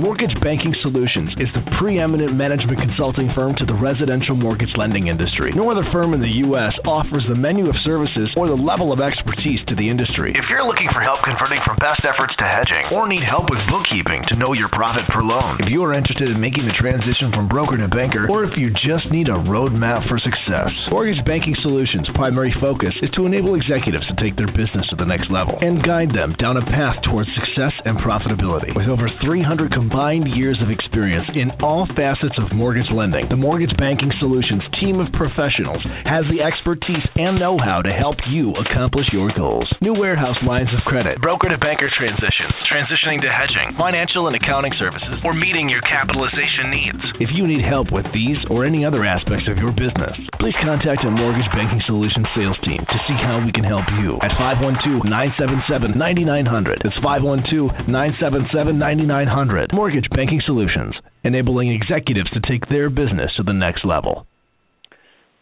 Mortgage 0.00 0.32
Banking 0.40 0.72
Solutions 0.80 1.36
is 1.36 1.52
the 1.52 1.60
preeminent 1.76 2.32
management 2.32 2.80
consulting 2.80 3.28
firm 3.36 3.52
to 3.60 3.68
the 3.68 3.76
residential 3.76 4.32
mortgage 4.32 4.72
lending 4.80 5.12
industry. 5.12 5.52
No 5.52 5.68
other 5.68 5.84
firm 5.92 6.16
in 6.16 6.24
the 6.24 6.48
U.S. 6.48 6.72
offers 6.88 7.28
the 7.28 7.36
menu 7.36 7.68
of 7.68 7.76
services 7.84 8.32
or 8.32 8.48
the 8.48 8.56
level 8.56 8.88
of 8.88 9.04
expertise 9.04 9.60
to 9.68 9.76
the 9.76 9.84
industry. 9.84 10.32
If 10.32 10.48
you're 10.48 10.64
looking 10.64 10.88
for 10.96 11.04
help 11.04 11.20
converting 11.28 11.60
from 11.60 11.76
best 11.76 12.08
efforts 12.08 12.32
to 12.40 12.46
hedging 12.48 12.88
or 12.88 13.04
need 13.04 13.20
help 13.20 13.52
with 13.52 13.60
bookkeeping 13.68 14.24
to 14.32 14.40
know 14.40 14.56
your 14.56 14.72
profit 14.72 15.04
per 15.12 15.20
loan, 15.20 15.60
if 15.60 15.68
you 15.68 15.84
are 15.84 15.92
interested 15.92 16.32
in 16.32 16.40
making 16.40 16.64
the 16.64 16.76
transition 16.80 17.28
from 17.28 17.52
broker 17.52 17.76
to 17.76 17.84
banker, 17.92 18.32
or 18.32 18.48
if 18.48 18.56
you 18.56 18.72
just 18.72 19.12
need 19.12 19.28
a 19.28 19.44
roadmap 19.44 20.08
for 20.08 20.16
success, 20.16 20.72
Mortgage 20.88 21.20
Banking 21.28 21.52
Solutions' 21.60 22.08
primary 22.16 22.56
focus 22.64 22.96
is 23.04 23.12
to 23.12 23.28
enable 23.28 23.60
executives 23.60 24.08
to 24.08 24.16
take 24.16 24.40
their 24.40 24.48
business 24.56 24.88
to 24.88 24.96
the 24.96 25.04
next 25.04 25.28
level 25.28 25.60
and 25.60 25.84
guide 25.84 26.16
them 26.16 26.32
down 26.40 26.56
a 26.56 26.64
path 26.64 26.96
towards 27.04 27.28
success 27.36 27.76
and 27.84 28.00
profitability. 28.00 28.72
With 28.72 28.88
over 28.88 29.12
300 29.20 29.81
combined 29.82 30.30
years 30.38 30.54
of 30.62 30.70
experience 30.70 31.26
in 31.34 31.50
all 31.58 31.90
facets 31.98 32.38
of 32.38 32.54
mortgage 32.54 32.86
lending, 32.94 33.26
the 33.26 33.34
Mortgage 33.34 33.74
Banking 33.82 34.14
Solutions 34.22 34.62
team 34.78 35.02
of 35.02 35.10
professionals 35.10 35.82
has 36.06 36.22
the 36.30 36.38
expertise 36.38 37.02
and 37.18 37.42
know 37.42 37.58
how 37.58 37.82
to 37.82 37.90
help 37.90 38.14
you 38.30 38.54
accomplish 38.62 39.10
your 39.10 39.34
goals. 39.34 39.66
New 39.82 39.98
warehouse 39.98 40.38
lines 40.46 40.70
of 40.70 40.86
credit, 40.86 41.18
broker 41.18 41.50
to 41.50 41.58
banker 41.58 41.90
transitions, 41.98 42.54
transitioning 42.70 43.18
to 43.26 43.30
hedging, 43.34 43.74
financial 43.74 44.30
and 44.30 44.38
accounting 44.38 44.70
services, 44.78 45.18
or 45.26 45.34
meeting 45.34 45.66
your 45.66 45.82
capitalization 45.82 46.70
needs. 46.70 47.02
If 47.18 47.34
you 47.34 47.50
need 47.50 47.66
help 47.66 47.90
with 47.90 48.06
these 48.14 48.38
or 48.54 48.62
any 48.62 48.86
other 48.86 49.02
aspects 49.02 49.50
of 49.50 49.58
your 49.58 49.74
business, 49.74 50.14
please 50.38 50.54
contact 50.62 51.02
a 51.02 51.10
Mortgage 51.10 51.50
Banking 51.50 51.82
Solutions 51.90 52.30
sales 52.38 52.58
team 52.62 52.78
to 52.86 52.98
see 53.10 53.18
how 53.18 53.42
we 53.42 53.50
can 53.50 53.66
help 53.66 53.90
you 53.98 54.22
at 54.22 54.30
512 54.38 55.02
977 55.10 55.98
9900. 55.98 56.86
That's 56.86 57.02
512 57.02 57.90
977 57.90 58.78
9900. 58.78 59.71
Mortgage 59.74 60.04
Banking 60.14 60.42
Solutions, 60.44 60.94
enabling 61.24 61.72
executives 61.72 62.28
to 62.32 62.40
take 62.46 62.68
their 62.68 62.90
business 62.90 63.30
to 63.38 63.42
the 63.42 63.54
next 63.54 63.86
level. 63.86 64.26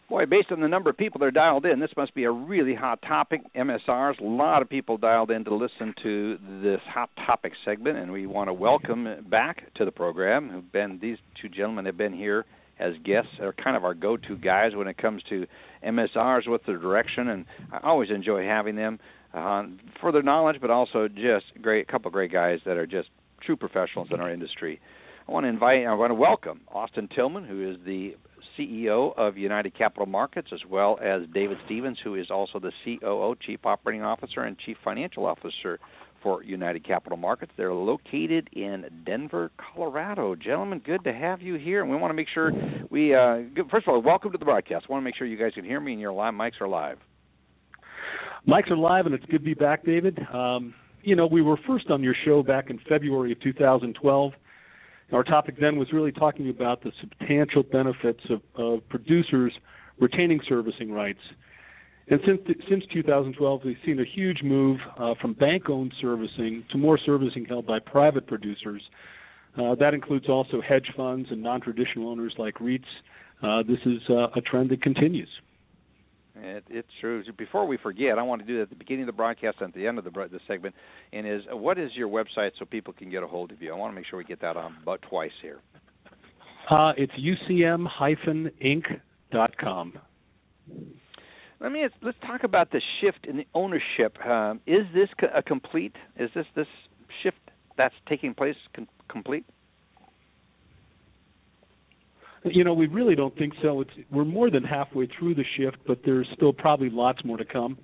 Boy, 0.09 0.25
based 0.25 0.53
on 0.53 0.61
the 0.61 0.69
number 0.69 0.89
of 0.89 0.95
people 0.95 1.19
that 1.19 1.25
are 1.25 1.31
dialed 1.31 1.65
in, 1.65 1.81
this 1.81 1.89
must 1.97 2.15
be 2.15 2.23
a 2.23 2.31
really 2.31 2.73
hot 2.73 3.01
topic. 3.01 3.41
MSRs, 3.53 4.21
a 4.21 4.23
lot 4.23 4.61
of 4.61 4.69
people 4.69 4.97
dialed 4.97 5.31
in 5.31 5.43
to 5.43 5.53
listen 5.53 5.93
to 6.03 6.37
this 6.63 6.79
hot 6.87 7.09
topic 7.25 7.51
segment, 7.65 7.97
and 7.97 8.09
we 8.13 8.25
want 8.25 8.47
to 8.47 8.53
welcome 8.53 9.05
back 9.29 9.73
to 9.75 9.83
the 9.83 9.91
program. 9.91 10.49
Who've 10.49 10.71
been 10.71 10.99
these 11.01 11.17
two 11.41 11.49
gentlemen 11.49 11.85
have 11.85 11.97
been 11.97 12.13
here 12.13 12.45
as 12.79 12.93
guests. 13.03 13.31
Are 13.41 13.51
kind 13.51 13.75
of 13.75 13.83
our 13.83 13.93
go-to 13.93 14.37
guys 14.37 14.71
when 14.75 14.87
it 14.87 14.97
comes 14.97 15.21
to 15.27 15.45
MSRs 15.85 16.47
with 16.47 16.61
their 16.65 16.77
direction, 16.77 17.27
and 17.27 17.45
I 17.73 17.79
always 17.83 18.09
enjoy 18.09 18.45
having 18.45 18.77
them 18.77 18.99
uh, 19.33 19.63
for 19.99 20.13
their 20.13 20.23
knowledge, 20.23 20.57
but 20.61 20.69
also 20.69 21.09
just 21.09 21.45
great, 21.61 21.87
a 21.87 21.91
couple 21.91 22.07
of 22.07 22.13
great 22.13 22.31
guys 22.31 22.59
that 22.65 22.77
are 22.77 22.87
just 22.87 23.09
true 23.51 23.69
professionals 23.69 24.07
in 24.11 24.21
our 24.21 24.31
industry. 24.31 24.79
I 25.27 25.31
want 25.31 25.43
to 25.43 25.49
invite, 25.49 25.85
I 25.85 25.93
want 25.93 26.11
to 26.11 26.15
welcome 26.15 26.61
Austin 26.69 27.09
Tilghman, 27.17 27.45
who 27.47 27.69
is 27.69 27.77
the 27.85 28.15
CEO 28.57 29.17
of 29.17 29.37
United 29.37 29.77
Capital 29.77 30.05
Markets, 30.05 30.49
as 30.53 30.61
well 30.69 30.97
as 31.03 31.23
David 31.33 31.57
Stephens, 31.65 31.97
who 32.01 32.15
is 32.15 32.27
also 32.31 32.59
the 32.59 32.71
COO, 32.85 33.35
Chief 33.45 33.59
Operating 33.65 34.03
Officer, 34.03 34.41
and 34.41 34.57
Chief 34.57 34.77
Financial 34.83 35.25
Officer 35.25 35.79
for 36.23 36.43
United 36.43 36.85
Capital 36.85 37.17
Markets. 37.17 37.51
They're 37.57 37.73
located 37.73 38.49
in 38.53 38.85
Denver, 39.05 39.51
Colorado. 39.57 40.35
Gentlemen, 40.35 40.81
good 40.85 41.03
to 41.03 41.13
have 41.13 41.41
you 41.41 41.55
here. 41.55 41.81
And 41.81 41.89
we 41.91 41.97
want 41.97 42.11
to 42.11 42.15
make 42.15 42.27
sure 42.33 42.51
we, 42.89 43.13
uh, 43.13 43.39
first 43.69 43.87
of 43.87 43.93
all, 43.93 44.01
welcome 44.01 44.31
to 44.31 44.37
the 44.37 44.45
broadcast. 44.45 44.85
I 44.87 44.91
want 44.91 45.01
to 45.01 45.05
make 45.05 45.15
sure 45.17 45.27
you 45.27 45.37
guys 45.37 45.51
can 45.55 45.65
hear 45.65 45.81
me 45.81 45.91
and 45.91 46.01
your 46.01 46.13
live 46.13 46.33
mics 46.33 46.61
are 46.61 46.69
live. 46.69 46.99
Mics 48.47 48.71
are 48.71 48.77
live, 48.77 49.05
and 49.05 49.13
it's 49.13 49.25
good 49.25 49.39
to 49.39 49.43
be 49.43 49.53
back, 49.53 49.83
David. 49.85 50.17
Um, 50.33 50.73
you 51.03 51.15
know, 51.15 51.27
we 51.27 51.41
were 51.41 51.57
first 51.67 51.89
on 51.89 52.03
your 52.03 52.15
show 52.25 52.43
back 52.43 52.69
in 52.69 52.79
February 52.87 53.31
of 53.31 53.39
2012. 53.41 54.31
Our 55.11 55.23
topic 55.23 55.55
then 55.59 55.77
was 55.77 55.91
really 55.91 56.11
talking 56.11 56.49
about 56.49 56.83
the 56.83 56.91
substantial 57.01 57.63
benefits 57.63 58.21
of, 58.29 58.41
of 58.55 58.87
producers 58.89 59.53
retaining 59.99 60.39
servicing 60.47 60.91
rights. 60.91 61.19
And 62.07 62.19
since 62.25 62.41
since 62.69 62.83
2012, 62.93 63.61
we've 63.63 63.77
seen 63.85 63.99
a 63.99 64.05
huge 64.05 64.41
move 64.43 64.79
uh, 64.97 65.13
from 65.21 65.33
bank-owned 65.33 65.93
servicing 66.01 66.65
to 66.71 66.77
more 66.77 66.97
servicing 66.97 67.45
held 67.45 67.67
by 67.67 67.79
private 67.79 68.27
producers. 68.27 68.81
Uh, 69.57 69.75
that 69.75 69.93
includes 69.93 70.27
also 70.27 70.61
hedge 70.61 70.87
funds 70.95 71.27
and 71.29 71.41
non-traditional 71.41 72.09
owners 72.09 72.33
like 72.37 72.55
REITs. 72.55 72.83
Uh, 73.43 73.63
this 73.63 73.79
is 73.85 74.01
uh, 74.09 74.27
a 74.35 74.41
trend 74.41 74.69
that 74.71 74.81
continues. 74.81 75.29
It, 76.43 76.63
it's 76.69 76.87
true. 76.99 77.23
Before 77.37 77.67
we 77.67 77.77
forget, 77.77 78.17
I 78.17 78.23
want 78.23 78.41
to 78.41 78.47
do 78.47 78.57
that 78.57 78.63
at 78.63 78.69
the 78.69 78.75
beginning 78.75 79.03
of 79.03 79.07
the 79.07 79.13
broadcast 79.13 79.57
and 79.59 79.69
at 79.69 79.75
the 79.75 79.85
end 79.87 79.97
of 79.99 80.03
the, 80.03 80.09
the 80.11 80.39
segment. 80.47 80.73
And 81.13 81.27
is 81.27 81.41
what 81.51 81.77
is 81.77 81.91
your 81.95 82.09
website 82.09 82.51
so 82.57 82.65
people 82.65 82.93
can 82.93 83.09
get 83.09 83.23
a 83.23 83.27
hold 83.27 83.51
of 83.51 83.61
you? 83.61 83.71
I 83.71 83.75
want 83.77 83.91
to 83.91 83.95
make 83.95 84.05
sure 84.07 84.17
we 84.17 84.25
get 84.25 84.41
that 84.41 84.57
on 84.57 84.77
but 84.83 85.01
twice 85.03 85.31
here. 85.41 85.59
Uh, 86.69 86.93
it's 86.97 87.13
ucm-inc.com. 87.13 87.93
Let 91.59 91.71
me 91.71 91.87
let's 92.01 92.17
talk 92.25 92.43
about 92.43 92.71
the 92.71 92.81
shift 92.99 93.27
in 93.27 93.37
the 93.37 93.45
ownership. 93.53 94.19
Um, 94.25 94.61
is 94.65 94.87
this 94.95 95.09
a 95.35 95.43
complete? 95.43 95.95
Is 96.17 96.31
this 96.33 96.47
this 96.55 96.65
shift 97.21 97.37
that's 97.77 97.93
taking 98.09 98.33
place 98.33 98.55
com- 98.75 98.87
complete? 99.09 99.45
You 102.43 102.63
know, 102.63 102.73
we 102.73 102.87
really 102.87 103.15
don't 103.15 103.37
think 103.37 103.53
so. 103.61 103.81
It's 103.81 103.91
we're 104.11 104.25
more 104.25 104.49
than 104.49 104.63
halfway 104.63 105.07
through 105.07 105.35
the 105.35 105.45
shift, 105.57 105.77
but 105.85 105.99
there's 106.03 106.27
still 106.35 106.53
probably 106.53 106.89
lots 106.89 107.23
more 107.23 107.37
to 107.37 107.45
come. 107.45 107.77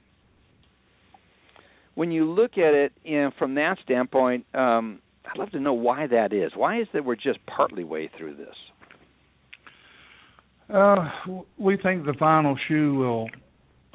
When 1.93 2.11
you 2.11 2.29
look 2.31 2.57
at 2.57 2.73
it 2.73 2.91
you 3.03 3.29
from 3.37 3.55
that 3.55 3.77
standpoint, 3.83 4.45
um, 4.53 4.99
I'd 5.25 5.37
love 5.37 5.51
to 5.51 5.59
know 5.59 5.73
why 5.73 6.07
that 6.07 6.33
is. 6.33 6.51
Why 6.55 6.79
is 6.81 6.87
that 6.93 7.05
we're 7.05 7.15
just 7.15 7.39
partly 7.45 7.83
way 7.83 8.09
through 8.17 8.35
this? 8.35 8.55
Uh, 10.73 11.09
we 11.57 11.77
think 11.77 12.05
the 12.05 12.15
final 12.19 12.57
shoe 12.67 12.95
will 12.95 13.29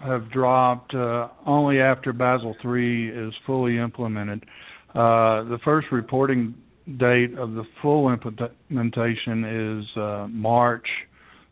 have 0.05 0.31
dropped 0.31 0.95
uh, 0.95 1.29
only 1.47 1.81
after 1.81 2.13
Basel 2.13 2.57
III 2.65 3.09
is 3.09 3.35
fully 3.47 3.79
implemented. 3.79 4.45
Uh, 4.91 5.45
the 5.45 5.59
first 5.65 5.89
reporting 5.93 6.55
date 6.99 7.37
of 7.39 7.53
the 7.53 7.65
full 7.81 8.13
implementation 8.13 9.81
is 9.81 9.97
uh, 9.97 10.27
March 10.29 10.87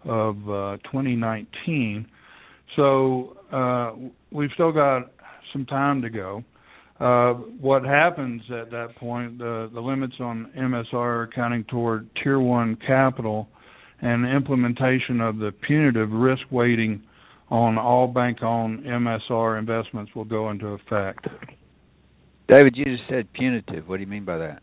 of 0.04 0.36
uh, 0.48 0.76
2019. 0.84 2.06
So 2.76 3.36
uh, 3.52 3.92
we've 4.30 4.50
still 4.54 4.72
got 4.72 5.12
some 5.52 5.66
time 5.66 6.02
to 6.02 6.10
go. 6.10 6.44
Uh, 7.00 7.32
what 7.60 7.82
happens 7.82 8.42
at 8.50 8.70
that 8.70 8.94
point, 8.96 9.38
the, 9.38 9.70
the 9.72 9.80
limits 9.80 10.14
on 10.20 10.50
MSR 10.56 10.94
are 10.94 11.30
counting 11.34 11.64
toward 11.64 12.08
Tier 12.22 12.38
1 12.38 12.76
capital 12.86 13.48
and 14.02 14.26
implementation 14.26 15.20
of 15.20 15.38
the 15.38 15.52
punitive 15.66 16.10
risk 16.10 16.42
weighting 16.50 17.02
on 17.50 17.78
all 17.78 18.06
bank 18.06 18.42
owned 18.42 18.84
MSR 18.84 19.58
investments 19.58 20.12
will 20.14 20.24
go 20.24 20.50
into 20.50 20.68
effect. 20.68 21.26
David, 22.48 22.74
you 22.76 22.84
just 22.84 23.08
said 23.08 23.32
punitive. 23.32 23.88
What 23.88 23.96
do 23.96 24.02
you 24.02 24.08
mean 24.08 24.24
by 24.24 24.38
that? 24.38 24.62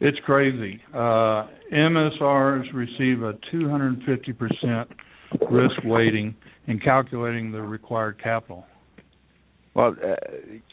It's 0.00 0.18
crazy. 0.24 0.80
Uh, 0.94 1.46
MSRs 1.72 2.72
receive 2.72 3.22
a 3.22 3.34
250% 3.52 4.86
risk 5.50 5.76
weighting 5.84 6.34
in 6.66 6.80
calculating 6.80 7.52
the 7.52 7.60
required 7.60 8.20
capital. 8.22 8.64
Well, 9.74 9.94
uh, 10.02 10.14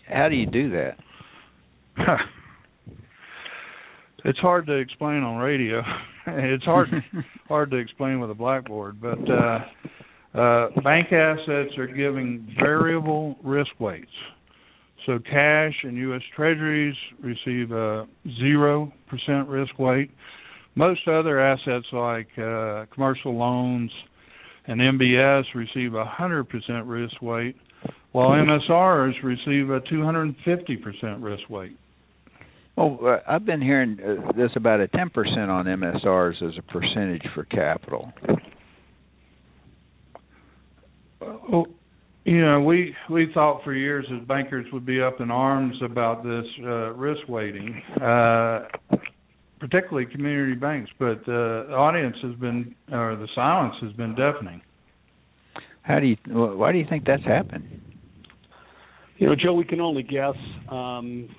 how 0.08 0.30
do 0.30 0.36
you 0.36 0.46
do 0.46 0.72
that? 0.72 0.98
it's 4.26 4.40
hard 4.40 4.66
to 4.68 4.74
explain 4.74 5.24
on 5.24 5.38
radio. 5.38 5.82
it's 6.28 6.64
hard 6.64 6.88
hard 7.48 7.72
to 7.72 7.78
explain 7.78 8.20
with 8.20 8.32
a 8.32 8.36
blackboard, 8.36 9.02
but 9.02 9.20
uh, 9.30 10.40
uh, 10.40 10.70
bank 10.84 11.12
assets 11.12 11.78
are 11.78 11.88
giving 11.88 12.48
variable 12.60 13.38
risk 13.44 13.72
weights. 13.80 14.08
So 15.08 15.20
cash 15.20 15.74
and 15.84 15.96
U.S. 15.98 16.22
Treasuries 16.36 16.96
receive 17.24 17.72
a 17.72 18.06
zero 18.40 18.92
percent 19.10 19.48
risk 19.48 19.80
weight. 19.80 20.12
Most 20.76 21.08
other 21.08 21.40
assets 21.40 21.86
like 21.94 22.28
uh, 22.38 22.86
commercial 22.94 23.36
loans 23.38 23.90
and 24.68 24.82
MBS 24.82 25.46
receive 25.56 25.96
a 25.96 26.04
hundred 26.04 26.50
percent 26.50 26.86
risk 26.86 27.22
weight, 27.22 27.56
while 28.12 28.32
MSRs 28.32 29.14
receive 29.24 29.70
a 29.70 29.80
two 29.90 30.04
hundred 30.04 30.24
and 30.24 30.36
fifty 30.44 30.76
percent 30.76 31.22
risk 31.22 31.50
weight. 31.50 31.78
Well, 32.76 33.00
uh, 33.02 33.20
I've 33.26 33.46
been 33.46 33.62
hearing 33.62 33.98
uh, 34.06 34.34
this 34.34 34.52
about 34.58 34.82
a 34.82 34.90
ten 34.90 35.10
percent 35.10 35.50
on 35.50 35.66
MSRs 35.68 36.44
as 36.44 36.54
a 36.60 36.62
percentage 36.70 37.24
for 37.34 37.46
capital. 37.46 38.12
Well, 41.22 41.68
you 42.28 42.46
know, 42.46 42.60
we 42.60 42.94
we 43.10 43.32
thought 43.34 43.64
for 43.64 43.74
years 43.74 44.06
as 44.14 44.28
bankers 44.28 44.66
would 44.74 44.86
be 44.86 45.02
up 45.02 45.22
in 45.22 45.32
arms 45.32 45.78
about 45.82 46.26
this 46.26 46.44
uh, 46.62 46.92
risk 46.92 47.22
weighting, 47.30 47.82
uh, 48.02 48.66
particularly 49.62 50.06
community 50.12 50.54
banks, 50.54 50.92
but 51.00 51.20
uh, 51.20 51.68
the 51.68 51.74
audience 51.74 52.18
has 52.22 52.36
been, 52.36 52.76
or 52.92 53.16
the 53.16 53.30
silence 53.34 53.76
has 53.82 53.94
been 53.94 54.14
deafening. 54.14 54.62
How 55.84 56.02
do 56.02 56.08
you? 56.08 56.18
Why 56.28 56.74
do 56.74 56.80
you 56.80 56.86
think 56.90 57.06
that's 57.06 57.24
happened? 57.24 57.66
You 59.20 59.28
know, 59.28 59.36
Joe, 59.42 59.54
we 59.54 59.64
can 59.64 59.80
only 59.80 60.04
guess. 60.04 60.36
Um, 60.70 61.30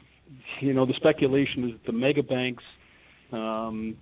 you 0.62 0.72
know, 0.72 0.86
the 0.86 0.94
speculation 0.94 1.64
is 1.68 1.72
that 1.72 1.84
the 1.84 1.92
mega 1.92 2.22
banks, 2.22 2.64
um, 3.30 3.94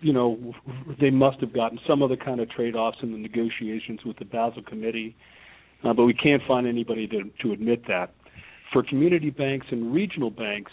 you 0.00 0.12
know, 0.12 0.52
they 1.00 1.10
must 1.10 1.40
have 1.42 1.54
gotten 1.54 1.78
some 1.86 2.02
other 2.02 2.16
kind 2.16 2.40
of 2.40 2.50
trade-offs 2.50 2.98
in 3.04 3.12
the 3.12 3.18
negotiations 3.18 4.00
with 4.04 4.18
the 4.18 4.24
Basel 4.24 4.64
Committee 4.64 5.14
uh, 5.16 5.37
but 5.82 6.04
we 6.04 6.14
can't 6.14 6.42
find 6.46 6.66
anybody 6.66 7.06
to, 7.08 7.24
to 7.42 7.52
admit 7.52 7.82
that. 7.88 8.14
For 8.72 8.82
community 8.82 9.30
banks 9.30 9.66
and 9.70 9.92
regional 9.92 10.30
banks, 10.30 10.72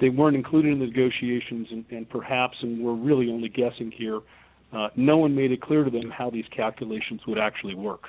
they 0.00 0.08
weren't 0.08 0.36
included 0.36 0.72
in 0.72 0.78
the 0.78 0.86
negotiations, 0.86 1.68
and, 1.70 1.84
and 1.90 2.08
perhaps, 2.08 2.56
and 2.62 2.80
we're 2.82 2.94
really 2.94 3.30
only 3.30 3.48
guessing 3.48 3.90
here, 3.96 4.20
uh, 4.72 4.88
no 4.96 5.16
one 5.16 5.34
made 5.34 5.50
it 5.50 5.60
clear 5.60 5.82
to 5.82 5.90
them 5.90 6.10
how 6.10 6.30
these 6.30 6.44
calculations 6.54 7.20
would 7.26 7.38
actually 7.38 7.74
work. 7.74 8.02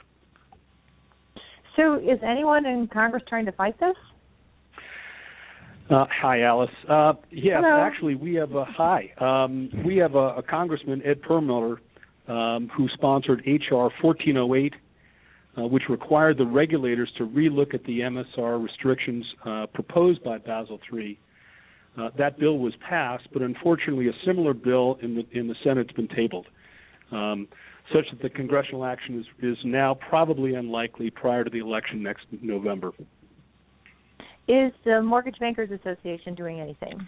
So, 1.76 1.96
is 1.96 2.20
anyone 2.28 2.66
in 2.66 2.90
Congress 2.92 3.24
trying 3.28 3.46
to 3.46 3.52
fight 3.54 3.80
this? 3.80 3.96
Uh, 5.90 6.06
hi, 6.22 6.42
Alice. 6.42 6.70
Uh, 6.88 7.14
yes, 7.32 7.64
Hello. 7.64 7.82
actually, 7.82 8.16
we 8.16 8.36
have 8.36 8.54
a 8.54 8.66
hi. 8.66 9.12
Um, 9.20 9.70
we 9.84 9.98
have 9.98 10.14
a, 10.14 10.36
a 10.38 10.44
Congressman, 10.44 11.02
Ed 11.04 11.22
Perlmutter, 11.22 11.82
um, 12.28 12.70
who 12.76 12.88
sponsored 12.90 13.42
HR 13.48 13.90
1408 14.02 14.74
uh, 15.58 15.64
which 15.64 15.84
required 15.90 16.38
the 16.38 16.46
regulators 16.46 17.12
to 17.18 17.26
relook 17.26 17.74
at 17.74 17.84
the 17.86 18.00
MSR 18.00 18.64
restrictions 18.64 19.26
uh, 19.46 19.66
proposed 19.74 20.24
by 20.24 20.38
Basel 20.38 20.80
III. 20.94 21.20
Uh, 21.98 22.10
that 22.18 22.40
bill 22.40 22.60
was 22.60 22.74
passed, 22.88 23.28
but 23.34 23.42
unfortunately, 23.42 24.08
a 24.08 24.14
similar 24.26 24.54
bill 24.54 24.98
in 25.02 25.16
the 25.16 25.26
in 25.38 25.48
the 25.48 25.56
Senate's 25.64 25.92
been 25.94 26.08
tabled, 26.08 26.48
um, 27.12 27.48
such 27.94 28.06
that 28.12 28.22
the 28.22 28.30
congressional 28.30 28.86
action 28.86 29.20
is 29.20 29.26
is 29.44 29.58
now 29.66 29.96
probably 30.08 30.54
unlikely 30.54 31.10
prior 31.10 31.44
to 31.44 31.50
the 31.50 31.60
election 31.60 32.04
next 32.04 32.26
November. 32.42 32.92
Is 34.48 34.72
the 34.86 35.02
Mortgage 35.02 35.40
Bankers 35.40 35.70
Association 35.72 36.36
doing 36.36 36.60
anything? 36.60 37.08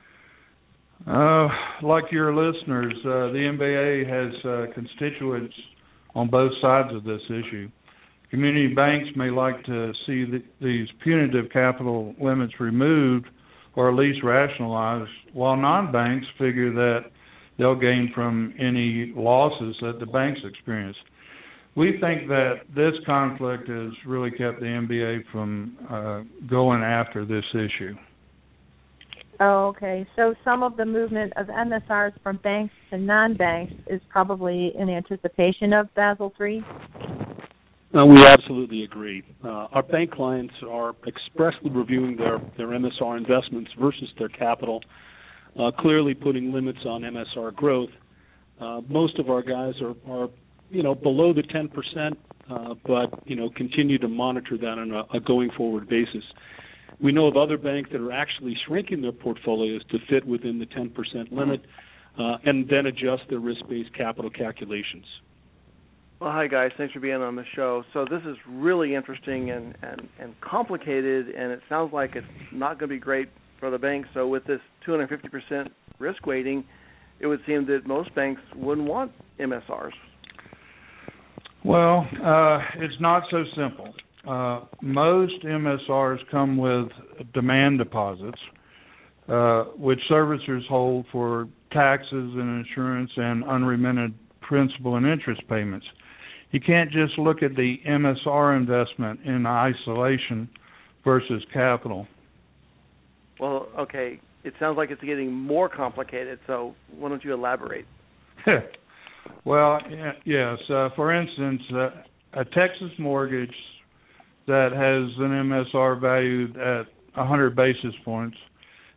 Uh, 1.07 1.47
like 1.81 2.11
your 2.11 2.35
listeners, 2.35 2.93
uh, 2.99 3.31
the 3.31 3.49
MBA 3.57 4.07
has 4.07 4.45
uh, 4.45 4.73
constituents 4.73 5.55
on 6.13 6.29
both 6.29 6.51
sides 6.61 6.93
of 6.93 7.03
this 7.03 7.21
issue. 7.29 7.69
Community 8.31 8.73
banks 8.73 9.09
may 9.17 9.29
like 9.29 9.61
to 9.65 9.91
see 10.07 10.23
the, 10.23 10.41
these 10.61 10.87
punitive 11.03 11.51
capital 11.51 12.15
limits 12.19 12.53
removed 12.61 13.27
or 13.75 13.89
at 13.89 13.95
least 13.95 14.23
rationalized, 14.23 15.11
while 15.33 15.55
non-banks 15.55 16.25
figure 16.37 16.73
that 16.73 17.01
they'll 17.57 17.75
gain 17.75 18.09
from 18.15 18.53
any 18.57 19.13
losses 19.15 19.75
that 19.81 19.99
the 19.99 20.05
banks 20.05 20.39
experience. 20.45 20.97
We 21.75 21.99
think 22.01 22.27
that 22.27 22.61
this 22.75 22.93
conflict 23.05 23.69
has 23.69 23.91
really 24.05 24.31
kept 24.31 24.59
the 24.59 24.65
MBA 24.65 25.23
from 25.31 25.77
uh, 25.89 26.47
going 26.49 26.81
after 26.81 27.25
this 27.25 27.45
issue. 27.53 27.95
Oh, 29.39 29.67
okay. 29.67 30.05
So 30.15 30.35
some 30.43 30.63
of 30.63 30.77
the 30.77 30.85
movement 30.85 31.33
of 31.35 31.47
MSRs 31.47 32.13
from 32.21 32.37
banks 32.37 32.73
to 32.91 32.97
non-banks 32.97 33.73
is 33.87 34.01
probably 34.09 34.71
in 34.77 34.89
anticipation 34.89 35.73
of 35.73 35.93
Basel 35.95 36.33
III. 36.39 36.63
Uh, 37.93 38.05
we 38.05 38.25
absolutely 38.25 38.83
agree. 38.83 39.21
Uh, 39.43 39.67
our 39.73 39.83
bank 39.83 40.11
clients 40.11 40.53
are 40.69 40.95
expressly 41.05 41.69
reviewing 41.69 42.15
their, 42.15 42.39
their 42.57 42.67
MSR 42.67 43.17
investments 43.17 43.69
versus 43.77 44.07
their 44.17 44.29
capital, 44.29 44.81
uh, 45.59 45.71
clearly 45.77 46.13
putting 46.13 46.53
limits 46.53 46.79
on 46.85 47.01
MSR 47.01 47.53
growth. 47.53 47.89
Uh, 48.61 48.79
most 48.87 49.19
of 49.19 49.29
our 49.29 49.41
guys 49.41 49.73
are, 49.81 49.95
are, 50.09 50.29
you 50.69 50.83
know, 50.83 50.95
below 50.95 51.33
the 51.33 51.43
10%, 51.43 52.15
uh, 52.49 52.75
but 52.85 53.27
you 53.27 53.35
know, 53.35 53.49
continue 53.57 53.97
to 53.97 54.07
monitor 54.07 54.57
that 54.57 54.77
on 54.77 54.91
a, 54.91 55.17
a 55.17 55.19
going 55.19 55.49
forward 55.57 55.89
basis. 55.89 56.23
We 57.01 57.11
know 57.11 57.27
of 57.27 57.35
other 57.35 57.57
banks 57.57 57.89
that 57.91 57.99
are 57.99 58.11
actually 58.11 58.55
shrinking 58.67 59.01
their 59.01 59.11
portfolios 59.11 59.81
to 59.89 59.97
fit 60.09 60.25
within 60.25 60.59
the 60.59 60.65
10% 60.65 60.93
limit, 61.31 61.61
uh, 62.17 62.37
and 62.45 62.69
then 62.69 62.85
adjust 62.85 63.23
their 63.29 63.39
risk-based 63.39 63.93
capital 63.95 64.29
calculations. 64.29 65.05
Well, 66.21 66.31
hi 66.31 66.45
guys. 66.45 66.69
Thanks 66.77 66.93
for 66.93 66.99
being 66.99 67.15
on 67.15 67.35
the 67.35 67.43
show. 67.55 67.83
So 67.93 68.05
this 68.05 68.21
is 68.27 68.37
really 68.47 68.93
interesting 68.93 69.49
and 69.49 69.75
and 69.81 70.07
and 70.19 70.39
complicated, 70.39 71.29
and 71.29 71.51
it 71.51 71.61
sounds 71.67 71.91
like 71.93 72.11
it's 72.15 72.27
not 72.51 72.77
going 72.77 72.89
to 72.89 72.95
be 72.95 72.99
great 72.99 73.27
for 73.59 73.71
the 73.71 73.79
banks. 73.79 74.07
So 74.13 74.27
with 74.27 74.45
this 74.45 74.59
250% 74.87 75.69
risk 75.97 76.27
weighting, 76.27 76.63
it 77.19 77.25
would 77.25 77.39
seem 77.47 77.65
that 77.65 77.87
most 77.87 78.13
banks 78.13 78.39
wouldn't 78.55 78.87
want 78.87 79.11
MSRs. 79.39 79.93
Well, 81.65 82.07
uh, 82.23 82.59
it's 82.75 83.01
not 83.01 83.23
so 83.31 83.43
simple. 83.57 83.91
Uh, 84.27 84.65
most 84.79 85.41
MSRs 85.43 86.19
come 86.29 86.55
with 86.55 86.89
demand 87.33 87.79
deposits, 87.79 88.37
uh, 89.27 89.63
which 89.75 89.99
servicers 90.07 90.67
hold 90.69 91.07
for 91.11 91.47
taxes 91.71 92.11
and 92.11 92.63
insurance 92.63 93.09
and 93.17 93.43
unremitted 93.43 94.13
principal 94.41 94.97
and 94.97 95.07
interest 95.07 95.41
payments. 95.49 95.85
You 96.51 96.59
can't 96.59 96.91
just 96.91 97.17
look 97.17 97.41
at 97.43 97.55
the 97.55 97.77
MSR 97.87 98.57
investment 98.57 99.21
in 99.25 99.45
isolation 99.45 100.49
versus 101.03 101.43
capital. 101.53 102.07
Well, 103.39 103.67
okay. 103.79 104.19
It 104.43 104.53
sounds 104.59 104.75
like 104.77 104.91
it's 104.91 105.01
getting 105.01 105.31
more 105.31 105.69
complicated, 105.69 106.39
so 106.47 106.75
why 106.97 107.09
don't 107.09 107.23
you 107.23 107.33
elaborate? 107.33 107.85
well, 109.45 109.79
yes. 110.25 110.57
Uh, 110.69 110.89
for 110.95 111.13
instance, 111.13 111.61
uh, 111.73 111.89
a 112.33 112.45
Texas 112.45 112.91
mortgage 112.97 113.53
that 114.47 114.71
has 114.71 115.15
an 115.19 115.31
MSR 115.31 116.01
valued 116.01 116.57
at 116.57 116.87
100 117.15 117.55
basis 117.55 117.93
points 118.03 118.37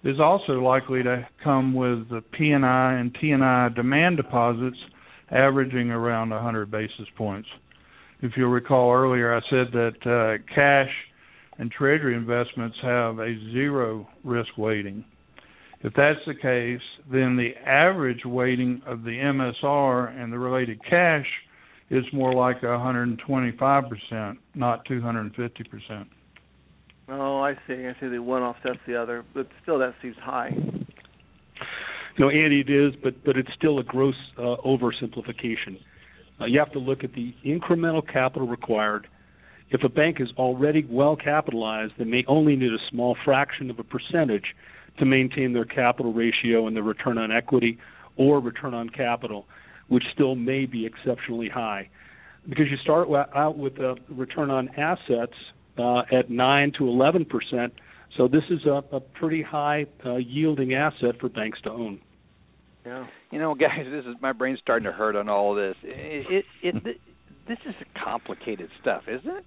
is 0.02 0.20
also 0.20 0.54
likely 0.54 1.02
to 1.02 1.26
come 1.42 1.74
with 1.74 2.08
the 2.10 2.22
P&I 2.32 2.94
and 2.94 3.16
T&I 3.20 3.68
demand 3.74 4.16
deposits 4.16 4.76
averaging 5.30 5.90
around 5.90 6.30
100 6.30 6.70
basis 6.70 7.06
points. 7.16 7.48
If 8.20 8.32
you'll 8.36 8.50
recall 8.50 8.92
earlier, 8.92 9.34
I 9.34 9.40
said 9.50 9.72
that 9.72 10.06
uh, 10.06 10.54
cash 10.54 10.90
and 11.58 11.70
treasury 11.70 12.16
investments 12.16 12.76
have 12.82 13.18
a 13.18 13.34
zero 13.52 14.08
risk 14.22 14.56
weighting. 14.56 15.04
If 15.82 15.92
that's 15.94 16.20
the 16.26 16.34
case, 16.34 16.80
then 17.12 17.36
the 17.36 17.50
average 17.66 18.22
weighting 18.24 18.80
of 18.86 19.02
the 19.02 19.10
MSR 19.10 20.18
and 20.18 20.32
the 20.32 20.38
related 20.38 20.80
cash 20.88 21.26
is 21.90 22.04
more 22.12 22.32
like 22.32 22.62
125%, 22.62 24.36
not 24.54 24.86
250%. 24.86 26.06
Oh, 27.10 27.40
I 27.40 27.52
see. 27.66 27.86
I 27.86 27.94
see 28.00 28.08
the 28.08 28.22
one 28.22 28.42
offsets 28.42 28.78
the 28.86 28.96
other, 28.96 29.24
but 29.34 29.46
still 29.62 29.78
that 29.78 29.94
seems 30.00 30.16
high. 30.16 30.56
No, 32.18 32.30
Andy, 32.30 32.60
it 32.60 32.70
is, 32.70 32.94
but 33.02 33.24
but 33.24 33.36
it's 33.36 33.50
still 33.56 33.78
a 33.78 33.82
gross 33.82 34.14
uh, 34.38 34.56
oversimplification. 34.64 35.80
Uh, 36.40 36.46
you 36.46 36.58
have 36.58 36.72
to 36.72 36.78
look 36.78 37.04
at 37.04 37.12
the 37.14 37.34
incremental 37.44 38.06
capital 38.06 38.46
required. 38.46 39.06
If 39.70 39.82
a 39.82 39.88
bank 39.88 40.18
is 40.20 40.28
already 40.38 40.86
well 40.88 41.16
capitalized, 41.16 41.94
they 41.98 42.04
may 42.04 42.24
only 42.28 42.54
need 42.54 42.72
a 42.72 42.90
small 42.90 43.16
fraction 43.24 43.70
of 43.70 43.78
a 43.78 43.84
percentage 43.84 44.54
to 44.98 45.04
maintain 45.04 45.52
their 45.52 45.64
capital 45.64 46.12
ratio 46.12 46.66
and 46.66 46.76
their 46.76 46.82
return 46.82 47.18
on 47.18 47.32
equity 47.32 47.78
or 48.16 48.38
return 48.38 48.74
on 48.74 48.88
capital, 48.88 49.46
which 49.88 50.04
still 50.12 50.36
may 50.36 50.66
be 50.66 50.86
exceptionally 50.86 51.48
high. 51.48 51.88
Because 52.48 52.66
you 52.70 52.76
start 52.76 53.08
out 53.34 53.58
with 53.58 53.78
a 53.78 53.96
return 54.08 54.50
on 54.50 54.68
assets 54.76 55.32
uh, 55.78 56.02
at 56.12 56.30
9 56.30 56.72
to 56.78 56.86
11 56.88 57.24
percent, 57.24 57.72
so 58.16 58.28
this 58.28 58.44
is 58.50 58.64
a, 58.66 58.82
a 58.94 59.00
pretty 59.00 59.42
high 59.42 59.86
uh, 60.04 60.16
yielding 60.16 60.74
asset 60.74 61.20
for 61.20 61.28
banks 61.28 61.60
to 61.62 61.70
own. 61.70 62.00
Yeah. 62.86 63.06
You 63.30 63.38
know, 63.38 63.54
guys, 63.60 63.86
this 63.90 64.04
is 64.04 64.16
my 64.20 64.32
brain's 64.32 64.60
starting 64.60 64.84
to 64.84 64.92
hurt 64.92 65.16
on 65.16 65.28
all 65.28 65.52
of 65.52 65.56
this. 65.56 65.76
It 65.82 66.44
it, 66.62 66.74
it 66.84 67.00
this 67.48 67.58
is 67.66 67.74
complicated 68.02 68.70
stuff, 68.80 69.02
isn't 69.08 69.36
it? 69.36 69.44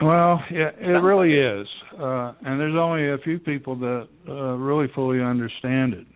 Well, 0.00 0.42
yeah, 0.50 0.70
it 0.80 1.00
really 1.00 1.34
is, 1.34 1.68
uh, 1.96 2.32
and 2.44 2.58
there's 2.58 2.74
only 2.76 3.10
a 3.10 3.18
few 3.18 3.38
people 3.38 3.76
that 3.76 4.08
uh, 4.26 4.56
really 4.56 4.88
fully 4.94 5.20
understand 5.20 5.94
it. 5.94 6.06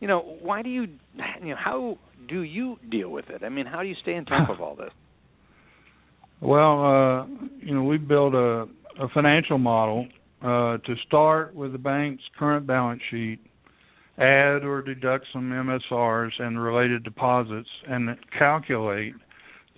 You 0.00 0.08
know, 0.08 0.36
why 0.42 0.62
do 0.62 0.68
you, 0.68 0.88
you 1.42 1.50
know, 1.50 1.56
how 1.56 1.96
do 2.28 2.42
you 2.42 2.76
deal 2.90 3.08
with 3.08 3.30
it? 3.30 3.42
I 3.44 3.48
mean, 3.48 3.66
how 3.66 3.82
do 3.82 3.88
you 3.88 3.94
stay 4.02 4.16
on 4.16 4.24
top 4.24 4.50
of 4.50 4.60
all 4.60 4.74
this? 4.74 4.90
Well, 6.40 6.84
uh, 6.84 7.26
you 7.60 7.74
know, 7.74 7.84
we 7.84 7.98
built 7.98 8.34
a, 8.34 8.66
a 9.00 9.08
financial 9.08 9.58
model 9.58 10.06
uh, 10.42 10.76
to 10.78 10.94
start 11.06 11.54
with 11.54 11.72
the 11.72 11.78
bank's 11.78 12.22
current 12.38 12.66
balance 12.66 13.00
sheet, 13.10 13.38
add 14.18 14.62
or 14.62 14.82
deduct 14.82 15.26
some 15.32 15.50
MSRs 15.50 16.30
and 16.38 16.62
related 16.62 17.02
deposits, 17.02 17.68
and 17.88 18.10
calculate 18.38 19.14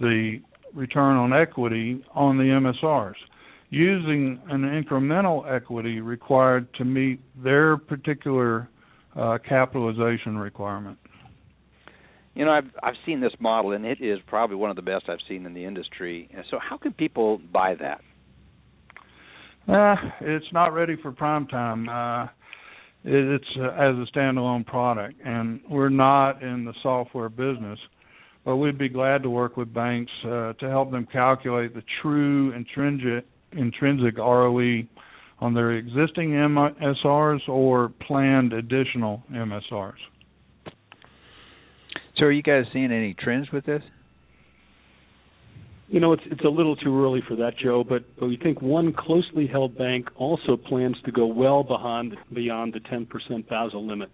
the 0.00 0.40
return 0.74 1.16
on 1.16 1.32
equity 1.32 2.04
on 2.14 2.36
the 2.36 2.44
MSRs 2.44 3.14
using 3.70 4.40
an 4.50 4.62
incremental 4.62 5.50
equity 5.50 6.00
required 6.00 6.72
to 6.74 6.84
meet 6.84 7.20
their 7.42 7.76
particular 7.76 8.68
uh, 9.16 9.38
capitalization 9.48 10.36
requirement. 10.36 10.98
You 12.34 12.44
know, 12.44 12.50
I've 12.50 12.70
I've 12.82 12.94
seen 13.04 13.20
this 13.20 13.32
model, 13.40 13.72
and 13.72 13.84
it 13.84 13.98
is 14.00 14.18
probably 14.26 14.56
one 14.56 14.70
of 14.70 14.76
the 14.76 14.82
best 14.82 15.04
I've 15.08 15.18
seen 15.28 15.46
in 15.46 15.54
the 15.54 15.64
industry. 15.64 16.30
So, 16.50 16.58
how 16.58 16.78
can 16.78 16.92
people 16.92 17.40
buy 17.52 17.74
that? 17.80 18.00
Uh, 19.68 19.94
it's 20.20 20.46
not 20.52 20.74
ready 20.74 20.96
for 21.00 21.12
prime 21.12 21.46
time. 21.46 21.88
Uh, 21.88 22.28
it's 23.04 23.44
uh, 23.58 23.70
as 23.70 23.96
a 23.96 24.06
standalone 24.16 24.66
product, 24.66 25.14
and 25.24 25.60
we're 25.70 25.88
not 25.88 26.42
in 26.42 26.64
the 26.64 26.74
software 26.82 27.28
business. 27.28 27.78
But 28.44 28.56
we'd 28.56 28.78
be 28.78 28.88
glad 28.88 29.22
to 29.22 29.30
work 29.30 29.56
with 29.56 29.72
banks 29.72 30.10
uh, 30.24 30.54
to 30.54 30.68
help 30.68 30.90
them 30.90 31.06
calculate 31.12 31.74
the 31.74 31.82
true 32.00 32.52
intrinsic 32.52 33.24
intrinsic 33.52 34.18
ROE 34.18 34.82
on 35.40 35.54
their 35.54 35.72
existing 35.72 36.30
MSRs 36.30 37.48
or 37.48 37.92
planned 38.06 38.52
additional 38.52 39.22
MSRs. 39.32 39.94
So, 42.16 42.26
are 42.26 42.32
you 42.32 42.42
guys 42.42 42.64
seeing 42.72 42.92
any 42.92 43.14
trends 43.14 43.50
with 43.52 43.64
this? 43.64 43.82
You 45.93 46.01
know, 46.01 46.14
it's 46.14 46.22
it's 46.24 46.43
a 46.43 46.49
little 46.49 46.74
too 46.74 47.05
early 47.05 47.20
for 47.28 47.36
that, 47.36 47.59
Joe. 47.59 47.84
But, 47.84 48.05
we 48.26 48.38
think 48.38 48.62
one 48.62 48.95
closely 48.95 49.47
held 49.47 49.76
bank 49.76 50.09
also 50.16 50.57
plans 50.57 50.97
to 51.05 51.12
go 51.12 51.26
well 51.26 51.62
beyond 51.62 52.16
beyond 52.32 52.72
the 52.72 52.80
10% 52.80 53.47
Basel 53.47 53.86
limit. 53.86 54.11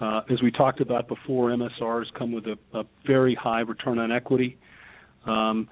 Uh, 0.00 0.22
as 0.28 0.42
we 0.42 0.50
talked 0.50 0.80
about 0.80 1.06
before, 1.06 1.50
MSRs 1.50 2.06
come 2.18 2.32
with 2.32 2.46
a, 2.46 2.58
a 2.76 2.82
very 3.06 3.36
high 3.36 3.60
return 3.60 4.00
on 4.00 4.10
equity. 4.10 4.58
Um, 5.26 5.68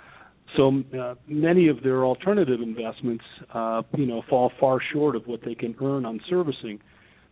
so 0.57 0.85
uh, 0.97 1.17
many 1.27 1.67
of 1.67 1.83
their 1.83 2.05
alternative 2.05 2.61
investments, 2.61 3.25
uh, 3.53 3.83
you 3.97 4.07
know, 4.07 4.23
fall 4.31 4.53
far 4.61 4.79
short 4.93 5.17
of 5.17 5.27
what 5.27 5.41
they 5.45 5.57
can 5.57 5.75
earn 5.83 6.07
on 6.07 6.21
servicing. 6.31 6.81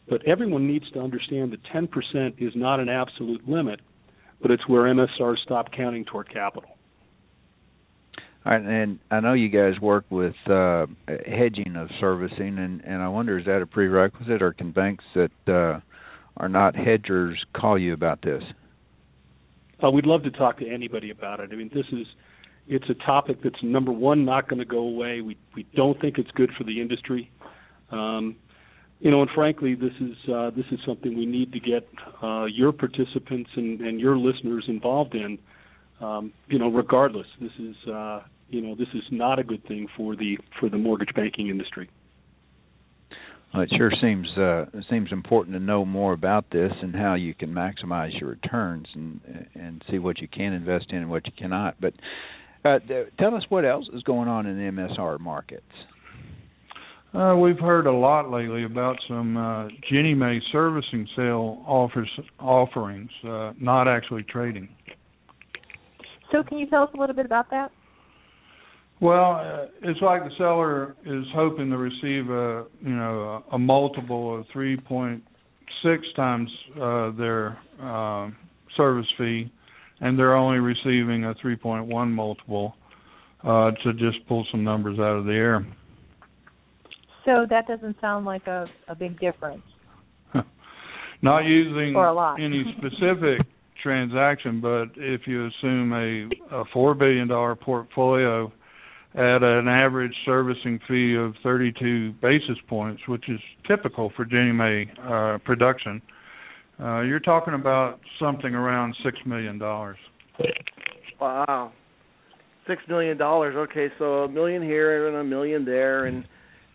But 0.09 0.27
everyone 0.27 0.67
needs 0.67 0.91
to 0.91 1.01
understand 1.01 1.53
that 1.53 1.63
10% 1.73 2.35
is 2.39 2.53
not 2.57 2.81
an 2.81 2.89
absolute 2.89 3.49
limit, 3.49 3.79
but 4.41 4.51
it's 4.51 4.67
where 4.67 4.93
MSRs 4.93 5.39
stop 5.45 5.71
counting 5.71 6.05
toward 6.05 6.29
capital. 6.33 6.77
And 8.45 8.99
I 9.11 9.21
know 9.21 9.35
you 9.35 9.49
guys 9.49 9.81
work 9.81 10.05
with 10.11 10.35
uh, 10.51 10.87
hedging 11.07 11.77
of 11.77 11.89
servicing, 12.01 12.59
and, 12.59 12.81
and 12.81 13.01
I 13.01 13.09
wonder 13.09 13.39
is 13.39 13.47
that 13.47 13.63
a 13.63 13.67
prerequisite, 13.67 14.43
or 14.43 14.53
can 14.53 14.73
banks 14.73 15.05
that 15.15 15.31
uh, 15.47 15.81
are 16.37 16.49
not 16.49 16.75
hedgers 16.75 17.45
call 17.55 17.79
you 17.79 17.93
about 17.93 18.21
this? 18.23 18.43
Uh, 19.83 19.91
we'd 19.91 20.07
love 20.07 20.25
to 20.25 20.31
talk 20.31 20.59
to 20.59 20.69
anybody 20.69 21.11
about 21.11 21.41
it. 21.41 21.51
I 21.53 21.57
mean, 21.57 21.71
this 21.73 21.87
is 21.93 22.07
it's 22.69 22.89
a 22.89 22.95
topic 22.95 23.39
that's 23.43 23.63
number 23.63 23.93
one 23.93 24.25
not 24.25 24.49
going 24.49 24.61
to 24.61 24.65
go 24.65 24.79
away. 24.79 25.21
We 25.21 25.37
we 25.55 25.67
don't 25.75 26.01
think 26.01 26.19
it's 26.19 26.31
good 26.33 26.51
for 26.57 26.65
the 26.65 26.81
industry. 26.81 27.31
Um, 27.91 28.37
you 29.01 29.11
know, 29.11 29.21
and 29.21 29.31
frankly, 29.35 29.75
this 29.75 29.93
is 30.01 30.31
uh, 30.33 30.51
this 30.51 30.67
is 30.71 30.79
something 30.87 31.17
we 31.17 31.27
need 31.27 31.53
to 31.53 31.61
get 31.61 31.89
uh, 32.23 32.45
your 32.45 32.73
participants 32.73 33.51
and, 33.57 33.81
and 33.81 34.01
your 34.01 34.17
listeners 34.17 34.65
involved 34.69 35.15
in. 35.15 35.39
Um, 36.01 36.33
you 36.49 36.59
know, 36.59 36.69
regardless, 36.69 37.27
this 37.41 37.53
is 37.59 37.77
uh, 37.89 38.21
you 38.53 38.61
know 38.61 38.75
this 38.75 38.89
is 38.95 39.03
not 39.11 39.39
a 39.39 39.45
good 39.45 39.67
thing 39.67 39.89
for 39.97 40.15
the 40.15 40.39
for 40.61 40.69
the 40.69 40.79
mortgage 40.79 41.15
banking 41.15 41.49
industry. 41.49 41.89
Well, 43.53 43.63
it 43.63 43.71
sure 43.77 43.91
seems 44.01 44.29
uh, 44.37 44.63
it 44.75 44.85
seems 44.91 45.11
important 45.11 45.57
to 45.57 45.61
know 45.61 45.85
more 45.85 46.13
about 46.13 46.47
this 46.51 46.73
and 46.83 46.95
how 46.95 47.15
you 47.15 47.35
can 47.35 47.51
maximize 47.51 48.19
your 48.21 48.31
returns 48.31 48.87
and 48.95 49.21
and 49.55 49.83
see 49.91 49.99
what 49.99 50.21
you 50.21 50.29
can 50.29 50.53
invest 50.53 50.87
in 50.91 50.99
and 50.99 51.11
what 51.11 51.27
you 51.27 51.33
cannot. 51.37 51.77
But 51.81 51.95
uh, 52.65 52.79
tell 53.19 53.35
us 53.35 53.43
what 53.49 53.65
else 53.65 53.87
is 53.93 54.03
going 54.03 54.29
on 54.29 54.47
in 54.47 54.57
the 54.57 54.71
MSR 54.71 55.19
markets. 55.19 55.65
Uh, 57.15 57.37
we've 57.37 57.59
heard 57.59 57.87
a 57.87 57.93
lot 57.93 58.31
lately 58.31 58.65
about 58.65 58.97
some 59.07 59.37
uh, 59.37 59.69
Ginnie 59.91 60.15
Mae 60.15 60.41
servicing 60.51 61.07
sale 61.15 61.63
offers 61.67 62.09
offerings, 62.41 63.11
uh, 63.29 63.53
not 63.61 63.87
actually 63.87 64.23
trading. 64.23 64.67
So, 66.31 66.43
can 66.43 66.57
you 66.57 66.67
tell 66.71 66.85
us 66.85 66.91
a 66.95 66.97
little 66.99 67.15
bit 67.15 67.27
about 67.27 67.51
that? 67.51 67.71
Well, 69.03 69.33
uh, 69.33 69.67
it's 69.83 70.01
like 70.01 70.23
the 70.23 70.31
seller 70.39 70.95
is 71.05 71.25
hoping 71.35 71.71
to 71.71 71.77
receive 71.77 72.31
a 72.31 72.67
you 72.81 72.95
know 72.95 73.43
a, 73.51 73.57
a 73.57 73.59
multiple 73.59 74.39
of 74.39 74.47
3.6 74.55 75.21
times 76.15 76.49
uh, 76.81 77.11
their 77.19 77.59
uh, 77.83 78.31
service 78.77 79.09
fee, 79.19 79.51
and 80.01 80.17
they're 80.17 80.37
only 80.37 80.61
receiving 80.61 81.25
a 81.25 81.35
3.1 81.45 82.13
multiple 82.13 82.77
uh, 83.43 83.73
to 83.83 83.93
just 83.95 84.25
pull 84.29 84.47
some 84.53 84.63
numbers 84.63 85.01
out 85.01 85.17
of 85.17 85.25
the 85.25 85.33
air. 85.33 85.67
So 87.25 87.45
that 87.51 87.67
doesn't 87.67 87.97
sound 88.01 88.25
like 88.25 88.47
a, 88.47 88.67
a 88.87 88.95
big 88.95 89.19
difference. 89.19 89.65
Not 91.23 91.41
using 91.41 91.97
or 91.97 92.07
a 92.07 92.15
lot. 92.15 92.41
any 92.41 92.73
specific 92.79 93.45
transaction, 93.83 94.61
but 94.61 94.91
if 94.97 95.23
you 95.27 95.49
assume 95.49 95.93
a, 95.93 96.55
a 96.55 96.65
four 96.73 96.95
billion 96.95 97.27
dollar 97.27 97.57
portfolio 97.57 98.53
at 99.15 99.43
an 99.43 99.69
average 99.69 100.15
servicing 100.25 100.81
fee 100.89 101.17
of 101.17 101.35
32 101.43 102.13
basis 102.23 102.57
points, 102.69 103.03
which 103.07 103.29
is 103.29 103.41
typical 103.67 104.11
for 104.17 104.25
Ginnie 104.25 104.53
Mae 104.53 104.91
uh, 105.03 105.39
production, 105.45 106.01
uh, 106.81 107.03
you're 107.03 107.21
talking 107.21 107.55
about 107.55 108.01
something 108.19 108.55
around 108.55 108.97
six 109.05 109.19
million 109.27 109.59
dollars. 109.59 109.99
Wow, 111.21 111.73
six 112.67 112.83
million 112.89 113.19
dollars. 113.19 113.55
Okay, 113.55 113.89
so 113.99 114.25
a 114.25 114.29
million 114.29 114.63
here 114.63 115.07
and 115.09 115.17
a 115.17 115.25
million 115.25 115.65
there, 115.65 116.07
and 116.07 116.25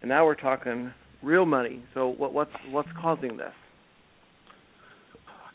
and 0.01 0.09
now 0.09 0.23
we're 0.23 0.35
talking 0.35 0.93
real 1.23 1.45
money. 1.45 1.83
So 1.93 2.07
what, 2.09 2.33
what's 2.33 2.51
what's 2.69 2.89
causing 3.01 3.37
this? 3.37 3.51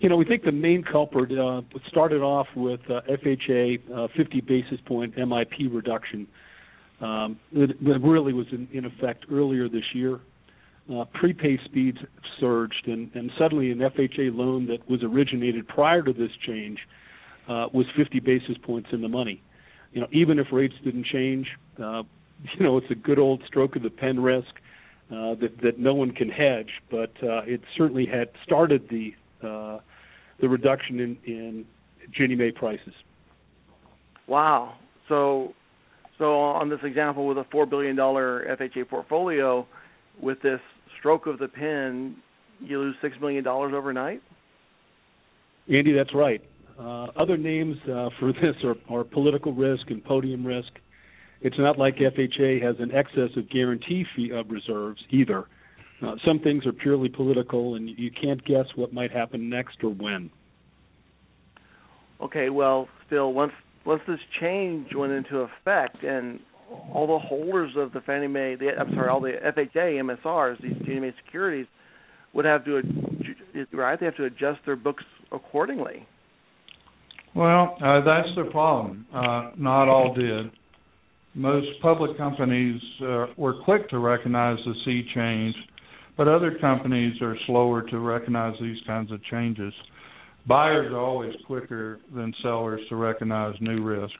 You 0.00 0.08
know, 0.08 0.16
we 0.16 0.24
think 0.24 0.42
the 0.42 0.50
main 0.50 0.82
culprit 0.82 1.30
uh, 1.30 1.62
started 1.86 2.22
off 2.22 2.48
with 2.56 2.80
uh, 2.90 3.02
FHA 3.08 3.78
uh, 3.94 4.08
50 4.16 4.40
basis 4.40 4.80
point 4.84 5.16
MIP 5.16 5.72
reduction 5.72 6.26
um, 7.02 7.38
that 7.52 8.00
really 8.02 8.32
was 8.32 8.46
in, 8.52 8.68
in 8.72 8.84
effect 8.84 9.26
earlier 9.30 9.68
this 9.68 9.84
year. 9.92 10.20
Uh, 10.92 11.04
prepay 11.14 11.58
speeds 11.64 11.98
surged, 12.40 12.86
and, 12.86 13.10
and 13.14 13.30
suddenly 13.38 13.70
an 13.70 13.78
FHA 13.78 14.34
loan 14.36 14.66
that 14.66 14.88
was 14.88 15.02
originated 15.02 15.66
prior 15.68 16.02
to 16.02 16.12
this 16.12 16.30
change 16.44 16.78
uh, 17.48 17.66
was 17.72 17.86
50 17.96 18.20
basis 18.20 18.56
points 18.62 18.88
in 18.92 19.00
the 19.00 19.08
money. 19.08 19.42
You 19.92 20.00
know, 20.00 20.08
even 20.12 20.38
if 20.38 20.46
rates 20.52 20.74
didn't 20.84 21.06
change, 21.06 21.48
uh, 21.78 22.02
you 22.58 22.64
know, 22.64 22.78
it's 22.78 22.90
a 22.90 22.94
good 22.94 23.18
old 23.18 23.42
stroke 23.46 23.76
of 23.76 23.82
the 23.82 23.90
pen 23.90 24.20
risk 24.20 24.54
uh, 25.10 25.34
that 25.34 25.60
that 25.62 25.78
no 25.78 25.92
one 25.92 26.10
can 26.12 26.30
hedge, 26.30 26.70
but 26.90 27.12
uh, 27.22 27.42
it 27.44 27.60
certainly 27.76 28.06
had 28.06 28.30
started 28.44 28.88
the 28.88 29.14
uh, 29.46 29.78
the 30.40 30.48
reduction 30.48 31.00
in, 31.00 31.18
in 31.26 31.64
Ginnie 32.10 32.34
Mae 32.34 32.50
prices. 32.50 32.94
Wow. 34.26 34.74
So, 35.08 35.54
so 36.18 36.34
on 36.38 36.68
this 36.68 36.80
example 36.82 37.26
with 37.26 37.38
a 37.38 37.44
four 37.50 37.66
billion 37.66 37.96
dollar 37.96 38.44
FHA 38.58 38.88
portfolio, 38.88 39.66
with 40.20 40.40
this 40.42 40.60
stroke 40.98 41.26
of 41.26 41.38
the 41.38 41.48
pen, 41.48 42.16
you 42.60 42.78
lose 42.78 42.94
six 43.02 43.16
million 43.20 43.42
dollars 43.42 43.72
overnight. 43.74 44.22
Andy, 45.72 45.92
that's 45.92 46.14
right. 46.14 46.42
Uh, 46.78 47.06
other 47.16 47.36
names 47.36 47.76
uh, 47.84 48.08
for 48.18 48.32
this 48.32 48.56
are, 48.64 48.74
are 48.88 49.04
political 49.04 49.52
risk 49.52 49.90
and 49.90 50.02
podium 50.04 50.44
risk. 50.46 50.70
It's 51.40 51.58
not 51.58 51.78
like 51.78 51.96
FHA 51.96 52.62
has 52.62 52.76
an 52.78 52.92
excess 52.92 53.36
of 53.36 53.50
guarantee 53.50 54.04
fee 54.14 54.30
of 54.32 54.50
reserves 54.50 55.00
either. 55.10 55.46
Uh, 56.04 56.14
some 56.24 56.38
things 56.40 56.66
are 56.66 56.72
purely 56.72 57.08
political, 57.08 57.74
and 57.74 57.88
you 57.88 58.10
can't 58.10 58.44
guess 58.44 58.66
what 58.74 58.92
might 58.92 59.12
happen 59.12 59.48
next 59.48 59.82
or 59.84 59.90
when. 59.90 60.30
Okay, 62.20 62.50
well, 62.50 62.88
still, 63.06 63.32
once 63.32 63.52
once 63.84 64.02
this 64.06 64.18
change 64.40 64.88
went 64.94 65.12
into 65.12 65.38
effect, 65.38 66.02
and 66.02 66.40
all 66.92 67.06
the 67.06 67.18
holders 67.18 67.72
of 67.76 67.92
the 67.92 68.00
Fannie 68.00 68.28
Mae, 68.28 68.54
the, 68.54 68.70
I'm 68.78 68.94
sorry, 68.94 69.08
all 69.08 69.20
the 69.20 69.32
FHA 69.44 70.02
MSRs, 70.02 70.62
these 70.62 70.76
Ginnie 70.86 71.00
Mae 71.00 71.12
securities, 71.24 71.66
would 72.32 72.44
have 72.44 72.64
to, 72.64 72.80
right? 73.72 73.98
They 74.00 74.06
have 74.06 74.16
to 74.16 74.24
adjust 74.24 74.60
their 74.64 74.76
books 74.76 75.04
accordingly. 75.30 76.06
Well, 77.34 77.76
uh, 77.82 78.00
that's 78.04 78.28
the 78.36 78.48
problem. 78.50 79.06
Uh, 79.14 79.50
not 79.56 79.88
all 79.88 80.14
did. 80.14 80.50
Most 81.34 81.68
public 81.80 82.16
companies 82.16 82.80
uh, 83.02 83.26
were 83.36 83.62
quick 83.64 83.88
to 83.90 83.98
recognize 83.98 84.58
the 84.64 84.74
sea 84.84 85.06
change 85.14 85.54
but 86.16 86.28
other 86.28 86.56
companies 86.60 87.20
are 87.22 87.36
slower 87.46 87.82
to 87.82 87.98
recognize 87.98 88.54
these 88.60 88.78
kinds 88.86 89.10
of 89.10 89.22
changes. 89.24 89.72
Buyers 90.46 90.92
are 90.92 90.98
always 90.98 91.34
quicker 91.46 92.00
than 92.14 92.34
sellers 92.42 92.80
to 92.88 92.96
recognize 92.96 93.54
new 93.60 93.82
risk. 93.82 94.14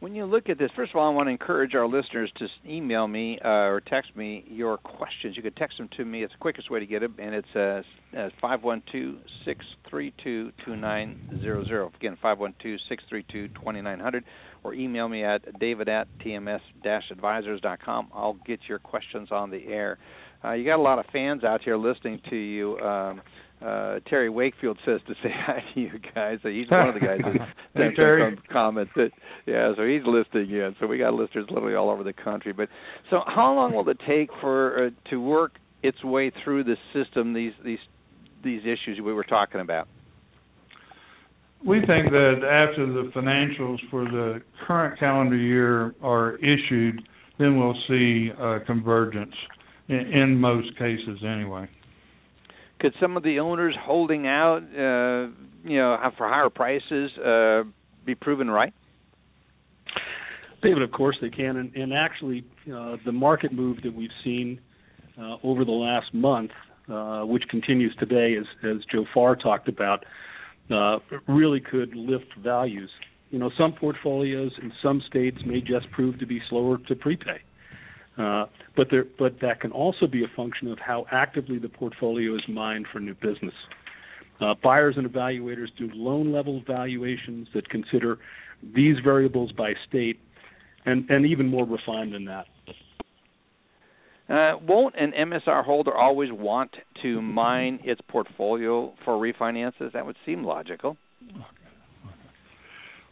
When 0.00 0.14
you 0.14 0.24
look 0.24 0.48
at 0.48 0.58
this, 0.58 0.70
first 0.74 0.92
of 0.92 0.96
all, 0.96 1.10
I 1.10 1.14
want 1.14 1.26
to 1.26 1.30
encourage 1.30 1.74
our 1.74 1.86
listeners 1.86 2.32
to 2.38 2.46
email 2.66 3.06
me 3.06 3.38
uh, 3.44 3.48
or 3.48 3.82
text 3.82 4.16
me 4.16 4.44
your 4.48 4.78
questions. 4.78 5.36
You 5.36 5.42
can 5.42 5.52
text 5.52 5.76
them 5.76 5.90
to 5.98 6.06
me. 6.06 6.24
It's 6.24 6.32
the 6.32 6.38
quickest 6.38 6.70
way 6.70 6.80
to 6.80 6.86
get 6.86 7.00
them, 7.00 7.14
and 7.18 7.34
it's 7.34 7.54
uh, 7.54 7.82
uh, 8.18 8.30
five 8.40 8.62
one 8.62 8.82
two 8.90 9.18
six 9.44 9.62
three 9.90 10.14
two 10.24 10.52
two 10.64 10.74
nine 10.74 11.38
zero 11.42 11.66
zero. 11.66 11.92
Again, 11.98 12.16
five 12.22 12.38
one 12.38 12.54
two 12.62 12.76
six 12.88 13.04
three 13.10 13.26
two 13.30 13.48
twenty 13.48 13.82
nine 13.82 14.00
hundred 14.00 14.24
or 14.64 14.74
email 14.74 15.08
me 15.08 15.24
at 15.24 15.58
david 15.58 15.88
at 15.88 16.06
tms-advisors.com. 16.24 18.08
I'll 18.14 18.38
get 18.46 18.60
your 18.68 18.78
questions 18.78 19.28
on 19.30 19.50
the 19.50 19.66
air. 19.66 19.98
Uh, 20.44 20.52
you 20.52 20.64
got 20.64 20.78
a 20.78 20.82
lot 20.82 20.98
of 20.98 21.06
fans 21.12 21.44
out 21.44 21.62
here 21.62 21.76
listening 21.76 22.20
to 22.30 22.36
you. 22.36 22.78
Um, 22.78 23.20
uh, 23.64 24.00
Terry 24.08 24.30
Wakefield 24.30 24.78
says 24.84 25.00
to 25.06 25.14
say 25.22 25.30
hi 25.32 25.62
to 25.74 25.80
you 25.80 25.90
guys. 26.14 26.38
So 26.42 26.48
he's 26.48 26.70
one 26.70 26.88
of 26.88 26.94
the 26.94 27.00
guys 27.00 27.20
that 27.74 27.90
Terry. 27.96 28.34
some 28.34 28.42
comments. 28.50 28.92
That, 28.96 29.10
yeah, 29.46 29.72
so 29.76 29.84
he's 29.86 30.02
listening 30.06 30.50
in. 30.50 30.74
So 30.80 30.86
we 30.86 30.98
got 30.98 31.14
listeners 31.14 31.46
literally 31.50 31.74
all 31.74 31.90
over 31.90 32.02
the 32.02 32.12
country. 32.12 32.52
But 32.52 32.68
so, 33.10 33.20
how 33.26 33.52
long 33.54 33.74
will 33.74 33.88
it 33.88 33.98
take 34.06 34.30
for 34.40 34.86
uh, 34.86 35.10
to 35.10 35.20
work 35.20 35.52
its 35.82 36.02
way 36.04 36.32
through 36.44 36.64
the 36.64 36.76
system? 36.94 37.34
These 37.34 37.52
these 37.64 37.78
these 38.42 38.62
issues 38.62 39.00
we 39.04 39.12
were 39.12 39.24
talking 39.24 39.60
about. 39.60 39.88
We 41.66 41.80
think 41.80 42.10
that 42.10 42.40
after 42.42 42.86
the 42.86 43.10
financials 43.14 43.78
for 43.90 44.04
the 44.04 44.40
current 44.66 44.98
calendar 44.98 45.36
year 45.36 45.94
are 46.02 46.36
issued, 46.36 47.02
then 47.38 47.58
we'll 47.58 47.76
see 47.86 48.30
a 48.38 48.60
convergence 48.60 49.34
in, 49.88 49.96
in 49.96 50.40
most 50.40 50.70
cases 50.78 51.18
anyway. 51.22 51.68
Could 52.80 52.94
some 53.00 53.16
of 53.16 53.22
the 53.22 53.40
owners 53.40 53.74
holding 53.78 54.26
out, 54.26 54.62
uh, 54.62 55.30
you 55.68 55.78
know, 55.78 55.96
for 56.16 56.28
higher 56.28 56.48
prices, 56.48 57.10
uh, 57.18 57.62
be 58.06 58.14
proven 58.14 58.50
right? 58.50 58.72
David, 60.62 60.82
of 60.82 60.90
course 60.92 61.16
they 61.20 61.30
can, 61.30 61.56
and, 61.56 61.74
and 61.74 61.92
actually, 61.92 62.44
uh, 62.74 62.96
the 63.04 63.12
market 63.12 63.52
move 63.52 63.78
that 63.82 63.94
we've 63.94 64.10
seen 64.24 64.60
uh, 65.18 65.36
over 65.42 65.64
the 65.64 65.70
last 65.70 66.12
month, 66.12 66.50
uh, 66.90 67.22
which 67.22 67.44
continues 67.50 67.94
today, 67.96 68.36
as, 68.38 68.46
as 68.64 68.84
Joe 68.92 69.04
Farr 69.12 69.36
talked 69.36 69.68
about, 69.68 70.04
uh, 70.70 70.98
really 71.28 71.60
could 71.60 71.94
lift 71.94 72.26
values. 72.42 72.90
You 73.30 73.38
know, 73.38 73.50
some 73.56 73.72
portfolios 73.72 74.52
in 74.62 74.72
some 74.82 75.02
states 75.08 75.38
may 75.46 75.60
just 75.60 75.90
prove 75.92 76.18
to 76.18 76.26
be 76.26 76.40
slower 76.48 76.78
to 76.88 76.94
prepay. 76.94 77.40
Uh, 78.20 78.44
but 78.76 78.88
there, 78.90 79.04
but 79.18 79.40
that 79.40 79.60
can 79.60 79.72
also 79.72 80.06
be 80.06 80.22
a 80.22 80.36
function 80.36 80.70
of 80.70 80.78
how 80.78 81.06
actively 81.10 81.58
the 81.58 81.68
portfolio 81.68 82.34
is 82.34 82.42
mined 82.48 82.86
for 82.92 83.00
new 83.00 83.14
business. 83.14 83.54
Uh, 84.40 84.54
buyers 84.62 84.94
and 84.98 85.06
evaluators 85.06 85.68
do 85.78 85.88
loan 85.94 86.32
level 86.32 86.62
valuations 86.66 87.48
that 87.54 87.68
consider 87.70 88.18
these 88.74 88.96
variables 89.02 89.52
by 89.52 89.72
state, 89.88 90.18
and, 90.84 91.08
and 91.08 91.24
even 91.24 91.46
more 91.46 91.64
refined 91.64 92.12
than 92.12 92.26
that. 92.26 92.46
Uh, 94.28 94.58
won't 94.66 94.94
an 94.96 95.12
MSR 95.12 95.64
holder 95.64 95.94
always 95.94 96.30
want 96.30 96.70
to 97.02 97.22
mine 97.22 97.80
its 97.84 98.00
portfolio 98.08 98.92
for 99.04 99.14
refinances? 99.14 99.92
That 99.92 100.04
would 100.04 100.16
seem 100.26 100.44
logical. 100.44 100.96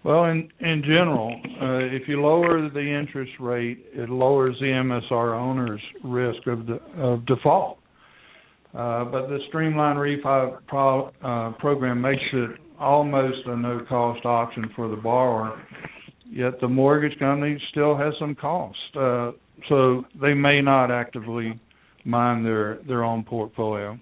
Well, 0.05 0.26
in 0.26 0.49
in 0.61 0.82
general, 0.82 1.40
uh, 1.61 1.78
if 1.94 2.09
you 2.09 2.22
lower 2.22 2.68
the 2.70 2.80
interest 2.80 3.32
rate, 3.40 3.84
it 3.92 4.09
lowers 4.09 4.57
the 4.61 4.66
MSR 4.66 5.34
owner's 5.34 5.80
risk 6.05 6.46
of 6.46 6.66
de- 6.66 7.01
of 7.01 7.26
default. 7.26 7.78
Uh, 8.74 9.05
but 9.05 9.28
the 9.28 9.38
streamlined 9.49 9.99
refi 9.99 10.57
pro, 10.66 11.11
uh, 11.22 11.53
program 11.59 12.01
makes 12.01 12.22
it 12.32 12.51
almost 12.78 13.38
a 13.46 13.57
no-cost 13.57 14.24
option 14.24 14.70
for 14.76 14.88
the 14.88 14.96
borrower. 14.96 15.61
Yet 16.30 16.61
the 16.61 16.68
mortgage 16.68 17.18
company 17.18 17.61
still 17.70 17.96
has 17.96 18.12
some 18.20 18.34
cost. 18.34 18.76
Uh, 18.94 19.32
so 19.68 20.05
they 20.20 20.34
may 20.34 20.61
not 20.61 20.90
actively 20.90 21.59
mine 22.05 22.44
their 22.44 22.78
their 22.86 23.05
own 23.05 23.24
portfolio. 23.24 23.99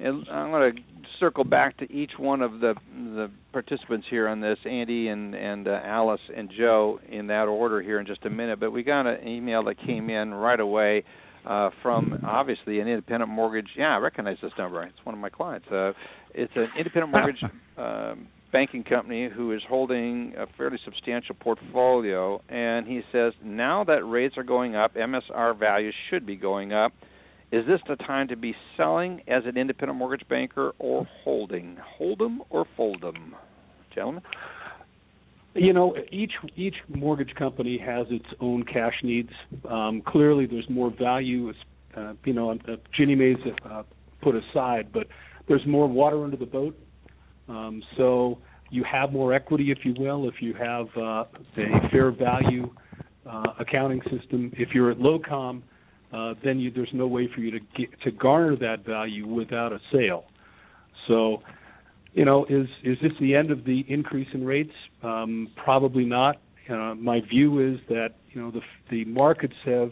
And 0.00 0.28
I'm 0.28 0.50
going 0.50 0.76
to 0.76 0.82
circle 1.18 1.44
back 1.44 1.76
to 1.78 1.92
each 1.92 2.12
one 2.18 2.42
of 2.42 2.60
the 2.60 2.74
the 2.94 3.30
participants 3.52 4.06
here 4.10 4.28
on 4.28 4.40
this, 4.40 4.58
Andy 4.64 5.08
and 5.08 5.34
and 5.34 5.68
uh, 5.68 5.80
Alice 5.84 6.20
and 6.34 6.50
Joe, 6.56 7.00
in 7.08 7.28
that 7.28 7.44
order 7.44 7.82
here 7.82 8.00
in 8.00 8.06
just 8.06 8.24
a 8.24 8.30
minute. 8.30 8.60
But 8.60 8.70
we 8.70 8.82
got 8.82 9.06
an 9.06 9.26
email 9.26 9.64
that 9.64 9.76
came 9.84 10.10
in 10.10 10.32
right 10.32 10.60
away 10.60 11.04
uh, 11.46 11.70
from 11.82 12.20
obviously 12.26 12.80
an 12.80 12.88
independent 12.88 13.30
mortgage. 13.30 13.68
Yeah, 13.76 13.94
I 13.94 13.98
recognize 13.98 14.36
this 14.42 14.52
number. 14.58 14.82
It's 14.84 15.04
one 15.04 15.14
of 15.14 15.20
my 15.20 15.30
clients. 15.30 15.66
Uh, 15.70 15.92
it's 16.34 16.52
an 16.56 16.68
independent 16.76 17.12
mortgage 17.12 17.42
um, 17.78 18.28
banking 18.52 18.84
company 18.84 19.28
who 19.34 19.52
is 19.52 19.62
holding 19.68 20.34
a 20.38 20.46
fairly 20.56 20.78
substantial 20.84 21.34
portfolio, 21.34 22.40
and 22.48 22.86
he 22.86 23.02
says 23.12 23.32
now 23.44 23.84
that 23.84 24.04
rates 24.04 24.36
are 24.36 24.42
going 24.42 24.76
up, 24.76 24.94
MSR 24.94 25.58
values 25.58 25.94
should 26.10 26.26
be 26.26 26.36
going 26.36 26.72
up. 26.72 26.92
Is 27.50 27.66
this 27.66 27.80
the 27.88 27.96
time 27.96 28.28
to 28.28 28.36
be 28.36 28.54
selling 28.76 29.22
as 29.26 29.44
an 29.46 29.56
independent 29.56 29.98
mortgage 29.98 30.28
banker 30.28 30.72
or 30.78 31.06
holding? 31.24 31.78
Hold 31.96 32.18
them 32.18 32.42
or 32.50 32.66
fold 32.76 33.00
them, 33.00 33.34
gentlemen? 33.94 34.22
You 35.54 35.72
know, 35.72 35.96
each 36.12 36.32
each 36.56 36.74
mortgage 36.88 37.34
company 37.36 37.78
has 37.78 38.06
its 38.10 38.26
own 38.40 38.64
cash 38.64 38.92
needs. 39.02 39.30
Um, 39.68 40.02
clearly, 40.06 40.46
there's 40.46 40.68
more 40.68 40.92
value, 40.96 41.52
uh, 41.96 42.12
you 42.24 42.34
know, 42.34 42.50
uh, 42.52 42.76
Ginnie 42.94 43.14
Mae's 43.14 43.38
uh, 43.64 43.82
put 44.20 44.34
aside, 44.36 44.92
but 44.92 45.06
there's 45.48 45.66
more 45.66 45.88
water 45.88 46.22
under 46.22 46.36
the 46.36 46.46
boat. 46.46 46.78
Um, 47.48 47.82
so 47.96 48.38
you 48.70 48.84
have 48.84 49.10
more 49.10 49.32
equity, 49.32 49.70
if 49.70 49.78
you 49.84 49.94
will, 49.98 50.28
if 50.28 50.34
you 50.40 50.52
have 50.52 50.86
uh, 50.96 51.24
a 51.56 51.88
fair 51.90 52.10
value 52.10 52.70
uh, 53.28 53.54
accounting 53.58 54.02
system. 54.02 54.52
If 54.54 54.70
you're 54.74 54.90
at 54.90 54.98
LOCOM, 54.98 55.62
uh, 56.12 56.34
then 56.44 56.58
you, 56.58 56.70
there's 56.70 56.90
no 56.92 57.06
way 57.06 57.28
for 57.34 57.40
you 57.40 57.50
to 57.50 57.60
get, 57.76 58.00
to 58.02 58.10
garner 58.10 58.56
that 58.56 58.84
value 58.84 59.26
without 59.26 59.72
a 59.72 59.80
sale. 59.92 60.24
So, 61.06 61.42
you 62.12 62.24
know, 62.24 62.44
is 62.48 62.66
is 62.82 62.96
this 63.02 63.12
the 63.20 63.34
end 63.34 63.50
of 63.50 63.64
the 63.64 63.84
increase 63.88 64.28
in 64.32 64.44
rates? 64.44 64.72
Um, 65.02 65.48
probably 65.56 66.04
not. 66.04 66.40
Uh, 66.68 66.94
my 66.94 67.20
view 67.20 67.74
is 67.74 67.80
that 67.88 68.14
you 68.30 68.40
know 68.40 68.50
the 68.50 68.60
the 68.90 69.04
markets 69.04 69.54
have 69.64 69.90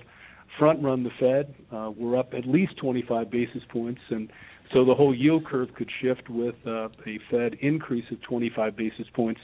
front 0.59 0.83
run 0.83 1.05
the 1.05 1.11
Fed. 1.21 1.55
Uh, 1.73 1.91
we're 1.97 2.19
up 2.19 2.33
at 2.35 2.47
least 2.47 2.77
25 2.79 3.31
basis 3.31 3.63
points, 3.71 4.01
and 4.11 4.31
so 4.73 4.85
the 4.85 4.95
whole 4.95 5.15
yield 5.15 5.45
curve 5.47 5.69
could 5.75 5.91
shift 6.03 6.29
with 6.29 6.55
uh, 6.67 6.89
a 7.07 7.19
Fed 7.31 7.55
increase 7.61 8.05
of 8.11 8.21
25 8.23 8.77
basis 8.77 9.07
points. 9.15 9.41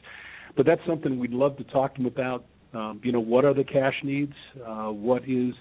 But 0.57 0.67
that's 0.67 0.81
something 0.87 1.19
we'd 1.19 1.33
love 1.33 1.57
to 1.59 1.65
talk 1.65 1.95
to 1.95 2.03
them 2.03 2.07
about. 2.07 2.45
Um, 2.75 3.01
you 3.03 3.13
know, 3.13 3.21
what 3.21 3.45
are 3.45 3.55
the 3.55 3.65
cash 3.65 3.95
needs? 4.03 4.33
Uh, 4.67 4.89
what 4.89 5.23
is, 5.29 5.55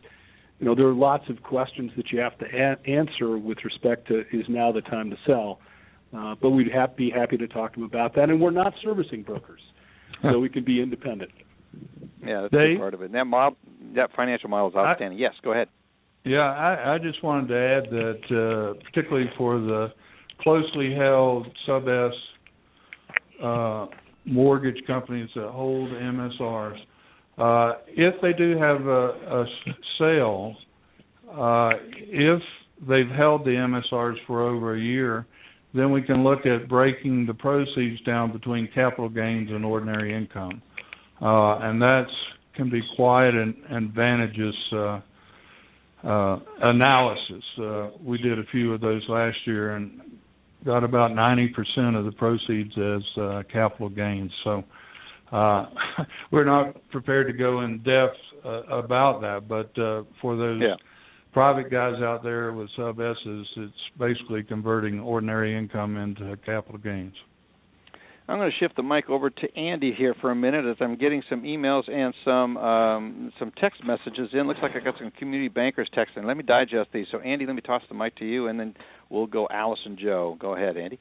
you 0.62 0.68
know, 0.68 0.76
there 0.76 0.86
are 0.86 0.94
lots 0.94 1.24
of 1.28 1.42
questions 1.42 1.92
that 1.98 2.12
you 2.12 2.20
have 2.20 2.38
to 2.38 2.46
a- 2.46 2.88
answer 2.88 3.36
with 3.36 3.58
respect 3.66 4.08
to 4.10 4.20
is 4.32 4.46
now 4.48 4.72
the 4.72 4.82
time 4.82 5.10
to 5.10 5.18
sell. 5.26 5.60
Uh, 6.16 6.36
but 6.40 6.52
we'd 6.52 6.72
have, 6.72 6.96
be 6.96 7.10
happy 7.10 7.36
to 7.36 7.48
talk 7.48 7.74
to 7.74 7.80
them 7.80 7.90
about 7.90 8.14
that. 8.16 8.30
And 8.30 8.40
we're 8.40 8.52
not 8.52 8.74
servicing 8.84 9.24
brokers, 9.24 9.62
so 10.22 10.40
we 10.40 10.50
can 10.50 10.64
be 10.64 10.82
independent. 10.82 11.32
Yeah, 12.24 12.42
that's 12.42 12.54
a 12.54 12.78
part 12.78 12.94
of 12.94 13.02
it. 13.02 13.06
And 13.06 13.16
that 13.16 13.26
model, 13.26 13.58
that 13.96 14.12
financial 14.16 14.50
model 14.50 14.70
is 14.70 14.76
outstanding. 14.76 15.18
I, 15.18 15.22
yes, 15.22 15.34
go 15.44 15.52
ahead. 15.52 15.70
Yeah, 16.26 16.42
I, 16.42 16.96
I 16.96 16.98
just 17.00 17.24
wanted 17.24 17.48
to 17.48 17.56
add 17.56 17.90
that, 17.90 18.76
uh, 18.78 18.84
particularly 18.84 19.32
for 19.38 19.60
the 19.60 19.88
closely 20.42 20.94
held 20.94 21.48
sub 21.66 21.88
S 21.88 22.12
uh, 23.44 23.88
mortgage 24.26 24.86
companies 24.86 25.30
that 25.36 25.50
hold 25.50 25.90
MSRs, 25.90 26.78
uh, 27.42 27.74
if 27.88 28.16
they 28.22 28.34
do 28.34 28.58
have 28.58 28.86
a, 28.86 29.10
a 29.42 29.46
sale, 29.98 30.56
uh, 31.32 31.72
if 31.98 32.42
they've 32.88 33.10
held 33.18 33.46
the 33.46 33.52
MSRs 33.52 34.16
for 34.28 34.48
over 34.48 34.76
a 34.76 34.80
year, 34.80 35.26
then 35.74 35.92
we 35.92 36.02
can 36.02 36.24
look 36.24 36.46
at 36.46 36.70
breaking 36.70 37.26
the 37.26 37.34
proceeds 37.34 38.02
down 38.04 38.32
between 38.32 38.70
capital 38.76 39.10
gains 39.10 39.50
and 39.50 39.66
ordinary 39.66 40.16
income, 40.16 40.62
uh, 41.22 41.60
and 41.60 41.82
that 41.82 42.06
can 42.56 42.70
be 42.70 42.82
quite 42.96 43.30
an 43.30 43.56
advantageous 43.72 44.56
uh, 44.74 45.02
uh, 46.04 46.40
analysis. 46.62 47.44
Uh, 47.60 47.90
we 48.04 48.18
did 48.18 48.38
a 48.38 48.44
few 48.52 48.74
of 48.74 48.82
those 48.82 49.02
last 49.08 49.38
year 49.46 49.78
and 49.78 50.02
got 50.66 50.84
about 50.84 51.12
90% 51.12 51.98
of 51.98 52.06
the 52.06 52.12
proceeds 52.12 52.74
as 52.78 53.22
uh, 53.22 53.44
capital 53.52 53.90
gains. 53.90 54.32
So 54.44 54.64
uh, 55.32 55.66
we're 56.32 56.46
not 56.46 56.76
prepared 56.90 57.28
to 57.28 57.34
go 57.34 57.62
in 57.62 57.78
depth 57.80 58.18
uh, 58.46 58.64
about 58.64 59.22
that, 59.22 59.48
but 59.48 59.82
uh, 59.82 60.04
for 60.22 60.36
those 60.36 60.62
yeah. 60.62 60.76
private 61.34 61.72
guys 61.72 62.02
out 62.02 62.24
there 62.24 62.54
with 62.54 62.70
sub 62.76 63.00
S's, 63.00 63.48
it's 63.58 63.74
basically 63.98 64.44
converting 64.44 65.00
ordinary 65.00 65.58
income 65.58 65.98
into 65.98 66.38
capital 66.46 66.78
gains. 66.78 67.16
I'm 68.28 68.38
going 68.38 68.50
to 68.50 68.58
shift 68.60 68.78
the 68.78 68.84
mic 68.84 69.10
over 69.10 69.30
to 69.30 69.58
Andy 69.58 69.94
here 69.98 70.16
for 70.22 70.32
a 70.32 70.36
minute 70.36 70.64
as 70.66 70.78
I'm 70.80 70.96
getting 70.96 71.22
some 71.30 71.44
emails 71.44 71.92
and 71.92 72.14
some 72.24 72.56
um, 72.56 73.34
some 73.38 73.52
text 73.60 73.84
messages 73.84 74.30
in. 74.32 74.48
Looks 74.48 74.62
like 74.62 74.72
I 74.74 74.80
got 74.80 74.94
some 74.98 75.12
community 75.12 75.50
bankers 75.50 75.90
texting. 75.96 76.24
Let 76.24 76.38
me 76.38 76.44
digest 76.44 76.92
these. 76.94 77.08
So 77.12 77.20
Andy, 77.20 77.46
let 77.46 77.56
me 77.56 77.62
toss 77.62 77.82
the 77.90 77.96
mic 77.96 78.16
to 78.18 78.26
you, 78.26 78.48
and 78.48 78.58
then 78.58 78.76
we'll 79.10 79.28
go 79.28 79.50
Alice 79.52 79.82
and 79.86 79.98
Joe. 79.98 80.38
Go 80.40 80.56
ahead, 80.56 80.78
Andy. 80.78 81.00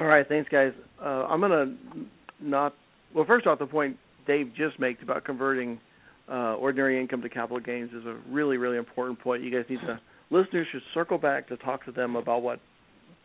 All 0.00 0.06
right, 0.06 0.26
thanks, 0.28 0.48
guys. 0.50 0.72
Uh, 1.00 1.26
I'm 1.26 1.40
going 1.40 1.52
to 1.52 2.44
not. 2.44 2.74
Well, 3.14 3.24
first 3.24 3.46
off, 3.46 3.58
the 3.58 3.66
point 3.66 3.96
Dave 4.26 4.52
just 4.56 4.78
makes 4.78 5.02
about 5.02 5.24
converting 5.24 5.80
uh, 6.28 6.54
ordinary 6.54 7.00
income 7.00 7.22
to 7.22 7.28
capital 7.28 7.60
gains 7.60 7.90
is 7.92 8.04
a 8.04 8.18
really, 8.28 8.56
really 8.56 8.76
important 8.76 9.20
point. 9.20 9.42
You 9.42 9.50
guys 9.50 9.64
need 9.68 9.80
to 9.80 10.00
listeners 10.30 10.66
should 10.72 10.82
circle 10.92 11.18
back 11.18 11.48
to 11.48 11.56
talk 11.56 11.84
to 11.84 11.92
them 11.92 12.16
about 12.16 12.42
what 12.42 12.60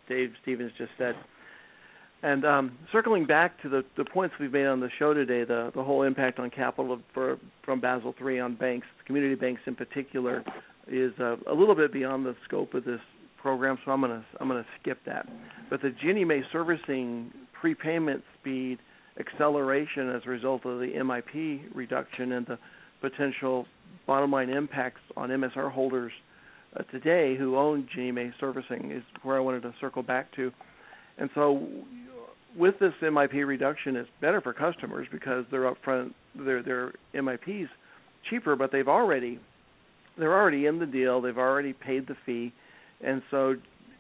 Dave 0.08 0.32
Stephens 0.42 0.72
just 0.78 0.92
said. 0.98 1.16
And 2.24 2.46
um, 2.46 2.78
circling 2.92 3.26
back 3.26 3.60
to 3.64 3.70
the, 3.70 3.84
the 3.98 4.06
points 4.06 4.36
we've 4.40 4.52
made 4.52 4.68
on 4.68 4.80
the 4.80 4.90
show 5.00 5.14
today, 5.14 5.44
the, 5.44 5.72
the 5.74 5.84
whole 5.84 6.04
impact 6.04 6.38
on 6.38 6.52
capital 6.52 7.00
for, 7.14 7.38
from 7.66 7.82
Basel 7.82 8.14
III 8.24 8.40
on 8.42 8.56
banks, 8.56 8.86
community 9.08 9.34
banks 9.34 9.62
in 9.66 9.76
particular, 9.76 10.44
is 10.88 11.14
uh, 11.20 11.38
a 11.50 11.54
little 11.54 11.74
bit 11.74 11.92
beyond 11.92 12.26
the 12.26 12.36
scope 12.46 12.76
of 12.76 12.86
this 12.86 13.00
program. 13.42 13.80
So 13.84 13.92
I'm 13.92 14.02
gonna 14.02 14.24
I'm 14.40 14.48
gonna 14.48 14.66
skip 14.80 15.00
that. 15.08 15.28
But 15.70 15.82
the 15.82 15.90
Ginnie 16.04 16.26
Mae 16.26 16.42
servicing 16.52 17.32
prepayment 17.60 18.24
speed 18.40 18.78
acceleration 19.20 20.10
as 20.10 20.22
a 20.26 20.30
result 20.30 20.66
of 20.66 20.80
the 20.80 20.88
MIP 20.88 21.62
reduction 21.74 22.34
and 22.34 22.46
the 22.46 22.58
potential 23.02 23.66
bottom 24.08 24.32
line 24.32 24.50
impacts 24.50 25.02
on 25.18 25.30
MSR 25.30 25.72
holders 25.72 26.12
uh, 26.78 26.84
today 26.84 27.36
who 27.38 27.58
own 27.58 27.88
Mae 27.96 28.32
servicing 28.40 28.92
is 28.92 29.04
where 29.24 29.36
I 29.36 29.40
wanted 29.40 29.64
to 29.64 29.74
circle 29.82 30.04
back 30.04 30.34
to. 30.36 30.52
And 31.18 31.30
so 31.36 31.68
with 32.58 32.76
this 32.80 32.94
MIP 33.02 33.46
reduction, 33.46 33.96
it's 33.96 34.10
better 34.22 34.42
for 34.42 34.54
customers 34.54 35.08
because 35.12 35.46
they're 35.52 35.72
upfront, 35.72 36.14
their 36.36 36.64
their 36.64 36.94
MIPs 37.14 37.68
cheaper, 38.30 38.56
but 38.56 38.72
they've 38.72 38.88
already 38.88 39.40
they're 40.18 40.34
already 40.34 40.66
in 40.66 40.80
the 40.80 40.86
deal, 40.86 41.22
they've 41.22 41.38
already 41.38 41.74
paid 41.74 42.08
the 42.08 42.16
fee, 42.26 42.54
and 43.02 43.22
so 43.32 43.56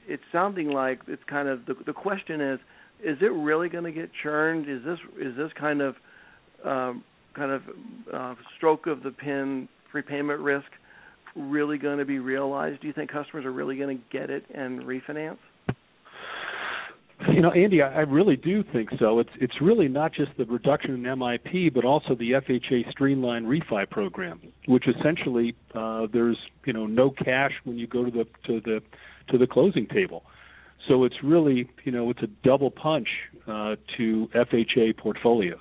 it's 0.07 0.23
sounding 0.31 0.69
like 0.69 0.99
it's 1.07 1.23
kind 1.29 1.47
of 1.47 1.65
the 1.65 1.75
the 1.85 1.93
question 1.93 2.41
is 2.41 2.59
is 3.03 3.17
it 3.21 3.31
really 3.31 3.69
going 3.69 3.83
to 3.83 3.91
get 3.91 4.09
churned? 4.21 4.69
Is 4.69 4.83
this 4.83 4.99
is 5.19 5.35
this 5.35 5.51
kind 5.59 5.81
of 5.81 5.95
um, 6.63 7.03
kind 7.35 7.51
of 7.51 7.61
uh, 8.13 8.35
stroke 8.57 8.87
of 8.87 9.03
the 9.03 9.11
pen 9.11 9.67
prepayment 9.91 10.39
risk 10.39 10.67
really 11.35 11.77
going 11.77 11.99
to 11.99 12.05
be 12.05 12.19
realized? 12.19 12.81
Do 12.81 12.87
you 12.87 12.93
think 12.93 13.11
customers 13.11 13.45
are 13.45 13.51
really 13.51 13.77
going 13.77 13.97
to 13.97 14.03
get 14.11 14.29
it 14.29 14.45
and 14.53 14.81
refinance? 14.81 15.37
You 17.29 17.41
know, 17.41 17.51
Andy, 17.51 17.83
I, 17.83 17.99
I 17.99 17.99
really 18.01 18.35
do 18.35 18.63
think 18.73 18.89
so. 18.99 19.19
It's 19.19 19.29
it's 19.39 19.61
really 19.61 19.87
not 19.87 20.11
just 20.11 20.31
the 20.37 20.45
reduction 20.45 20.93
in 20.93 21.03
MIP, 21.03 21.73
but 21.73 21.85
also 21.85 22.15
the 22.15 22.31
FHA 22.31 22.89
Streamline 22.91 23.45
Refi 23.45 23.89
program, 23.89 24.41
which 24.67 24.85
essentially 24.87 25.55
uh, 25.75 26.07
there's 26.11 26.37
you 26.65 26.73
know 26.73 26.87
no 26.87 27.11
cash 27.11 27.51
when 27.63 27.77
you 27.77 27.85
go 27.85 28.03
to 28.03 28.11
the 28.11 28.25
to 28.47 28.59
the 28.61 28.81
to 29.29 29.37
the 29.37 29.45
closing 29.45 29.87
table. 29.87 30.23
So 30.87 31.03
it's 31.03 31.15
really 31.23 31.69
you 31.83 31.91
know 31.91 32.09
it's 32.09 32.23
a 32.23 32.27
double 32.43 32.71
punch 32.71 33.07
uh, 33.47 33.75
to 33.97 34.29
FHA 34.35 34.97
portfolios. 34.97 35.59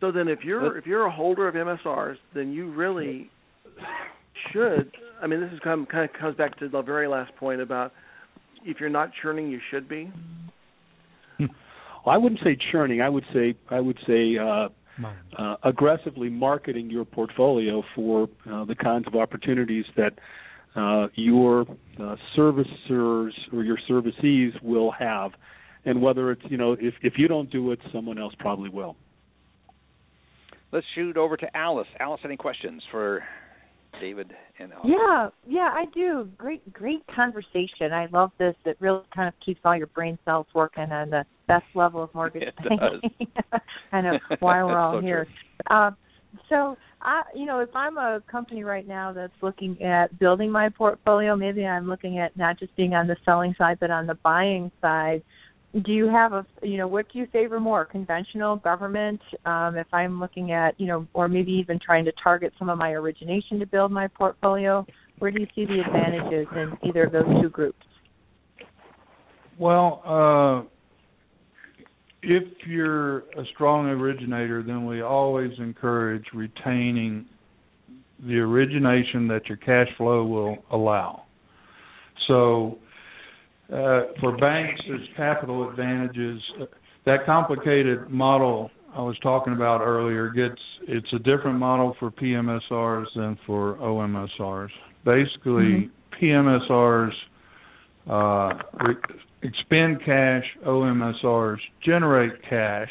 So 0.00 0.12
then, 0.12 0.28
if 0.28 0.40
you're 0.44 0.78
if 0.78 0.86
you're 0.86 1.06
a 1.06 1.10
holder 1.10 1.48
of 1.48 1.54
MSRs, 1.54 2.16
then 2.34 2.52
you 2.52 2.70
really 2.70 3.30
should. 4.52 4.92
I 5.20 5.26
mean, 5.26 5.40
this 5.40 5.52
is 5.52 5.58
kind 5.60 5.80
of, 5.82 5.88
kind 5.88 6.08
of 6.08 6.16
comes 6.18 6.36
back 6.36 6.58
to 6.60 6.68
the 6.68 6.82
very 6.82 7.08
last 7.08 7.34
point 7.36 7.60
about 7.60 7.92
if 8.64 8.78
you're 8.80 8.88
not 8.88 9.10
churning, 9.20 9.50
you 9.50 9.60
should 9.70 9.88
be. 9.88 10.12
well, 11.40 11.48
I 12.06 12.16
wouldn't 12.16 12.40
say 12.44 12.56
churning. 12.70 13.00
I 13.00 13.08
would 13.08 13.24
say 13.32 13.54
I 13.70 13.80
would 13.80 13.98
say 14.06 14.36
uh, 14.38 14.68
uh, 15.36 15.56
aggressively 15.64 16.28
marketing 16.28 16.90
your 16.90 17.04
portfolio 17.04 17.82
for 17.94 18.28
uh, 18.50 18.64
the 18.64 18.74
kinds 18.74 19.06
of 19.06 19.14
opportunities 19.14 19.84
that 19.96 20.14
uh, 20.76 21.08
your 21.14 21.62
uh, 21.62 22.16
servicers 22.36 23.30
or 23.52 23.64
your 23.64 23.78
servicees 23.88 24.52
will 24.62 24.92
have, 24.92 25.32
and 25.84 26.00
whether 26.00 26.30
it's 26.30 26.42
you 26.48 26.56
know 26.56 26.72
if 26.72 26.94
if 27.02 27.14
you 27.16 27.28
don't 27.28 27.50
do 27.50 27.72
it, 27.72 27.78
someone 27.92 28.18
else 28.18 28.34
probably 28.38 28.70
will. 28.70 28.96
Let's 30.70 30.86
shoot 30.94 31.16
over 31.16 31.36
to 31.36 31.56
Alice. 31.56 31.88
Alice, 31.98 32.20
any 32.24 32.36
questions 32.36 32.82
for 32.90 33.22
David 34.00 34.32
and 34.58 34.72
Yeah, 34.84 35.28
yeah, 35.46 35.70
I 35.72 35.84
do. 35.94 36.28
Great, 36.36 36.72
great 36.72 37.02
conversation. 37.14 37.92
I 37.92 38.06
love 38.12 38.30
this. 38.38 38.54
It 38.64 38.76
really 38.80 39.02
kind 39.14 39.28
of 39.28 39.34
keeps 39.44 39.60
all 39.64 39.76
your 39.76 39.86
brain 39.88 40.18
cells 40.24 40.46
working 40.54 40.92
on 40.92 41.10
the 41.10 41.24
best 41.46 41.64
level 41.74 42.02
of 42.02 42.14
mortgage 42.14 42.54
banking. 42.56 43.10
I 43.92 44.00
know 44.00 44.18
why 44.40 44.62
we're 44.62 44.78
all 44.78 44.98
so 44.98 45.00
here. 45.00 45.26
Um, 45.70 45.96
so, 46.48 46.76
I, 47.00 47.22
you 47.34 47.46
know, 47.46 47.60
if 47.60 47.74
I'm 47.74 47.96
a 47.96 48.22
company 48.30 48.64
right 48.64 48.86
now 48.86 49.12
that's 49.12 49.32
looking 49.42 49.82
at 49.82 50.18
building 50.18 50.50
my 50.50 50.68
portfolio, 50.68 51.36
maybe 51.36 51.64
I'm 51.64 51.88
looking 51.88 52.18
at 52.18 52.36
not 52.36 52.58
just 52.58 52.74
being 52.76 52.94
on 52.94 53.06
the 53.06 53.16
selling 53.24 53.54
side, 53.56 53.78
but 53.80 53.90
on 53.90 54.06
the 54.06 54.14
buying 54.14 54.70
side 54.80 55.22
do 55.84 55.92
you 55.92 56.08
have 56.08 56.32
a 56.32 56.46
you 56.62 56.78
know 56.78 56.88
what 56.88 57.06
do 57.12 57.18
you 57.18 57.26
favor 57.26 57.60
more 57.60 57.84
conventional 57.84 58.56
government 58.56 59.20
um, 59.44 59.76
if 59.76 59.86
i'm 59.92 60.18
looking 60.18 60.52
at 60.52 60.78
you 60.80 60.86
know 60.86 61.06
or 61.12 61.28
maybe 61.28 61.52
even 61.52 61.78
trying 61.84 62.04
to 62.04 62.12
target 62.22 62.52
some 62.58 62.68
of 62.70 62.78
my 62.78 62.92
origination 62.92 63.58
to 63.58 63.66
build 63.66 63.92
my 63.92 64.08
portfolio? 64.08 64.86
Where 65.18 65.30
do 65.32 65.40
you 65.40 65.46
see 65.54 65.64
the 65.64 65.80
advantages 65.80 66.46
in 66.54 66.88
either 66.88 67.04
of 67.04 67.12
those 67.12 67.42
two 67.42 67.48
groups? 67.50 67.84
Well 69.58 70.02
uh, 70.06 70.68
if 72.22 72.44
you're 72.66 73.18
a 73.18 73.44
strong 73.54 73.86
originator 73.86 74.62
then 74.62 74.86
we 74.86 75.00
always 75.02 75.52
encourage 75.58 76.24
retaining 76.34 77.26
the 78.26 78.38
origination 78.38 79.28
that 79.28 79.46
your 79.46 79.58
cash 79.58 79.88
flow 79.96 80.24
will 80.24 80.56
allow 80.70 81.22
so 82.26 82.78
uh, 83.72 84.04
for 84.20 84.36
banks, 84.38 84.80
there's 84.88 85.06
capital 85.16 85.68
advantages. 85.68 86.40
That 87.04 87.26
complicated 87.26 88.08
model 88.08 88.70
I 88.94 89.02
was 89.02 89.16
talking 89.22 89.52
about 89.52 89.82
earlier 89.82 90.30
gets 90.30 90.60
it's 90.86 91.12
a 91.12 91.18
different 91.18 91.58
model 91.58 91.94
for 91.98 92.10
PMSRs 92.10 93.06
than 93.14 93.38
for 93.46 93.76
OMSRs. 93.76 94.70
Basically, 95.04 95.90
mm-hmm. 95.90 96.24
PMSRs 96.24 97.12
uh, 98.08 98.62
re- 98.86 98.94
expend 99.42 99.98
cash, 100.04 100.44
OMSRs 100.66 101.58
generate 101.84 102.32
cash, 102.48 102.90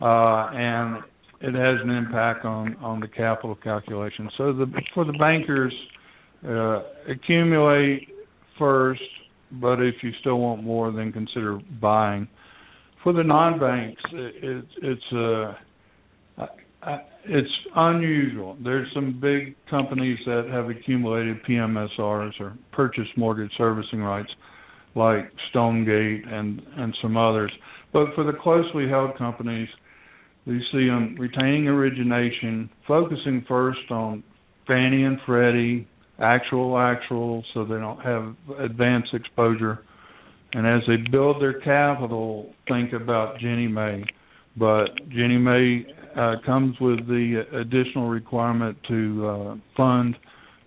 uh, 0.00 0.50
and 0.52 1.02
it 1.40 1.54
has 1.54 1.80
an 1.82 1.90
impact 1.90 2.44
on 2.44 2.76
on 2.76 3.00
the 3.00 3.08
capital 3.08 3.56
calculation. 3.56 4.30
So 4.36 4.52
the 4.52 4.66
for 4.94 5.04
the 5.04 5.12
bankers, 5.12 5.74
uh, 6.46 6.82
accumulate 7.12 8.08
first, 8.58 9.02
but 9.52 9.80
if 9.80 9.96
you 10.02 10.10
still 10.20 10.38
want 10.38 10.62
more, 10.62 10.92
then 10.92 11.12
consider 11.12 11.60
buying. 11.80 12.28
For 13.04 13.12
the 13.12 13.22
non-banks, 13.22 14.02
it, 14.12 14.64
it's 14.82 15.12
uh, 15.12 15.54
it's 17.24 17.50
unusual. 17.74 18.56
There's 18.62 18.88
some 18.94 19.18
big 19.20 19.56
companies 19.68 20.18
that 20.26 20.48
have 20.50 20.68
accumulated 20.70 21.42
PMSRs 21.44 22.40
or 22.40 22.56
purchased 22.72 23.10
mortgage 23.16 23.50
servicing 23.58 24.00
rights, 24.00 24.30
like 24.98 25.30
Stonegate 25.50 26.26
and 26.26 26.60
and 26.76 26.94
some 27.00 27.16
others. 27.16 27.52
But 27.92 28.14
for 28.14 28.24
the 28.24 28.32
closely 28.32 28.88
held 28.88 29.16
companies, 29.16 29.68
we 30.46 30.62
see 30.72 30.86
them 30.86 31.16
retaining 31.18 31.68
origination, 31.68 32.68
focusing 32.86 33.44
first 33.48 33.90
on 33.90 34.22
Fannie 34.66 35.04
and 35.04 35.18
Freddie, 35.24 35.88
actual 36.18 36.78
actual, 36.78 37.44
so 37.54 37.64
they 37.64 37.76
don't 37.76 38.00
have 38.00 38.34
advanced 38.58 39.14
exposure. 39.14 39.80
And 40.52 40.66
as 40.66 40.82
they 40.86 40.96
build 41.10 41.40
their 41.40 41.60
capital, 41.60 42.52
think 42.68 42.92
about 42.92 43.38
Ginnie 43.38 43.68
Mae. 43.68 44.04
But 44.56 44.86
Ginnie 45.10 45.38
Mae 45.38 45.86
uh, 46.18 46.36
comes 46.44 46.76
with 46.80 47.06
the 47.06 47.44
additional 47.52 48.08
requirement 48.08 48.76
to 48.88 49.26
uh, 49.26 49.56
fund 49.76 50.16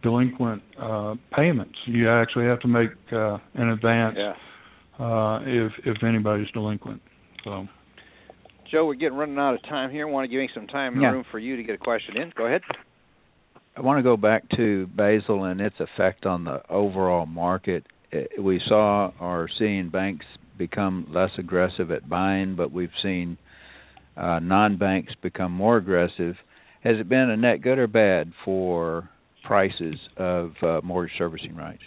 delinquent 0.01 0.61
uh, 0.79 1.15
payments. 1.35 1.77
You 1.85 2.09
actually 2.09 2.45
have 2.45 2.59
to 2.61 2.67
make 2.67 2.89
uh, 3.11 3.37
an 3.55 3.69
advance 3.69 4.17
yeah. 4.17 4.33
uh, 4.99 5.39
if 5.45 5.71
if 5.85 6.03
anybody's 6.03 6.49
delinquent. 6.51 7.01
So. 7.43 7.67
Joe, 8.71 8.85
we're 8.85 8.93
getting 8.93 9.17
running 9.17 9.37
out 9.37 9.53
of 9.53 9.61
time 9.63 9.91
here. 9.91 10.07
I 10.07 10.11
want 10.11 10.23
to 10.23 10.29
give 10.29 10.41
you 10.41 10.47
some 10.53 10.67
time 10.67 10.93
and 10.93 11.01
yeah. 11.01 11.09
room 11.09 11.25
for 11.29 11.39
you 11.39 11.57
to 11.57 11.63
get 11.63 11.75
a 11.75 11.77
question 11.77 12.15
in. 12.15 12.31
Go 12.37 12.45
ahead. 12.45 12.61
I 13.75 13.81
want 13.81 13.99
to 13.99 14.03
go 14.03 14.15
back 14.15 14.43
to 14.55 14.87
Basel 14.87 15.45
and 15.45 15.59
its 15.59 15.75
effect 15.79 16.25
on 16.25 16.45
the 16.45 16.61
overall 16.69 17.25
market. 17.25 17.85
We 18.39 18.61
saw 18.67 19.11
or 19.19 19.49
seeing 19.59 19.89
banks 19.89 20.25
become 20.57 21.07
less 21.09 21.31
aggressive 21.37 21.91
at 21.91 22.07
buying, 22.07 22.55
but 22.55 22.71
we've 22.71 22.89
seen 23.01 23.37
uh, 24.15 24.39
non-banks 24.39 25.13
become 25.21 25.51
more 25.51 25.77
aggressive. 25.77 26.35
Has 26.83 26.97
it 26.99 27.09
been 27.09 27.29
a 27.29 27.37
net 27.37 27.61
good 27.61 27.79
or 27.79 27.87
bad 27.87 28.31
for 28.43 29.09
prices 29.43 29.95
of 30.17 30.51
uh, 30.61 30.81
mortgage 30.83 31.13
servicing 31.17 31.55
rights? 31.55 31.81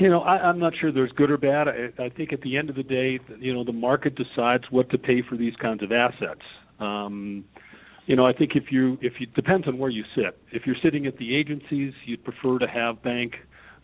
You 0.00 0.10
know, 0.10 0.20
I, 0.20 0.36
I'm 0.36 0.58
not 0.58 0.74
sure 0.78 0.92
there's 0.92 1.12
good 1.12 1.30
or 1.30 1.38
bad. 1.38 1.68
I, 1.68 2.04
I 2.04 2.08
think 2.10 2.32
at 2.32 2.42
the 2.42 2.56
end 2.56 2.68
of 2.68 2.76
the 2.76 2.82
day, 2.82 3.18
you 3.38 3.54
know, 3.54 3.64
the 3.64 3.72
market 3.72 4.14
decides 4.14 4.64
what 4.70 4.90
to 4.90 4.98
pay 4.98 5.22
for 5.28 5.36
these 5.36 5.54
kinds 5.56 5.82
of 5.82 5.90
assets. 5.90 6.42
Um, 6.78 7.44
you 8.06 8.14
know, 8.14 8.26
I 8.26 8.32
think 8.32 8.52
if 8.54 8.70
you 8.70 8.98
if 9.00 9.14
you 9.18 9.26
depends 9.26 9.66
on 9.66 9.78
where 9.78 9.90
you 9.90 10.04
sit. 10.14 10.38
If 10.52 10.62
you're 10.66 10.76
sitting 10.82 11.06
at 11.06 11.16
the 11.16 11.34
agencies, 11.36 11.92
you'd 12.04 12.22
prefer 12.24 12.58
to 12.58 12.68
have 12.68 13.02
bank 13.02 13.34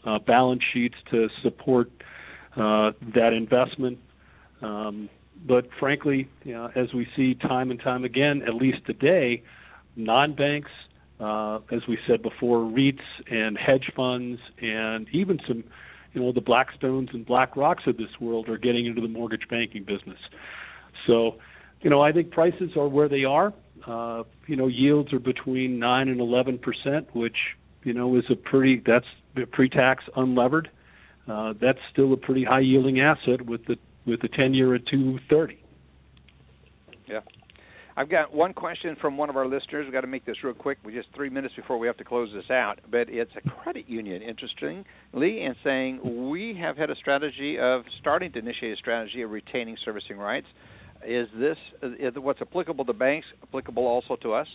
uh, 0.07 0.19
balance 0.21 0.63
sheets 0.73 0.95
to 1.11 1.29
support 1.43 1.91
uh, 2.57 2.93
that 3.15 3.33
investment. 3.33 3.99
Um, 4.61 5.09
but 5.47 5.67
frankly, 5.81 6.29
you 6.45 6.53
know, 6.53 6.71
as 6.77 6.93
we 6.95 7.07
see 7.17 7.35
time 7.35 7.71
and 7.71 7.81
time 7.81 8.05
again, 8.05 8.43
at 8.47 8.55
least 8.55 8.79
today, 8.87 9.43
non-banks, 9.97 10.71
uh, 11.23 11.61
as 11.71 11.83
we 11.89 11.99
said 12.07 12.23
before, 12.23 12.59
REITs 12.59 13.01
and 13.31 13.57
hedge 13.57 13.91
funds, 13.95 14.41
and 14.61 15.07
even 15.13 15.39
some 15.47 15.63
you 16.13 16.21
know 16.21 16.33
the 16.33 16.41
Blackstones 16.41 17.15
and 17.15 17.25
Black 17.25 17.57
Rocks 17.57 17.85
of 17.87 17.97
this 17.97 18.11
world 18.21 18.49
are 18.49 18.59
getting 18.59 18.87
into 18.87 19.01
the 19.01 19.09
mortgage 19.09 19.49
banking 19.49 19.85
business. 19.85 20.19
So, 21.07 21.37
you 21.81 21.91
know, 21.91 22.03
I 22.03 22.13
think 22.13 22.31
prices 22.31 22.71
are 22.77 22.89
where 22.89 23.09
they 23.09 23.25
are. 23.25 23.53
Uh, 23.87 24.25
you 24.47 24.57
know, 24.57 24.67
yields 24.67 25.13
are 25.13 25.19
between 25.19 25.79
nine 25.79 26.09
and 26.09 26.21
eleven 26.21 26.59
percent, 26.59 27.15
which 27.15 27.37
you 27.85 27.93
know 27.93 28.17
is 28.17 28.25
a 28.31 28.37
pretty 28.37 28.83
that's 28.85 29.07
pre-tax 29.53 30.05
unlevered. 30.17 30.67
Uh, 31.29 31.55
that's 31.61 31.79
still 31.93 32.13
a 32.13 32.17
pretty 32.17 32.45
high 32.45 32.61
yielding 32.61 33.01
asset 33.01 33.43
with 33.47 33.65
the 33.67 33.77
with 34.07 34.21
the 34.23 34.29
ten 34.29 34.55
year 34.55 34.75
at 34.75 34.87
two 34.87 35.19
thirty. 35.31 35.63
Yeah. 37.07 37.21
I've 37.97 38.09
got 38.09 38.35
one 38.35 38.55
question 38.55 38.97
from 39.01 39.17
one 39.17 39.29
of 39.29 39.37
our 39.37 39.47
listeners. 39.47 39.85
We've 39.85 39.93
got 39.93 40.01
to 40.01 40.07
make 40.07 40.25
this 40.25 40.37
real 40.43 40.55
quick. 40.55 40.79
We're 40.85 40.93
just 40.93 41.15
three 41.15 41.29
minutes 41.29 41.55
before 41.55 41.79
we 41.79 41.87
have 41.87 41.97
to 41.99 42.05
close 42.05 42.31
this 42.35 42.51
out. 42.51 42.79
But 42.91 43.09
it's 43.09 43.31
a 43.37 43.49
credit 43.49 43.89
union, 43.89 44.23
interestingly, 44.23 45.45
and 45.45 45.55
saying 45.63 46.31
we 46.31 46.57
have 46.61 46.77
had 46.77 46.91
a 46.91 46.97
strategy 46.97 47.59
of 47.59 47.83
starting 48.01 48.33
to 48.33 48.39
initiate 48.39 48.73
a 48.73 48.77
strategy 48.77 49.23
of 49.23 49.31
retaining 49.31 49.77
servicing 49.85 50.17
rights. 50.17 50.47
Is 51.07 51.29
this 51.37 51.59
is 51.83 52.15
what's 52.17 52.41
applicable 52.41 52.85
to 52.85 52.93
banks 52.93 53.27
applicable 53.43 53.85
also 53.85 54.17
to 54.23 54.35
us? 54.35 54.47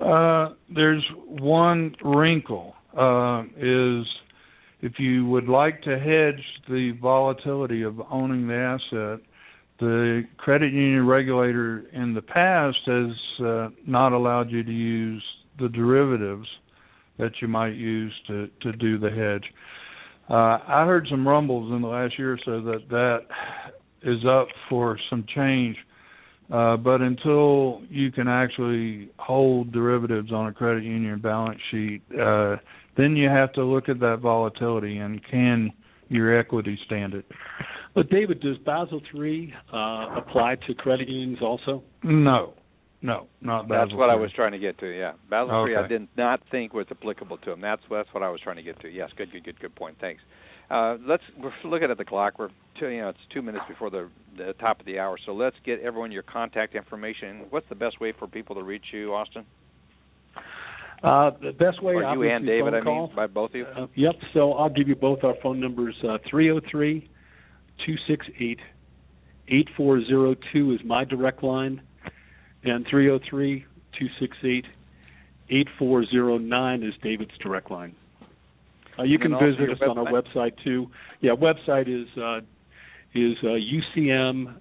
Uh, 0.00 0.54
there's 0.74 1.04
one 1.26 1.94
wrinkle. 2.04 2.74
Uh, 2.96 3.42
is 3.58 4.06
if 4.80 4.98
you 4.98 5.26
would 5.26 5.48
like 5.48 5.82
to 5.82 5.98
hedge 5.98 6.42
the 6.68 6.92
volatility 7.00 7.82
of 7.82 8.00
owning 8.10 8.48
the 8.48 8.54
asset, 8.54 9.20
the 9.78 10.22
credit 10.38 10.72
union 10.72 11.06
regulator 11.06 11.84
in 11.92 12.14
the 12.14 12.22
past 12.22 12.78
has 12.86 13.44
uh, 13.44 13.68
not 13.86 14.12
allowed 14.12 14.50
you 14.50 14.62
to 14.62 14.72
use 14.72 15.22
the 15.58 15.68
derivatives 15.68 16.46
that 17.18 17.32
you 17.40 17.48
might 17.48 17.74
use 17.74 18.12
to 18.26 18.48
to 18.62 18.72
do 18.72 18.98
the 18.98 19.10
hedge. 19.10 19.44
Uh, 20.28 20.58
I 20.66 20.84
heard 20.86 21.06
some 21.10 21.26
rumbles 21.26 21.72
in 21.72 21.82
the 21.82 21.88
last 21.88 22.18
year 22.18 22.32
or 22.32 22.38
so 22.44 22.60
that 22.62 22.88
that 22.90 23.20
is 24.02 24.24
up 24.26 24.48
for 24.68 24.98
some 25.08 25.24
change. 25.34 25.76
Uh, 26.52 26.76
but 26.76 27.00
until 27.00 27.82
you 27.88 28.12
can 28.12 28.28
actually 28.28 29.10
hold 29.18 29.72
derivatives 29.72 30.32
on 30.32 30.46
a 30.46 30.52
credit 30.52 30.84
union 30.84 31.20
balance 31.20 31.58
sheet, 31.72 32.02
uh, 32.20 32.56
then 32.96 33.16
you 33.16 33.28
have 33.28 33.52
to 33.52 33.64
look 33.64 33.88
at 33.88 33.98
that 33.98 34.20
volatility 34.22 34.98
and 34.98 35.20
can 35.28 35.72
your 36.08 36.38
equity 36.38 36.78
stand 36.86 37.14
it. 37.14 37.24
But 37.96 38.10
David, 38.10 38.40
does 38.40 38.58
Basel 38.58 39.00
III 39.14 39.54
uh, 39.72 40.18
apply 40.18 40.56
to 40.66 40.74
credit 40.74 41.08
unions 41.08 41.38
also? 41.40 41.82
No, 42.02 42.52
no, 43.00 43.26
not 43.40 43.68
Basel. 43.68 43.86
That's 43.86 43.94
what 43.94 44.10
III. 44.10 44.12
I 44.12 44.14
was 44.16 44.30
trying 44.36 44.52
to 44.52 44.58
get 44.58 44.78
to. 44.80 44.86
Yeah, 44.86 45.12
Basel 45.30 45.50
okay. 45.62 45.72
III, 45.72 45.76
I 45.78 45.88
did 45.88 46.08
not 46.14 46.42
think 46.50 46.74
was 46.74 46.86
applicable 46.90 47.38
to 47.38 47.50
them. 47.50 47.62
That's 47.62 47.80
that's 47.90 48.10
what 48.12 48.22
I 48.22 48.28
was 48.28 48.38
trying 48.42 48.56
to 48.56 48.62
get 48.62 48.78
to. 48.82 48.88
Yes, 48.90 49.08
good, 49.16 49.32
good, 49.32 49.44
good, 49.44 49.58
good 49.58 49.74
point. 49.74 49.96
Thanks. 49.98 50.20
Uh, 50.70 50.98
let's 51.08 51.22
we're 51.42 51.52
looking 51.64 51.90
at 51.90 51.96
the 51.96 52.04
clock. 52.04 52.38
We're 52.38 52.50
two, 52.78 52.88
you 52.88 53.00
know 53.00 53.08
it's 53.08 53.18
two 53.32 53.40
minutes 53.40 53.64
before 53.66 53.88
the, 53.88 54.10
the 54.36 54.52
top 54.60 54.78
of 54.78 54.84
the 54.84 54.98
hour. 54.98 55.16
So 55.24 55.32
let's 55.32 55.56
get 55.64 55.80
everyone 55.80 56.12
your 56.12 56.22
contact 56.22 56.74
information. 56.74 57.46
What's 57.48 57.68
the 57.70 57.76
best 57.76 57.98
way 57.98 58.12
for 58.18 58.28
people 58.28 58.56
to 58.56 58.62
reach 58.62 58.84
you, 58.92 59.14
Austin? 59.14 59.46
Uh, 61.02 61.30
the 61.40 61.52
best 61.52 61.82
way, 61.82 61.94
or 61.94 62.14
you 62.14 62.22
and 62.24 62.44
David, 62.44 62.74
phone 62.84 62.86
I 62.86 63.06
mean, 63.06 63.16
by 63.16 63.26
both 63.26 63.50
of 63.52 63.56
you. 63.56 63.64
Uh, 63.64 63.86
yep. 63.94 64.16
So 64.34 64.52
I'll 64.52 64.68
give 64.68 64.86
you 64.86 64.96
both 64.96 65.24
our 65.24 65.34
phone 65.42 65.60
numbers. 65.60 65.96
Uh, 66.06 66.18
three 66.28 66.48
zero 66.48 66.60
three 66.70 67.08
two 67.84 67.96
six 68.08 68.26
eight 68.38 68.60
eight 69.48 69.68
four 69.76 70.02
zero 70.04 70.34
two 70.52 70.72
is 70.72 70.80
my 70.84 71.04
direct 71.04 71.42
line, 71.42 71.80
and 72.64 72.86
three 72.88 73.06
zero 73.06 73.18
three 73.28 73.64
two 73.98 74.06
six 74.20 74.36
eight 74.44 74.66
eight 75.50 75.68
four 75.78 76.04
zero 76.06 76.38
nine 76.38 76.82
is 76.82 76.94
David's 77.02 77.36
direct 77.42 77.70
line. 77.70 77.94
Uh, 78.98 79.02
you 79.02 79.18
can 79.18 79.32
visit 79.32 79.70
us 79.70 79.78
on 79.88 79.98
our 79.98 80.06
website 80.06 80.52
too. 80.64 80.86
Yeah, 81.20 81.32
website 81.32 81.86
is 81.88 82.08
uh, 82.16 82.40
is 83.14 83.36
uh, 83.42 83.58
ucm-inc.com. 84.08 84.56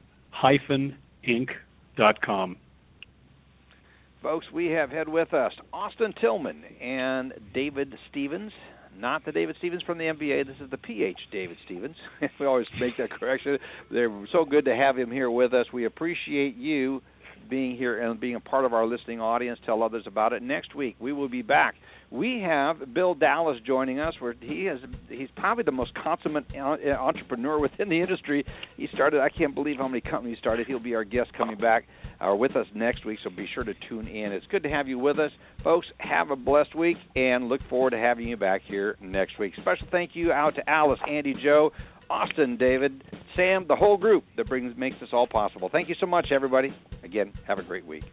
Folks, 4.21 4.45
we 4.51 4.65
have 4.67 4.89
had 4.89 5.07
with 5.07 5.33
us 5.33 5.53
Austin 5.71 6.13
Tilghman 6.21 6.61
and 6.81 7.33
David 7.53 7.95
Stephens. 8.09 8.51
Not 8.97 9.25
the 9.25 9.31
David 9.31 9.55
Stevens 9.59 9.83
from 9.83 9.97
the 9.97 10.05
MBA. 10.05 10.47
This 10.47 10.55
is 10.61 10.69
the 10.71 10.77
PH 10.77 11.17
David 11.31 11.57
Stephens. 11.65 11.95
we 12.39 12.45
always 12.45 12.67
make 12.79 12.97
that 12.97 13.11
correction. 13.11 13.57
They're 13.91 14.25
so 14.31 14.45
good 14.45 14.65
to 14.65 14.75
have 14.75 14.97
him 14.97 15.11
here 15.11 15.29
with 15.29 15.53
us. 15.53 15.65
We 15.73 15.85
appreciate 15.85 16.55
you 16.55 17.01
being 17.49 17.77
here 17.77 18.01
and 18.01 18.19
being 18.19 18.35
a 18.35 18.39
part 18.39 18.65
of 18.65 18.73
our 18.73 18.85
listening 18.85 19.21
audience. 19.21 19.59
Tell 19.65 19.83
others 19.83 20.03
about 20.07 20.33
it. 20.33 20.41
Next 20.41 20.75
week, 20.75 20.95
we 20.99 21.13
will 21.13 21.29
be 21.29 21.41
back 21.41 21.75
we 22.11 22.41
have 22.41 22.93
Bill 22.93 23.13
Dallas 23.13 23.57
joining 23.65 23.99
us. 23.99 24.13
Where 24.19 24.35
he 24.39 24.67
is, 24.67 24.79
he's 25.09 25.29
probably 25.35 25.63
the 25.63 25.71
most 25.71 25.91
consummate 25.95 26.45
entrepreneur 26.55 27.59
within 27.59 27.89
the 27.89 27.99
industry. 27.99 28.45
He 28.77 28.87
started, 28.93 29.21
I 29.21 29.29
can't 29.29 29.55
believe 29.55 29.77
how 29.77 29.87
many 29.87 30.01
companies 30.01 30.37
started. 30.39 30.67
He'll 30.67 30.79
be 30.79 30.95
our 30.95 31.03
guest 31.03 31.31
coming 31.37 31.57
back 31.57 31.85
or 32.21 32.31
uh, 32.31 32.35
with 32.35 32.55
us 32.55 32.65
next 32.73 33.05
week, 33.05 33.19
so 33.23 33.29
be 33.29 33.47
sure 33.53 33.65
to 33.65 33.73
tune 33.89 34.07
in. 34.07 34.31
It's 34.31 34.45
good 34.47 34.63
to 34.63 34.69
have 34.69 34.87
you 34.87 34.97
with 34.97 35.19
us, 35.19 35.31
folks. 35.63 35.85
Have 35.97 36.29
a 36.31 36.35
blessed 36.37 36.73
week, 36.73 36.95
and 37.15 37.49
look 37.49 37.59
forward 37.69 37.89
to 37.89 37.97
having 37.97 38.27
you 38.27 38.37
back 38.37 38.61
here 38.65 38.95
next 39.01 39.37
week. 39.37 39.53
Special 39.61 39.85
thank 39.91 40.11
you 40.13 40.31
out 40.31 40.55
to 40.55 40.69
Alice, 40.69 40.99
Andy, 41.09 41.35
Joe. 41.43 41.71
Austin, 42.09 42.57
David, 42.57 43.03
Sam, 43.35 43.65
the 43.67 43.75
whole 43.75 43.97
group 43.97 44.23
that 44.37 44.47
brings 44.47 44.75
makes 44.77 44.97
this 44.99 45.09
all 45.11 45.27
possible. 45.27 45.69
Thank 45.71 45.89
you 45.89 45.95
so 45.99 46.05
much, 46.05 46.27
everybody. 46.31 46.75
Again, 47.03 47.33
have 47.47 47.59
a 47.59 47.63
great 47.63 47.85
week. 47.85 48.03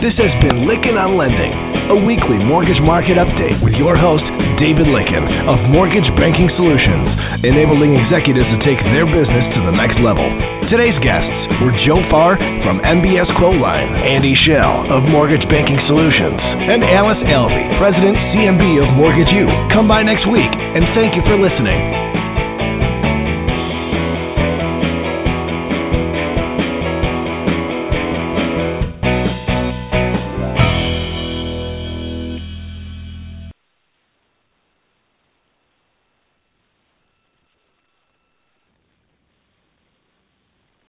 This 0.00 0.16
has 0.16 0.32
been 0.40 0.64
Lykken 0.64 0.96
on 0.96 1.16
Lending, 1.20 1.52
a 1.90 1.98
weekly 2.06 2.38
mortgage 2.38 2.78
market 2.86 3.18
update 3.18 3.58
with 3.66 3.74
your 3.74 3.98
host, 3.98 4.22
David 4.62 4.86
Lykken 4.86 5.26
of 5.50 5.58
Mortgage 5.74 6.06
Banking 6.14 6.46
Solutions, 6.54 7.42
enabling 7.42 7.98
executives 7.98 8.46
to 8.46 8.58
take 8.62 8.78
their 8.94 9.02
business 9.10 9.42
to 9.58 9.60
the 9.66 9.74
next 9.74 9.98
level. 9.98 10.22
Today's 10.70 10.94
guests 11.02 11.34
were 11.58 11.74
Joe 11.82 11.98
Farr 12.14 12.38
from 12.62 12.78
MBS 12.86 13.26
Quoteline, 13.42 14.06
Andy 14.06 14.38
Schell 14.46 14.86
of 14.86 15.02
Mortgage 15.10 15.42
Banking 15.50 15.82
Solutions, 15.90 16.38
and 16.70 16.86
Alice 16.94 17.18
Alvey, 17.26 17.66
President 17.82 18.14
CMB 18.38 18.62
of 18.86 18.88
Mortgage 18.94 19.34
U. 19.34 19.50
Come 19.74 19.90
by 19.90 20.06
next 20.06 20.30
week, 20.30 20.46
and 20.46 20.86
thank 20.94 21.18
you 21.18 21.26
for 21.26 21.34
listening. 21.34 22.29